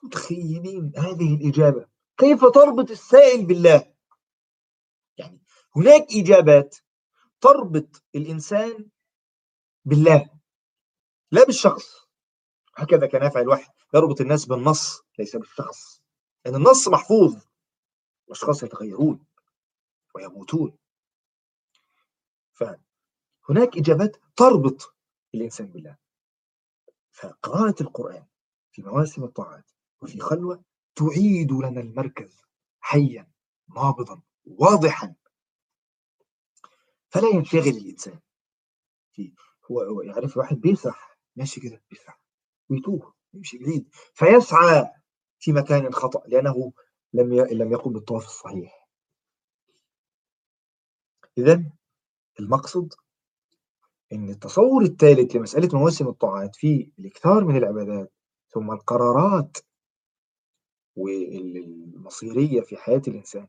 متخيلين 0.03 0.91
هذه 0.97 1.35
الإجابة؟ 1.35 1.87
كيف 2.17 2.45
تربط 2.45 2.91
السائل 2.91 3.45
بالله؟ 3.45 3.93
يعني 5.17 5.41
هناك 5.75 6.07
إجابات 6.15 6.77
تربط 7.41 8.03
الإنسان 8.15 8.89
بالله 9.85 10.29
لا 11.31 11.43
بالشخص. 11.45 12.07
هكذا 12.75 13.07
كان 13.07 13.23
يفعل 13.23 13.43
الوحي. 13.43 13.71
يربط 13.93 14.21
الناس 14.21 14.45
بالنص 14.45 15.01
ليس 15.19 15.35
بالشخص. 15.35 16.01
لأن 16.45 16.53
يعني 16.53 16.65
النص 16.65 16.87
محفوظ 16.87 17.43
الأشخاص 18.27 18.63
يتغيرون 18.63 19.25
ويموتون. 20.15 20.77
فهناك 22.53 23.77
إجابات 23.77 24.17
تربط 24.35 24.95
الإنسان 25.35 25.67
بالله. 25.67 25.97
فقراءة 27.11 27.75
القرآن 27.81 28.25
في 28.71 28.81
مواسم 28.81 29.23
الطاعات 29.23 29.71
وفي 30.01 30.19
خلوة 30.19 30.63
تعيد 30.95 31.51
لنا 31.51 31.81
المركز 31.81 32.41
حيا 32.79 33.31
نابضا 33.75 34.21
واضحا. 34.45 35.15
فلا 37.09 37.27
ينشغل 37.27 37.77
الإنسان. 37.77 38.19
في 39.11 39.33
هو 39.71 40.01
يعرف 40.01 40.37
واحد 40.37 40.55
بيسرح 40.55 41.17
ماشي 41.35 41.61
كده 41.61 41.83
بيسرح 41.89 42.21
ويتوه 42.69 43.13
يمشي 43.33 43.57
بعيد 43.57 43.89
فيسعى 44.13 44.89
في 45.39 45.51
مكان 45.53 45.93
خطأ 45.93 46.23
لأنه 46.27 46.73
لم 47.13 47.33
لم 47.33 47.71
يقم 47.71 47.93
بالطواف 47.93 48.25
الصحيح. 48.25 48.87
إذا 51.37 51.63
المقصد 52.39 52.93
إن 54.13 54.29
التصور 54.29 54.83
الثالث 54.83 55.35
لمسألة 55.35 55.79
مواسم 55.79 56.07
الطاعات 56.07 56.55
في 56.55 56.91
الإكثار 56.99 57.45
من 57.45 57.57
العبادات 57.57 58.13
ثم 58.49 58.71
القرارات 58.71 59.57
والمصيرية 60.95 62.61
في 62.61 62.77
حياة 62.77 63.01
الإنسان. 63.07 63.47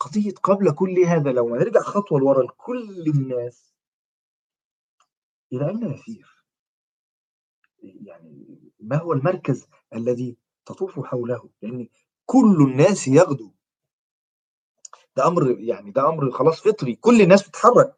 قضية 0.00 0.32
قبل 0.42 0.70
كل 0.70 0.98
هذا 0.98 1.32
لو 1.32 1.56
نرجع 1.56 1.80
خطوة 1.80 2.20
لورا 2.20 2.42
لكل 2.42 3.04
الناس. 3.08 3.74
إلى 5.52 5.68
أين 5.68 5.84
نسير؟ 5.84 6.44
يعني 7.82 8.58
ما 8.80 8.96
هو 8.96 9.12
المركز 9.12 9.66
الذي 9.94 10.36
تطوف 10.66 11.00
حوله؟ 11.00 11.50
لأن 11.62 11.88
كل 12.26 12.56
الناس 12.70 13.08
يغدو. 13.08 13.52
ده 15.16 15.26
أمر 15.26 15.60
يعني 15.60 15.90
ده 15.90 16.08
أمر 16.08 16.30
خلاص 16.30 16.60
فطري 16.60 16.94
كل 16.94 17.20
الناس 17.20 17.48
بتتحرك. 17.48 17.96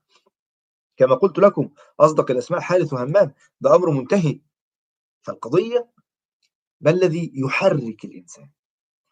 كما 0.96 1.14
قلت 1.14 1.38
لكم 1.38 1.70
أصدق 2.00 2.30
الأسماء 2.30 2.60
حارث 2.60 2.92
وهمام 2.92 3.34
ده 3.60 3.74
أمر 3.74 3.90
منتهي. 3.90 4.40
فالقضية 5.22 5.90
ما 6.80 6.90
الذي 6.90 7.32
يحرك 7.34 8.04
الإنسان؟ 8.04 8.50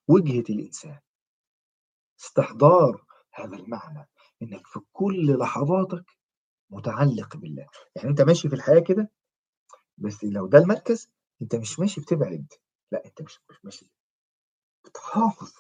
وجهة 0.09 0.45
الإنسان. 0.51 0.99
استحضار 2.21 3.05
هذا 3.35 3.57
المعنى 3.57 4.09
إنك 4.43 4.67
في 4.67 4.81
كل 4.93 5.39
لحظاتك 5.39 6.05
متعلق 6.71 7.37
بالله. 7.37 7.67
يعني 7.97 8.09
أنت 8.11 8.21
ماشي 8.21 8.49
في 8.49 8.55
الحياة 8.55 8.79
كده 8.81 9.11
بس 9.99 10.25
لو 10.25 10.47
ده 10.47 10.59
المركز 10.59 11.11
أنت 11.43 11.55
مش 11.57 11.79
ماشي 11.81 12.01
بتبعد. 12.01 12.47
لا 12.93 13.05
أنت 13.07 13.23
مش, 13.23 13.41
ماشي. 13.65 13.93
بتحافظ 14.85 15.53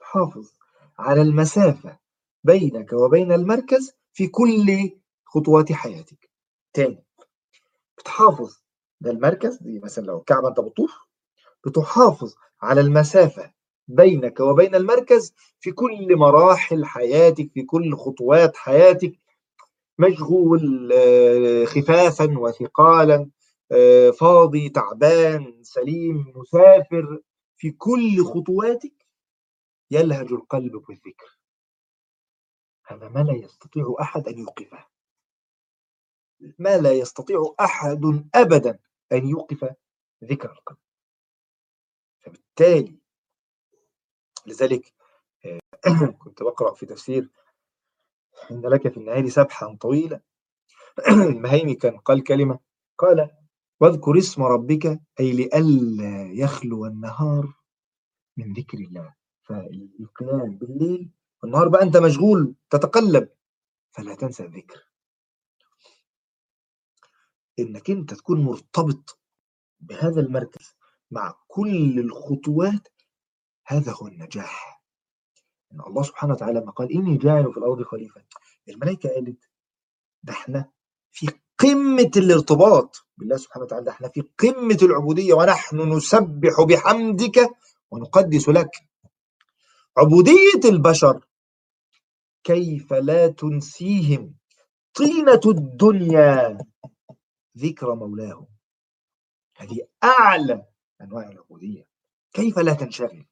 تحافظ 0.00 0.52
على 0.98 1.22
المسافة 1.22 1.98
بينك 2.44 2.92
وبين 2.92 3.32
المركز 3.32 3.92
في 4.12 4.26
كل 4.28 4.90
خطوات 5.26 5.72
حياتك. 5.72 6.30
تاني 6.74 7.04
بتحافظ. 7.98 8.56
ده 9.00 9.10
المركز 9.10 9.56
دي 9.62 9.78
مثلا 9.80 10.04
لو 10.06 10.18
الكعبة 10.18 10.48
أنت 10.48 10.60
بتطوف 10.60 10.92
بتحافظ 11.66 12.34
على 12.62 12.80
المسافة 12.80 13.52
بينك 13.88 14.40
وبين 14.40 14.74
المركز 14.74 15.34
في 15.60 15.72
كل 15.72 16.16
مراحل 16.16 16.84
حياتك 16.84 17.50
في 17.54 17.62
كل 17.62 17.96
خطوات 17.96 18.56
حياتك. 18.56 19.18
مشغول 19.98 20.92
آه، 20.92 21.64
خفافا 21.64 22.38
وثقالا 22.38 23.30
آه، 23.72 24.10
فاضي 24.10 24.68
تعبان 24.68 25.62
سليم 25.62 26.32
مسافر 26.36 27.20
في 27.56 27.70
كل 27.70 28.24
خطواتك 28.24 29.06
يلهج 29.90 30.32
القلب 30.32 30.72
بالذكر 30.72 31.38
هذا 32.86 33.08
ما 33.08 33.20
لا 33.20 33.32
يستطيع 33.32 33.94
أحد 34.00 34.28
أن 34.28 34.38
يوقفه. 34.38 34.86
ما 36.58 36.78
لا 36.78 36.92
يستطيع 36.92 37.54
أحد 37.60 38.24
أبدا 38.34 38.78
أن 39.12 39.28
يوقف 39.28 39.74
ذكر 40.24 40.52
القلب. 40.52 40.78
فبالتالي 42.20 42.98
لذلك 44.48 44.92
آه، 45.46 45.60
كنت 46.18 46.42
بقرأ 46.42 46.74
في 46.74 46.86
تفسير 46.86 47.30
إن 48.50 48.60
لك 48.66 48.88
في 48.88 48.96
النهار 48.96 49.28
سبحا 49.28 49.76
طويلا. 49.80 50.20
المهيمي 51.30 51.74
كان 51.74 51.98
قال 51.98 52.24
كلمة 52.24 52.58
قال 52.98 53.30
واذكر 53.80 54.18
اسم 54.18 54.42
ربك 54.42 55.00
أي 55.20 55.32
لئلا 55.32 56.28
يخلو 56.32 56.86
النهار 56.86 57.54
من 58.36 58.52
ذكر 58.52 58.78
الله. 58.78 59.14
فالقيام 59.42 60.56
بالليل 60.58 61.10
والنهار 61.42 61.68
بقى 61.68 61.82
أنت 61.82 61.96
مشغول 61.96 62.54
تتقلب 62.70 63.28
فلا 63.90 64.14
تنسى 64.14 64.42
الذكر. 64.44 64.88
إنك 67.58 67.90
أنت 67.90 68.14
تكون 68.14 68.40
مرتبط 68.44 69.18
بهذا 69.80 70.20
المركز 70.20 70.76
مع 71.10 71.34
كل 71.48 71.98
الخطوات 71.98 72.88
هذا 73.68 73.92
هو 73.92 74.06
النجاح. 74.06 74.82
إن 75.72 75.80
الله 75.80 76.02
سبحانه 76.02 76.32
وتعالى 76.32 76.60
ما 76.60 76.70
قال 76.72 76.92
إني 76.92 77.16
جاعل 77.16 77.52
في 77.52 77.58
الأرض 77.58 77.82
خليفة 77.82 78.24
الملائكة 78.68 79.08
قالت 79.08 79.50
ده 80.22 80.32
إحنا 80.32 80.70
في 81.10 81.26
قمة 81.58 82.10
الارتباط. 82.16 83.06
بالله 83.16 83.36
سبحانه 83.36 83.64
وتعالى 83.64 83.84
ده 83.84 83.90
إحنا 83.92 84.08
في 84.08 84.20
قمة 84.38 84.78
العبودية 84.82 85.34
ونحن 85.34 85.92
نسبح 85.92 86.60
بحمدك 86.68 87.50
ونقدس 87.90 88.48
لك. 88.48 88.70
عبودية 89.98 90.60
البشر 90.64 91.26
كيف 92.44 92.92
لا 92.92 93.26
تنسيهم؟ 93.28 94.34
طينة 94.94 95.40
الدنيا 95.46 96.58
ذكر 97.58 97.94
مولاه 97.94 98.46
هذه 99.56 99.88
أعلى 100.04 100.66
أنواع 101.00 101.28
العبودية. 101.28 101.86
كيف 102.32 102.58
لا 102.58 102.72
تنشغل؟ 102.74 103.26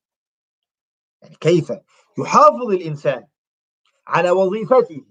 يعني 1.23 1.37
كيف 1.41 1.73
يحافظ 2.19 2.71
الإنسان 2.71 3.27
على 4.07 4.31
وظيفته 4.31 5.05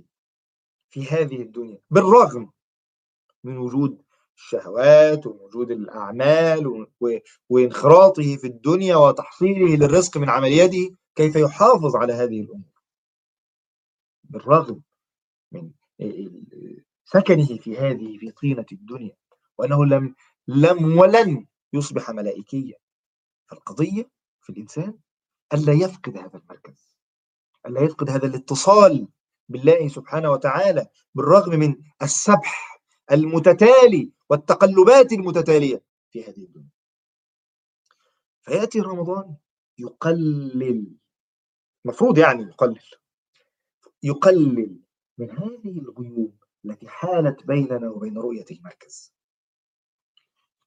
في 0.90 1.08
هذه 1.08 1.42
الدنيا 1.42 1.80
بالرغم 1.90 2.52
من 3.44 3.58
وجود 3.58 4.02
الشهوات 4.36 5.28
ووجود 5.28 5.72
الأعمال 5.72 6.88
وانخراطه 7.50 8.38
في 8.38 8.48
الدنيا 8.48 8.96
وتحصيله 8.96 9.76
للرزق 9.76 10.18
من 10.18 10.30
عملياته 10.30 10.96
كيف 11.16 11.36
يحافظ 11.36 11.96
على 11.96 12.14
هذه 12.14 12.42
الأمور؟ 12.42 12.76
بالرغم 14.24 14.82
من 15.52 15.72
سكنه 17.06 17.46
في 17.46 17.78
هذه 17.78 18.18
في 18.18 18.32
طينة 18.32 18.66
الدنيا 18.72 19.16
وأنه 19.58 19.86
لم 19.86 20.16
لم 20.48 20.98
ولن 20.98 21.46
يصبح 21.74 22.10
ملائكيا 22.10 22.78
فالقضية 23.48 24.10
في 24.42 24.50
الإنسان 24.50 24.98
ألا 25.56 25.74
يفقد 25.74 26.18
هذا 26.18 26.38
المركز 26.38 26.90
ألا 27.66 27.82
يفقد 27.82 28.10
هذا 28.10 28.28
الاتصال 28.28 29.08
بالله 29.50 29.88
سبحانه 29.88 30.32
وتعالى 30.32 30.88
بالرغم 31.16 31.60
من 31.60 31.76
السبح 32.02 32.82
المتتالي 33.12 34.12
والتقلبات 34.30 35.12
المتتالية 35.12 35.84
في 36.12 36.24
هذه 36.24 36.44
الدنيا. 36.44 36.70
فيأتي 38.42 38.80
رمضان 38.80 39.36
يقلل 39.78 40.98
المفروض 41.86 42.18
يعني 42.18 42.44
يقلل 42.44 42.80
يقلل 44.04 44.80
من 45.18 45.32
هذه 45.32 45.80
الغيوب 45.80 46.44
التي 46.66 46.88
حالت 46.88 47.48
بيننا 47.48 47.90
وبين 47.90 48.18
رؤية 48.18 48.46
المركز. 48.52 49.14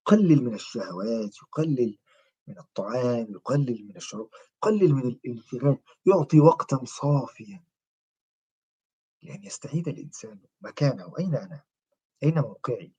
يقلل 0.01 0.45
من 0.45 0.55
الشهوات 0.55 1.37
يقلل 1.37 1.99
من 2.49 2.59
الطعام 2.59 3.27
يقلل 3.31 3.87
من 3.89 3.97
الشراب 3.97 4.29
يقلل 4.57 4.95
من 4.95 5.07
الانشغال 5.07 5.79
يعطي 6.07 6.41
وقتا 6.41 6.81
صافيا 6.85 7.65
لأن 9.23 9.43
يستعيد 9.43 9.89
الإنسان 9.89 10.41
مكانه 10.61 11.13
أين 11.19 11.35
أنا؟ 11.35 11.63
أين 12.23 12.35
موقعي؟ 12.35 12.93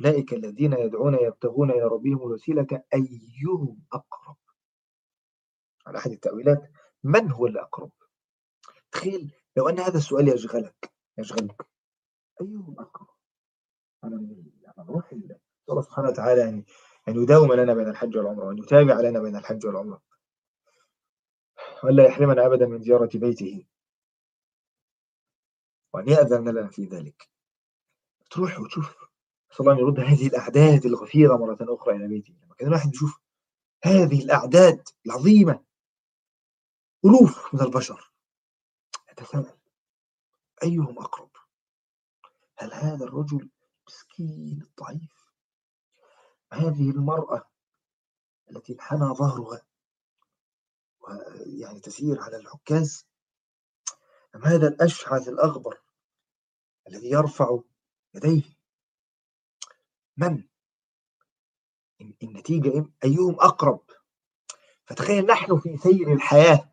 أولئك 0.00 0.32
الذين 0.32 0.72
يدعون 0.72 1.14
يبتغون 1.14 1.70
إلى 1.70 1.82
ربهم 1.82 2.16
الوسيلة 2.16 2.84
أيهم 2.94 3.82
أقرب 3.92 4.36
على 5.86 5.98
أحد 5.98 6.10
التأويلات 6.10 6.70
من 7.04 7.30
هو 7.30 7.46
الأقرب؟ 7.46 7.90
تخيل 8.92 9.34
لو 9.56 9.68
أن 9.68 9.78
هذا 9.78 9.98
السؤال 9.98 10.28
يشغلك 10.28 10.92
يشغلك 11.18 11.66
أيهم 12.40 12.76
أقرب؟ 12.78 13.08
أنا 14.04 14.16
من 14.16 14.52
روح 14.78 15.12
الله 15.68 15.82
سبحانه 15.82 16.08
وتعالى 16.08 16.40
يعني 16.40 16.64
أن 17.08 17.22
يداوم 17.22 17.52
لنا 17.52 17.74
بين 17.74 17.88
الحج 17.88 18.16
والعمرة 18.16 18.44
وأن 18.44 18.58
يتابع 18.58 19.00
لنا 19.00 19.20
بين 19.20 19.36
الحج 19.36 19.66
والعمرة. 19.66 20.02
وألا 21.84 22.06
يحرمنا 22.06 22.46
أبدا 22.46 22.66
من 22.66 22.82
زيارة 22.82 23.10
بيته. 23.14 23.66
وأن 25.92 26.08
يأذن 26.08 26.48
لنا 26.48 26.68
في 26.68 26.84
ذلك. 26.84 27.30
تروح 28.30 28.60
وتشوف. 28.60 29.06
صلى 29.50 29.72
الله 29.72 29.82
يرد 29.82 30.00
هذه 30.00 30.26
الأعداد 30.26 30.86
الغفيرة 30.86 31.36
مرة 31.36 31.58
أخرى 31.60 31.96
إلى 31.96 32.08
بيته. 32.08 32.34
لما 32.44 32.54
كان 32.54 32.68
الواحد 32.68 32.94
يشوف 32.94 33.20
هذه 33.84 34.22
الأعداد 34.24 34.88
العظيمة. 35.06 35.64
ألوف 37.04 37.54
من 37.54 37.60
البشر. 37.60 38.12
يتساءل. 39.10 39.58
أيهم 40.62 40.98
أقرب؟ 40.98 41.30
هل 42.58 42.72
هذا 42.72 43.04
الرجل 43.04 43.50
مسكين 43.86 44.62
الضعيف؟ 44.62 45.15
هذه 46.52 46.90
المرأة 46.90 47.50
التي 48.50 48.72
انحنى 48.72 49.14
ظهرها 49.14 49.66
ويعني 51.00 51.80
تسير 51.80 52.20
على 52.20 52.36
العكاز 52.36 53.06
أم 54.34 54.44
هذا 54.44 54.68
الأشعث 54.68 55.28
الأغبر 55.28 55.82
الذي 56.88 57.10
يرفع 57.10 57.58
يديه؟ 58.14 58.42
من؟ 60.16 60.44
النتيجة 62.22 62.84
أيهم 63.04 63.34
أقرب؟ 63.40 63.80
فتخيل 64.84 65.26
نحن 65.26 65.60
في 65.60 65.76
سير 65.76 66.12
الحياة. 66.12 66.72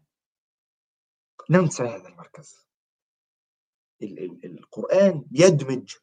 ننسى 1.49 1.83
هذا 1.83 2.07
المركز. 2.07 2.67
القرآن 4.43 5.25
يدمج 5.31 5.95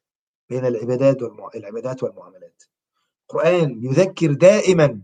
بين 0.48 0.66
العبادات 0.66 1.22
والعبادات 1.22 2.02
والمعاملات. 2.02 2.62
القرآن 3.30 3.84
يذكر 3.84 4.32
دائما 4.32 5.02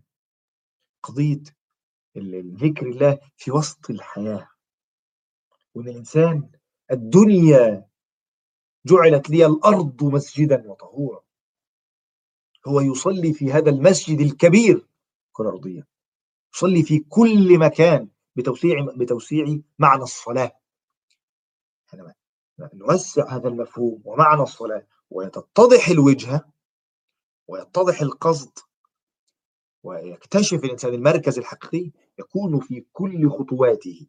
قضية 1.02 1.42
ذكر 2.56 2.86
الله 2.86 3.18
في 3.36 3.50
وسط 3.50 3.90
الحياة. 3.90 4.48
وأن 5.74 5.88
الإنسان 5.88 6.50
الدنيا 6.90 7.88
جعلت 8.86 9.30
لي 9.30 9.46
الأرض 9.46 10.04
مسجدا 10.04 10.70
وطهورا. 10.70 11.20
هو 12.66 12.80
يصلي 12.80 13.32
في 13.32 13.52
هذا 13.52 13.70
المسجد 13.70 14.20
الكبير 14.20 14.86
كرة 15.32 15.48
أرضية. 15.48 15.86
يصلي 16.54 16.82
في 16.82 16.98
كل 16.98 17.58
مكان 17.58 18.08
بتوسيع 18.36 18.86
بتوسيع 18.96 19.58
معنى 19.78 20.02
الصلاة. 20.02 20.52
نوسع 22.74 23.36
هذا 23.36 23.48
المفهوم 23.48 24.02
ومعنى 24.04 24.42
الصلاة. 24.42 24.86
وتتضح 25.10 25.88
الوجهة 25.88 26.55
ويتضح 27.48 28.00
القصد 28.00 28.58
ويكتشف 29.82 30.64
الإنسان 30.64 30.94
المركز 30.94 31.38
الحقيقي 31.38 31.90
يكون 32.18 32.60
في 32.60 32.84
كل 32.92 33.30
خطواته. 33.30 34.06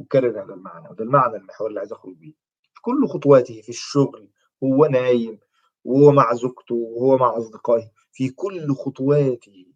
أكرر 0.00 0.44
هذا 0.44 0.54
المعنى 0.54 0.88
وده 0.88 1.04
المعنى 1.04 1.36
المحور 1.36 1.68
اللي 1.68 1.80
عايز 1.80 1.92
أخرج 1.92 2.14
بيه. 2.14 2.32
في 2.74 2.80
كل 2.80 3.08
خطواته 3.08 3.60
في 3.62 3.68
الشغل 3.68 4.28
وهو 4.60 4.86
نايم 4.86 5.38
وهو 5.84 6.12
مع 6.12 6.34
زوجته 6.34 6.74
وهو 6.74 7.16
مع 7.16 7.38
أصدقائه 7.38 7.90
في 8.12 8.28
كل 8.30 8.74
خطواته 8.74 9.66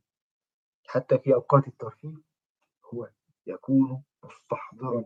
حتى 0.86 1.18
في 1.18 1.34
أوقات 1.34 1.68
الترفيه 1.68 2.16
هو 2.94 3.10
يكون 3.46 4.02
مستحضرا 4.24 5.04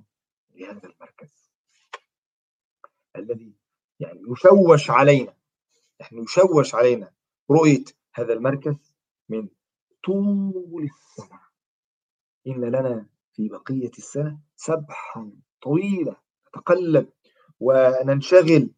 لهذا 0.55 0.89
المركز. 0.89 1.51
الذي 3.17 3.53
يعني 4.01 4.21
يشوش 4.29 4.91
علينا 4.91 5.35
نحن 6.01 6.19
يشوش 6.19 6.75
علينا 6.75 7.13
رؤية 7.51 7.85
هذا 8.15 8.33
المركز 8.33 8.95
من 9.29 9.49
طول 10.05 10.83
السنة. 10.85 11.41
إن 12.47 12.65
لنا 12.65 13.07
في 13.33 13.49
بقية 13.49 13.91
السنة 13.99 14.39
سبحا 14.57 15.33
طويلة 15.63 16.17
نتقلب 16.49 17.09
وننشغل. 17.61 18.71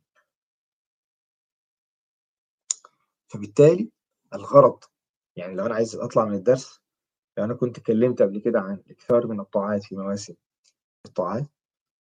فبالتالي 3.29 3.91
الغرض 4.35 4.79
يعني 5.37 5.55
لو 5.55 5.66
أنا 5.66 5.75
عايز 5.75 5.97
أطلع 5.97 6.25
من 6.25 6.35
الدرس 6.35 6.81
لو 7.39 7.45
أنا 7.45 7.55
كنت 7.55 7.79
اتكلمت 7.79 8.23
قبل 8.23 8.39
كده 8.41 8.61
عن 8.61 8.75
الاكثار 8.75 9.27
من 9.27 9.41
الطاعات 9.41 9.85
في 9.85 9.97
مواسم 9.97 10.35
الطاعات 11.07 11.47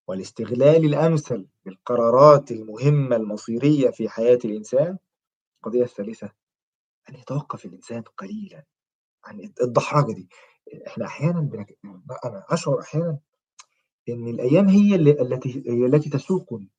والاستغلال 0.08 0.84
الأمثل 0.84 1.46
للقرارات 1.66 2.50
المهمة 2.50 3.16
المصيرية 3.16 3.90
في 3.90 4.08
حياة 4.08 4.38
الإنسان 4.44 4.98
القضية 5.58 5.82
الثالثة 5.82 6.32
أن 7.08 7.14
يتوقف 7.14 7.64
الإنسان 7.64 8.02
قليلا 8.02 8.64
عن 9.24 9.52
الدحرجة 9.62 10.12
دي. 10.12 10.28
إحنا 10.86 11.06
أحيانا 11.06 11.40
بنك... 11.40 11.78
أنا 12.24 12.44
أشعر 12.48 12.80
أحيانا 12.80 13.18
إن 14.08 14.28
الأيام 14.28 14.68
هي 14.68 14.94
اللي 14.94 15.10
التي 15.10 15.62
هي 15.66 15.86
التي 15.86 16.10
تسوقني. 16.10 16.70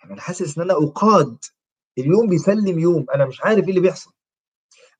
يعني 0.00 0.12
أنا 0.12 0.20
حاسس 0.20 0.58
إن 0.58 0.64
أنا 0.64 0.74
أقاد 0.74 1.44
اليوم 1.98 2.28
بيسلم 2.28 2.78
يوم 2.78 3.06
أنا 3.14 3.26
مش 3.26 3.40
عارف 3.44 3.64
إيه 3.64 3.70
اللي 3.70 3.80
بيحصل. 3.80 4.12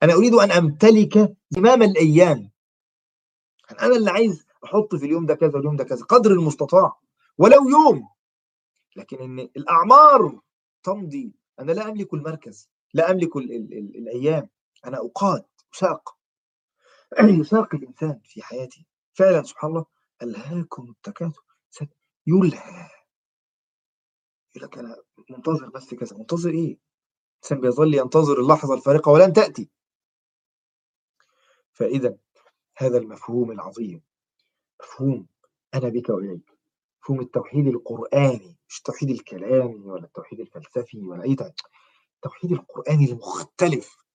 أنا 0.03 0.13
أريد 0.15 0.35
أن 0.35 0.51
أمتلك 0.53 1.37
زمام 1.51 1.83
الأيام. 1.83 2.51
أنا 3.81 3.97
اللي 3.97 4.11
عايز 4.11 4.47
أحط 4.65 4.95
في 4.95 5.07
اليوم 5.07 5.27
ده 5.27 5.35
كذا 5.35 5.55
واليوم 5.55 5.77
ده 5.77 5.85
كذا 5.85 6.05
قدر 6.05 6.31
المستطاع. 6.31 6.99
ولو 7.39 7.69
يوم. 7.69 8.09
لكن 8.97 9.19
إن 9.19 9.39
الأعمار 9.39 10.41
تمضي 10.83 11.33
أنا 11.61 11.73
لا 11.73 11.89
أملك 11.89 12.15
المركز 12.15 12.71
لا 12.95 13.11
أملك 13.11 13.37
ال 13.37 13.53
ال 13.53 13.79
ال 13.79 13.97
الأيام. 13.97 14.49
أنا 14.87 14.99
أقاد 14.99 15.45
أساق. 15.75 16.19
يساق 17.41 17.75
الإنسان 17.75 18.21
في 18.25 18.43
حياته 18.43 18.85
فعلا 19.13 19.43
سبحان 19.43 19.71
الله. 19.71 19.85
ألهاكم 20.23 20.91
التكاثر. 20.91 21.43
يلهى. 22.27 22.91
يقول 24.55 24.69
لك 24.69 24.79
أنا 24.79 24.97
منتظر 25.31 25.69
بس 25.69 25.95
كذا. 25.95 26.17
منتظر 26.17 26.51
إيه؟ 26.51 26.79
الإنسان 27.35 27.61
بيظل 27.61 27.95
ينتظر 27.95 28.41
اللحظة 28.41 28.75
الفارقة 28.75 29.13
ولن 29.13 29.33
تأتي. 29.33 29.71
فاذا 31.73 32.17
هذا 32.77 32.99
المفهوم 32.99 33.53
العظيم. 33.53 34.03
مفهوم 34.81 35.27
أنا 35.75 35.89
بك 35.89 36.09
وإليك. 36.11 36.59
مفهوم 37.03 37.21
التوحيد 37.21 37.67
القرآني. 37.67 38.57
مش 38.69 38.79
التوحيد 38.79 39.11
الكلامي 39.11 39.75
ولا 39.75 40.05
التوحيد 40.05 40.41
الفلسفي 40.41 41.01
ولا 41.01 41.23
أي 41.23 41.37
التوحيد 42.17 42.53
القرآني 42.53 43.05
المختلف. 43.13 44.08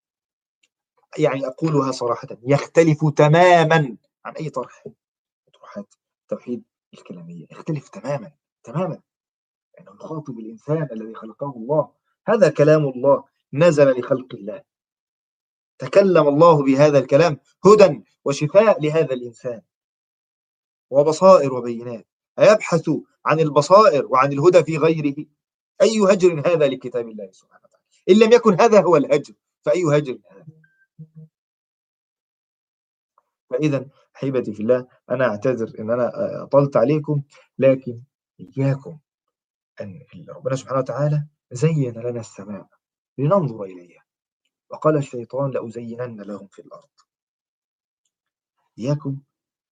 يعني 1.18 1.47
أقولها 1.47 1.91
صراحة 1.91 2.28
يختلف 2.43 3.05
تماما 3.05 3.97
عن 4.26 4.34
أي 4.34 4.49
طرح 4.49 4.84
طروحات 5.53 5.93
التوحيد 6.22 6.64
الكلامية 6.93 7.45
يختلف 7.51 7.89
تماما 7.89 8.32
تماما. 8.64 9.01
لأنه 9.78 9.88
يعني 9.88 9.95
يخاطب 9.95 10.39
الانسان 10.39 10.88
الذي 10.91 11.16
خلقه 11.16 11.53
الله 11.55 11.91
هذا 12.28 12.49
كلام 12.49 12.88
الله 12.88 13.24
نزل 13.53 13.99
لخلق 13.99 14.36
الله. 14.36 14.64
تكلم 15.80 16.28
الله 16.28 16.64
بهذا 16.64 16.99
الكلام 16.99 17.39
هدى 17.66 18.03
وشفاء 18.26 18.82
لهذا 18.82 19.14
الإنسان. 19.14 19.61
وبصائر 20.89 21.53
وبينات. 21.53 22.07
أيبحث 22.39 22.89
عن 23.26 23.39
البصائر 23.39 24.05
وعن 24.05 24.34
الهدى 24.34 24.64
في 24.64 24.78
غيره؟ 24.78 25.26
أي 25.82 25.99
هجر 25.99 26.39
هذا 26.39 26.68
لكتاب 26.68 27.07
الله 27.07 27.32
سبحانه 27.32 27.64
وتعالى؟ 27.64 27.84
إن 28.09 28.28
لم 28.28 28.32
يكن 28.34 28.61
هذا 28.61 28.82
هو 28.82 28.95
الهجر 28.97 29.34
فأي 29.61 29.84
هجر 29.84 30.20
هذا؟ 30.32 30.62
فإذا 33.49 33.89
أحبتي 34.16 34.54
في 34.54 34.60
الله 34.64 34.88
أنا 35.10 35.26
أعتذر 35.26 35.80
إن 35.80 35.91
أنا 35.91 36.12
أطلت 36.43 36.78
عليكم 36.78 37.24
لكن 37.58 38.04
إياكم 38.39 38.99
أن 39.82 40.06
ربنا 40.30 40.56
سبحانه 40.56 40.80
وتعالى 40.80 41.28
زين 41.51 41.93
لنا 41.93 42.20
السماء 42.20 42.68
لننظر 43.18 43.64
إليها. 43.64 44.04
وقال 44.70 44.97
الشيطان 44.97 45.51
لأزينن 45.51 46.22
لهم 46.22 46.47
في 46.47 46.62
الأرض. 46.62 46.89
إياكم 48.80 49.18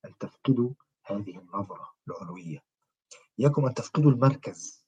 أن 0.05 0.17
تفقدوا 0.17 0.73
هذه 1.05 1.37
النظرة 1.39 1.93
العلوية. 2.07 2.63
إياكم 3.39 3.65
أن 3.65 3.73
تفقدوا 3.73 4.11
المركز. 4.11 4.85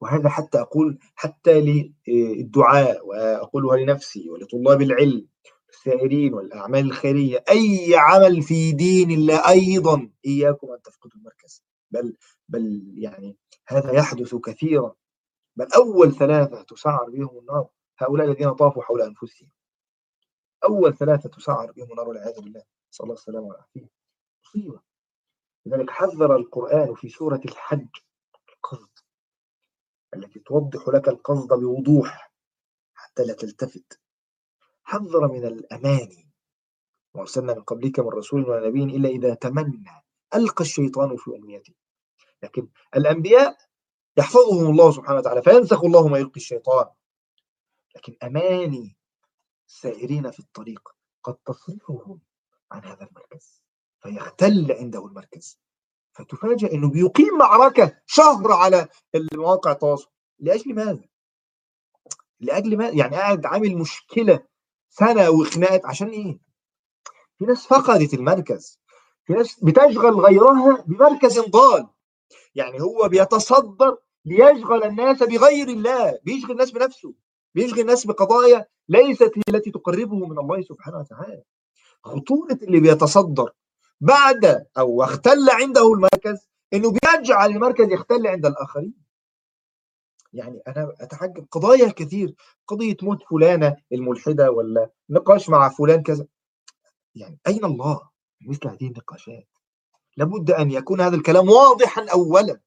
وهذا 0.00 0.28
حتى 0.28 0.60
أقول 0.60 0.98
حتى 1.14 1.60
للدعاء 2.08 3.06
وأقولها 3.06 3.76
لنفسي 3.76 4.30
ولطلاب 4.30 4.82
العلم. 4.82 5.28
السائرين 5.70 6.34
والأعمال 6.34 6.84
الخيرية 6.84 7.44
أي 7.50 7.94
عمل 7.96 8.42
في 8.42 8.72
دين 8.72 9.10
الله 9.10 9.48
أيضا 9.48 10.10
إياكم 10.26 10.72
أن 10.72 10.82
تفقدوا 10.82 11.16
المركز. 11.16 11.62
بل 11.90 12.16
بل 12.48 12.94
يعني 12.96 13.36
هذا 13.66 13.92
يحدث 13.92 14.34
كثيرا. 14.34 14.94
بل 15.56 15.72
أول 15.72 16.14
ثلاثة 16.14 16.62
تسعر 16.62 17.10
بهم 17.10 17.38
النار 17.38 17.68
هؤلاء 17.98 18.26
الذين 18.26 18.54
طافوا 18.54 18.82
حول 18.82 19.02
أنفسهم. 19.02 19.48
أول 20.64 20.96
ثلاثة 20.96 21.28
تسعر 21.28 21.72
بهم 21.72 21.90
النار 21.90 22.08
والعياذ 22.08 22.40
بالله. 22.40 22.62
صلى 22.90 23.04
الله 23.04 23.14
السلامة 23.14 23.46
والعافية 23.46 23.88
مصيبة. 24.44 24.80
لذلك 25.66 25.90
حذر 25.90 26.36
القرآن 26.36 26.94
في 26.94 27.08
سورة 27.08 27.40
الحج 27.44 27.88
القصد 28.48 28.90
التي 30.14 30.38
توضح 30.38 30.88
لك 30.88 31.08
القصد 31.08 31.48
بوضوح 31.48 32.32
حتى 32.94 33.24
لا 33.24 33.34
تلتفت. 33.34 34.00
حذر 34.88 35.28
من 35.28 35.44
الأماني. 35.44 36.28
وأرسلنا 37.14 37.54
من 37.54 37.62
قبلك 37.62 38.00
من 38.00 38.08
رسول 38.08 38.48
ولا 38.48 38.68
نبي 38.68 38.84
إلا 38.84 39.08
إذا 39.08 39.34
تمنى. 39.34 40.04
ألقى 40.34 40.64
الشيطان 40.64 41.16
في 41.16 41.36
أمنيته 41.36 41.74
لكن 42.42 42.68
الأنبياء 42.96 43.56
يحفظهم 44.16 44.70
الله 44.70 44.90
سبحانه 44.90 45.18
وتعالى 45.18 45.42
فينسخ 45.42 45.84
الله 45.84 46.08
ما 46.08 46.18
يلقي 46.18 46.36
الشيطان. 46.36 46.86
لكن 47.96 48.16
أماني 48.22 48.96
السائرين 49.68 50.30
في 50.30 50.40
الطريق 50.40 50.88
قد 51.22 51.34
تصرفهم 51.34 52.20
عن 52.72 52.84
هذا 52.84 53.08
المركز 53.08 53.62
فيختل 54.00 54.72
عنده 54.72 55.06
المركز. 55.06 55.58
فتفاجأ 56.12 56.72
إنه 56.72 56.90
بيقيم 56.90 57.38
معركة 57.38 58.00
شهر 58.06 58.52
على 58.52 58.88
المواقع 59.14 59.72
التواصل. 59.72 60.10
لأجل 60.38 60.74
ماذا؟ 60.74 61.04
لأجل 62.40 62.76
ماذا؟ 62.76 62.94
يعني 62.94 63.16
قاعد 63.16 63.46
عامل 63.46 63.76
مشكلة 63.76 64.46
سنة 64.90 65.30
وخناقات 65.30 65.86
عشان 65.86 66.08
إيه؟ 66.08 66.38
في 67.38 67.44
ناس 67.44 67.66
فقدت 67.66 68.14
المركز. 68.14 68.80
في 69.26 69.32
ناس 69.32 69.60
بتشغل 69.64 70.14
غيرها 70.20 70.84
بمركز 70.86 71.40
ضال 71.40 71.86
يعني 72.54 72.80
هو 72.80 73.08
بيتصدر 73.08 73.96
ليشغل 74.24 74.84
الناس 74.84 75.22
بغير 75.22 75.68
الله 75.68 76.18
بيشغل 76.24 76.50
الناس 76.50 76.70
بنفسه 76.70 77.14
بيشغل 77.54 77.80
الناس 77.80 78.06
بقضايا 78.06 78.66
ليست 78.88 79.32
هي 79.36 79.42
التي 79.48 79.70
تقربه 79.70 80.16
من 80.26 80.38
الله 80.38 80.62
سبحانه 80.62 80.98
وتعالى. 80.98 81.42
خطورة 82.02 82.58
اللي 82.62 82.80
بيتصدر 82.80 83.50
بعد 84.00 84.66
أو 84.78 85.02
اختل 85.02 85.50
عنده 85.50 85.92
المركز 85.92 86.48
إنه 86.72 86.92
بيجعل 86.92 87.50
المركز 87.50 87.92
يختل 87.92 88.26
عند 88.26 88.46
الآخرين. 88.46 89.07
يعني 90.32 90.62
أنا 90.68 90.92
أتعجب 91.00 91.46
قضايا 91.50 91.88
كثير 91.88 92.34
قضية 92.66 92.96
موت 93.02 93.22
فلانة 93.22 93.76
الملحدة 93.92 94.50
ولا 94.50 94.90
نقاش 95.10 95.48
مع 95.48 95.68
فلان 95.68 96.02
كذا. 96.02 96.26
يعني 97.14 97.38
أين 97.46 97.64
الله؟ 97.64 98.08
مثل 98.40 98.68
هذه 98.68 98.86
النقاشات. 98.86 99.48
لابد 100.16 100.50
أن 100.50 100.70
يكون 100.70 101.00
هذا 101.00 101.16
الكلام 101.16 101.48
واضحا 101.48 102.06
أولا. 102.12 102.60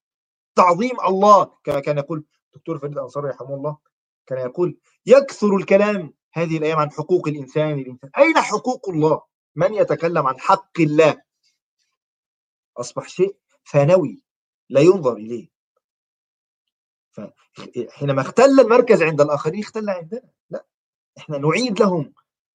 تعظيم 0.55 1.01
الله 1.07 1.51
كما 1.63 1.79
كان 1.79 1.97
يقول 1.97 2.25
دكتور 2.53 2.77
فريد 2.77 2.91
الأنصاري 2.91 3.29
رحمه 3.29 3.55
الله 3.55 3.77
كان 4.25 4.37
يقول 4.37 4.79
يكثر 5.05 5.55
الكلام 5.55 6.13
هذه 6.33 6.57
الأيام 6.57 6.79
عن 6.79 6.91
حقوق 6.91 7.27
الإنسان 7.27 7.79
الإنسان. 7.79 8.09
أين 8.17 8.37
حقوق 8.37 8.89
الله؟ 8.89 9.21
من 9.55 9.73
يتكلم 9.73 10.27
عن 10.27 10.39
حق 10.39 10.79
الله؟ 10.79 11.21
أصبح 12.77 13.07
شيء 13.07 13.37
ثانوي 13.71 14.21
لا 14.69 14.81
ينظر 14.81 15.13
إليه. 15.13 15.49
فحينما 17.11 18.21
اختل 18.21 18.59
المركز 18.59 19.03
عند 19.03 19.21
الآخرين 19.21 19.59
اختل 19.59 19.89
عندنا. 19.89 20.29
لا 20.49 20.65
إحنا 21.17 21.37
نعيد 21.37 21.79
لهم 21.79 22.13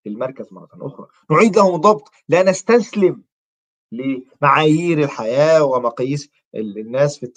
المركز 0.08 0.54
مرة 0.54 0.70
أخرى. 0.74 1.08
نعيد 1.32 1.56
لهم 1.58 1.76
الضبط. 1.76 2.12
لا 2.30 2.44
نستسلم 2.44 3.24
لمعايير 3.92 5.04
الحياة 5.04 5.64
ومقاييس 5.64 6.30
الناس 6.56 7.18
في 7.18 7.28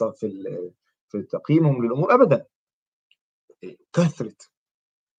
في 1.09 1.23
تقييمهم 1.23 1.85
للأمور 1.85 2.15
أبدا. 2.15 2.47
كثرة 3.93 4.37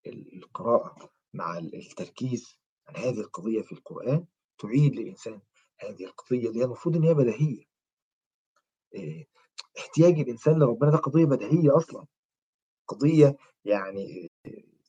القراءة 0.08 1.12
مع 1.34 1.58
التركيز 1.58 2.60
عن 2.88 2.96
هذه 2.96 3.20
القضية 3.20 3.62
في 3.62 3.72
القرآن 3.72 4.26
تعيد 4.58 4.96
للإنسان 4.96 5.42
هذه 5.80 6.04
القضية 6.04 6.48
اللي 6.50 6.60
هي 6.60 6.64
المفروض 6.64 6.96
إن 6.96 7.04
هي 7.04 7.14
بديهية. 7.14 7.64
إيه، 8.94 9.28
احتياج 9.80 10.20
الإنسان 10.20 10.60
لربنا 10.60 10.92
ده 10.92 10.98
قضية 10.98 11.26
بديهية 11.26 11.78
أصلا. 11.78 12.06
قضية 12.88 13.38
يعني 13.66 14.32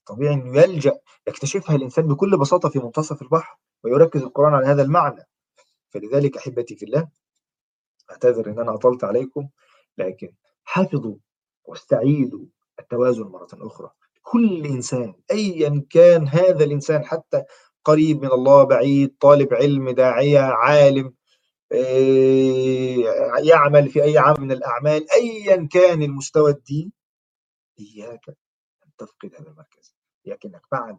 طبيعي 0.07 0.34
إنه 0.34 0.61
يلجأ 0.61 1.01
يكتشفها 1.28 1.76
الإنسان 1.76 2.07
بكل 2.09 2.38
بساطة 2.38 2.68
في 2.68 2.78
منتصف 2.78 3.22
البحر 3.22 3.59
ويركز 3.84 4.22
القرآن 4.22 4.55
على 4.55 4.66
هذا 4.66 4.82
المعنى. 4.82 5.22
فلذلك 5.91 6.36
أحبتي 6.36 6.76
في 6.76 6.84
الله 6.84 7.09
أعتذر 8.11 8.51
إن 8.51 8.59
أنا 8.59 8.74
أطلت 8.74 9.05
عليكم 9.05 9.49
لكن 9.99 10.32
حافظوا 10.64 11.16
واستعيدوا 11.64 12.45
التوازن 12.80 13.22
مرة 13.22 13.49
أخرى. 13.55 13.91
كل 14.22 14.66
إنسان 14.66 15.14
أيا 15.30 15.84
كان 15.91 16.28
هذا 16.28 16.64
الإنسان 16.64 17.05
حتى 17.05 17.43
قريب 17.84 18.22
من 18.22 18.32
الله 18.32 18.64
بعيد 18.64 19.16
طالب 19.20 19.55
علم 19.55 19.91
داعية 19.91 20.41
عالم 20.41 21.14
يعمل 23.45 23.89
في 23.89 24.03
أي 24.05 24.18
عمل 24.18 24.41
من 24.41 24.53
الأعمال 24.53 25.11
أيا 25.12 25.68
كان 25.73 26.03
المستوى 26.03 26.51
الديني. 26.51 26.93
إياك 27.81 28.29
أن 28.29 28.91
تفقد 28.99 29.35
هذا 29.35 29.49
المركز. 29.51 29.95
إياك 30.27 30.47
أنك 30.47 30.62
بعد 30.73 30.99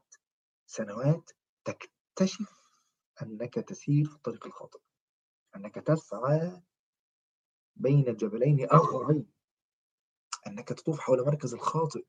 سنوات 0.66 1.32
تكتشف 1.66 2.70
أنك 3.22 3.54
تسير 3.54 4.06
في 4.06 4.16
الطريق 4.16 4.46
الخاطئ. 4.46 4.80
أنك 5.56 5.76
تسعى 5.76 6.62
بين 7.76 8.08
الجبلين 8.08 8.68
أخرين 8.70 9.32
أنك 10.48 10.68
تطوف 10.70 11.00
حول 11.00 11.26
مركز 11.26 11.54
الخاطئ. 11.54 12.06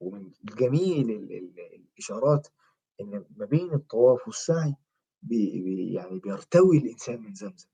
ومن 0.00 0.32
جميل 0.44 1.10
الإشارات 1.74 2.48
إن 3.00 3.24
ما 3.36 3.44
بين 3.46 3.74
الطواف 3.74 4.26
والسعي 4.26 4.76
بي 5.22 5.92
يعني 5.92 6.18
بيرتوي 6.18 6.78
الإنسان 6.78 7.22
من 7.22 7.34
زمزم 7.34 7.68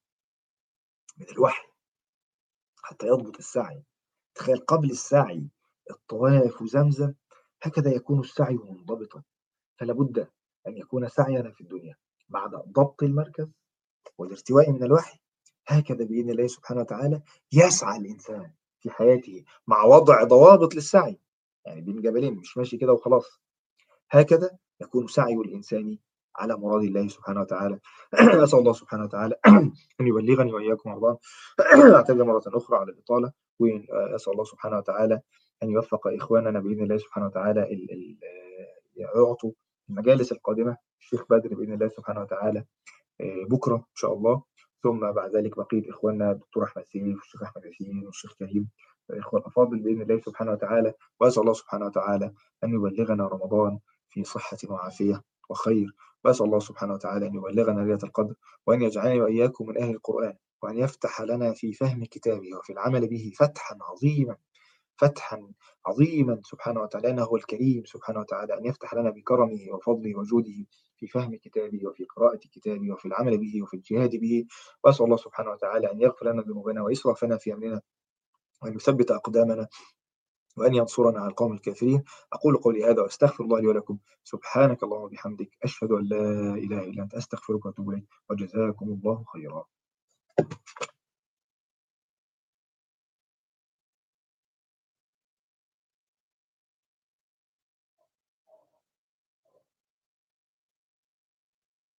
من 1.19 1.27
الوحي 1.31 1.69
حتى 2.83 3.07
يضبط 3.07 3.37
السعي. 3.39 3.83
تخيل 4.35 4.59
قبل 4.59 4.91
السعي 4.91 5.49
الطواف 5.91 6.63
وزمزم 6.63 7.15
هكذا 7.63 7.95
يكون 7.95 8.21
السعي 8.21 8.55
منضبطا. 8.55 9.23
فلا 9.81 9.93
بد 9.93 10.29
أن 10.67 10.77
يكون 10.77 11.09
سعينا 11.09 11.51
في 11.51 11.61
الدنيا. 11.61 11.97
بعد 12.29 12.51
ضبط 12.51 13.03
المركز 13.03 13.49
والارتواء 14.19 14.71
من 14.71 14.83
الوحي 14.83 15.19
هكذا 15.67 16.05
بإذن 16.05 16.31
الله 16.31 16.47
سبحانه 16.47 16.81
وتعالى 16.81 17.23
يسعى 17.53 17.99
الإنسان 17.99 18.53
في 18.81 18.91
حياته 18.91 19.45
مع 19.67 19.85
وضع 19.85 20.25
ضوابط 20.25 20.75
للسعي. 20.75 21.21
يعني 21.65 21.81
بين 21.81 22.01
جبلين 22.03 22.35
مش 22.35 22.57
ماشي 22.57 22.77
كده 22.77 22.93
وخلاص. 22.93 23.41
هكذا 24.11 24.59
يكون 24.81 25.07
سعي 25.07 25.35
الإنسان 25.35 25.99
على 26.39 26.57
مراد 26.57 26.83
الله 26.83 27.09
سبحانه 27.09 27.41
وتعالى. 27.41 27.79
أسأل 28.45 28.59
الله 28.59 28.73
سبحانه 28.73 29.05
وتعالى 29.05 29.35
أن 30.01 30.07
يبلغني 30.07 30.53
وإياكم 30.53 30.91
رمضان 30.91 31.17
أعتذر 31.97 32.25
مرة 32.25 32.43
أخرى 32.47 32.79
على 32.79 32.93
الإطالة. 32.93 33.33
وأسأل 33.59 34.33
الله 34.33 34.45
سبحانه 34.45 34.79
وتعالى 34.79 35.21
أن 35.63 35.71
يوفق 35.71 36.07
إخواننا 36.07 36.61
بإذن 36.61 36.83
الله 36.83 36.97
سبحانه 36.99 37.27
وتعالى 37.27 37.69
يعطوا 38.97 39.53
المجالس 39.91 40.33
القادمة. 40.33 40.77
الشيخ 41.01 41.25
بدر 41.31 41.55
بإذن 41.55 41.73
الله 41.73 41.89
سبحانه 41.89 42.21
وتعالى 42.21 42.65
آه، 43.21 43.45
بكرة 43.51 43.77
إن 43.77 43.95
شاء 43.95 44.13
الله. 44.15 44.43
ثم 44.83 45.13
بعد 45.13 45.37
ذلك 45.37 45.57
بقية 45.57 45.91
إخواننا 45.91 46.31
الدكتور 46.31 46.65
أحمد 46.65 46.85
سيف 46.85 47.17
والشيخ 47.17 47.43
أحمد 47.43 47.65
ياسين 47.65 48.07
والشيخ 48.07 48.35
كريم 48.39 48.69
الإخوة 49.11 49.41
الأفاضل 49.41 49.79
بإذن 49.79 50.03
الله 50.03 50.21
سبحانه 50.27 50.53
وتعالى. 50.53 50.93
وأسأل 51.21 51.43
الله 51.43 51.53
سبحانه 51.53 51.87
وتعالى 51.87 52.33
أن 52.65 52.75
يبلغنا 52.75 53.27
رمضان 53.27 53.79
في 54.09 54.25
صحة 54.25 54.59
وعافية. 54.69 55.23
وخير. 55.49 55.95
وأسأل 56.25 56.47
الله 56.47 56.59
سبحانه 56.59 56.95
وتعالى 56.95 57.27
أن 57.27 57.35
يبلغنا 57.35 57.81
ليلة 57.81 57.99
القدر 58.05 58.35
وأن 58.67 58.83
يجعلني 58.83 59.21
وإياكم 59.21 59.67
من 59.69 59.79
أهل 59.79 59.91
القرآن 59.95 60.35
وأن 60.63 60.79
يفتح 60.79 61.21
لنا 61.23 61.53
في 61.53 61.73
فهم 61.73 62.05
كتابه 62.05 62.57
وفي 62.59 62.73
العمل 62.73 63.09
به 63.09 63.33
فتحا 63.39 63.79
عظيما 63.83 64.37
فتحا 64.99 65.53
عظيما. 65.87 66.41
سبحانه 66.45 66.81
وتعالى 66.81 67.23
هو 67.23 67.37
الكريم. 67.37 67.85
سبحانه 67.85 68.21
وتعالى 68.21 68.59
أن 68.59 68.67
يفتح 68.67 68.95
لنا 68.95 69.11
بكرمه 69.11 69.61
وفضله 69.73 70.19
وجوده 70.19 70.67
في 70.97 71.07
فهم 71.07 71.35
كتابه 71.37 71.89
وفي 71.89 72.05
قراءة 72.05 72.37
كتابه 72.37 72.93
وفي 72.93 73.07
العمل 73.09 73.39
به 73.39 73.63
وفي 73.63 73.75
الجهاد 73.75 74.17
به. 74.17 74.47
وأسأل 74.85 75.05
الله 75.05 75.17
سبحانه 75.17 75.51
وتعالى 75.51 75.93
أن 75.93 76.01
يغفر 76.01 76.33
لنا 76.33 76.43
ذنوبنا 76.43 76.83
وإسرافنا 76.83 77.37
في 77.39 77.53
أمرنا 77.55 77.81
وأن 78.63 78.75
يثبت 78.75 79.11
أقدامنا. 79.11 79.69
وأن 80.61 80.75
ينصرنا 80.75 81.21
على 81.21 81.29
القوم 81.29 81.53
الكافرين. 81.53 82.05
أقول 82.33 82.57
قولي 82.57 82.85
هذا 82.85 83.03
وأستغفر 83.03 83.45
الله 83.45 83.61
لي 83.61 83.67
ولكم. 83.67 83.99
سبحانك 84.25 84.83
اللهم 84.83 85.03
وبحمدك. 85.03 85.51
أشهد 85.65 85.93
أن 85.93 86.05
لا 86.05 86.55
إله 86.55 86.85
إلا 86.85 87.03
أنت. 87.03 87.15
أستغفرك 87.15 87.67
وأتوب 87.67 87.91
إليك. 87.91 88.05
وجزاكم 88.31 88.87
الله 88.89 89.25
خيرا. 89.33 89.65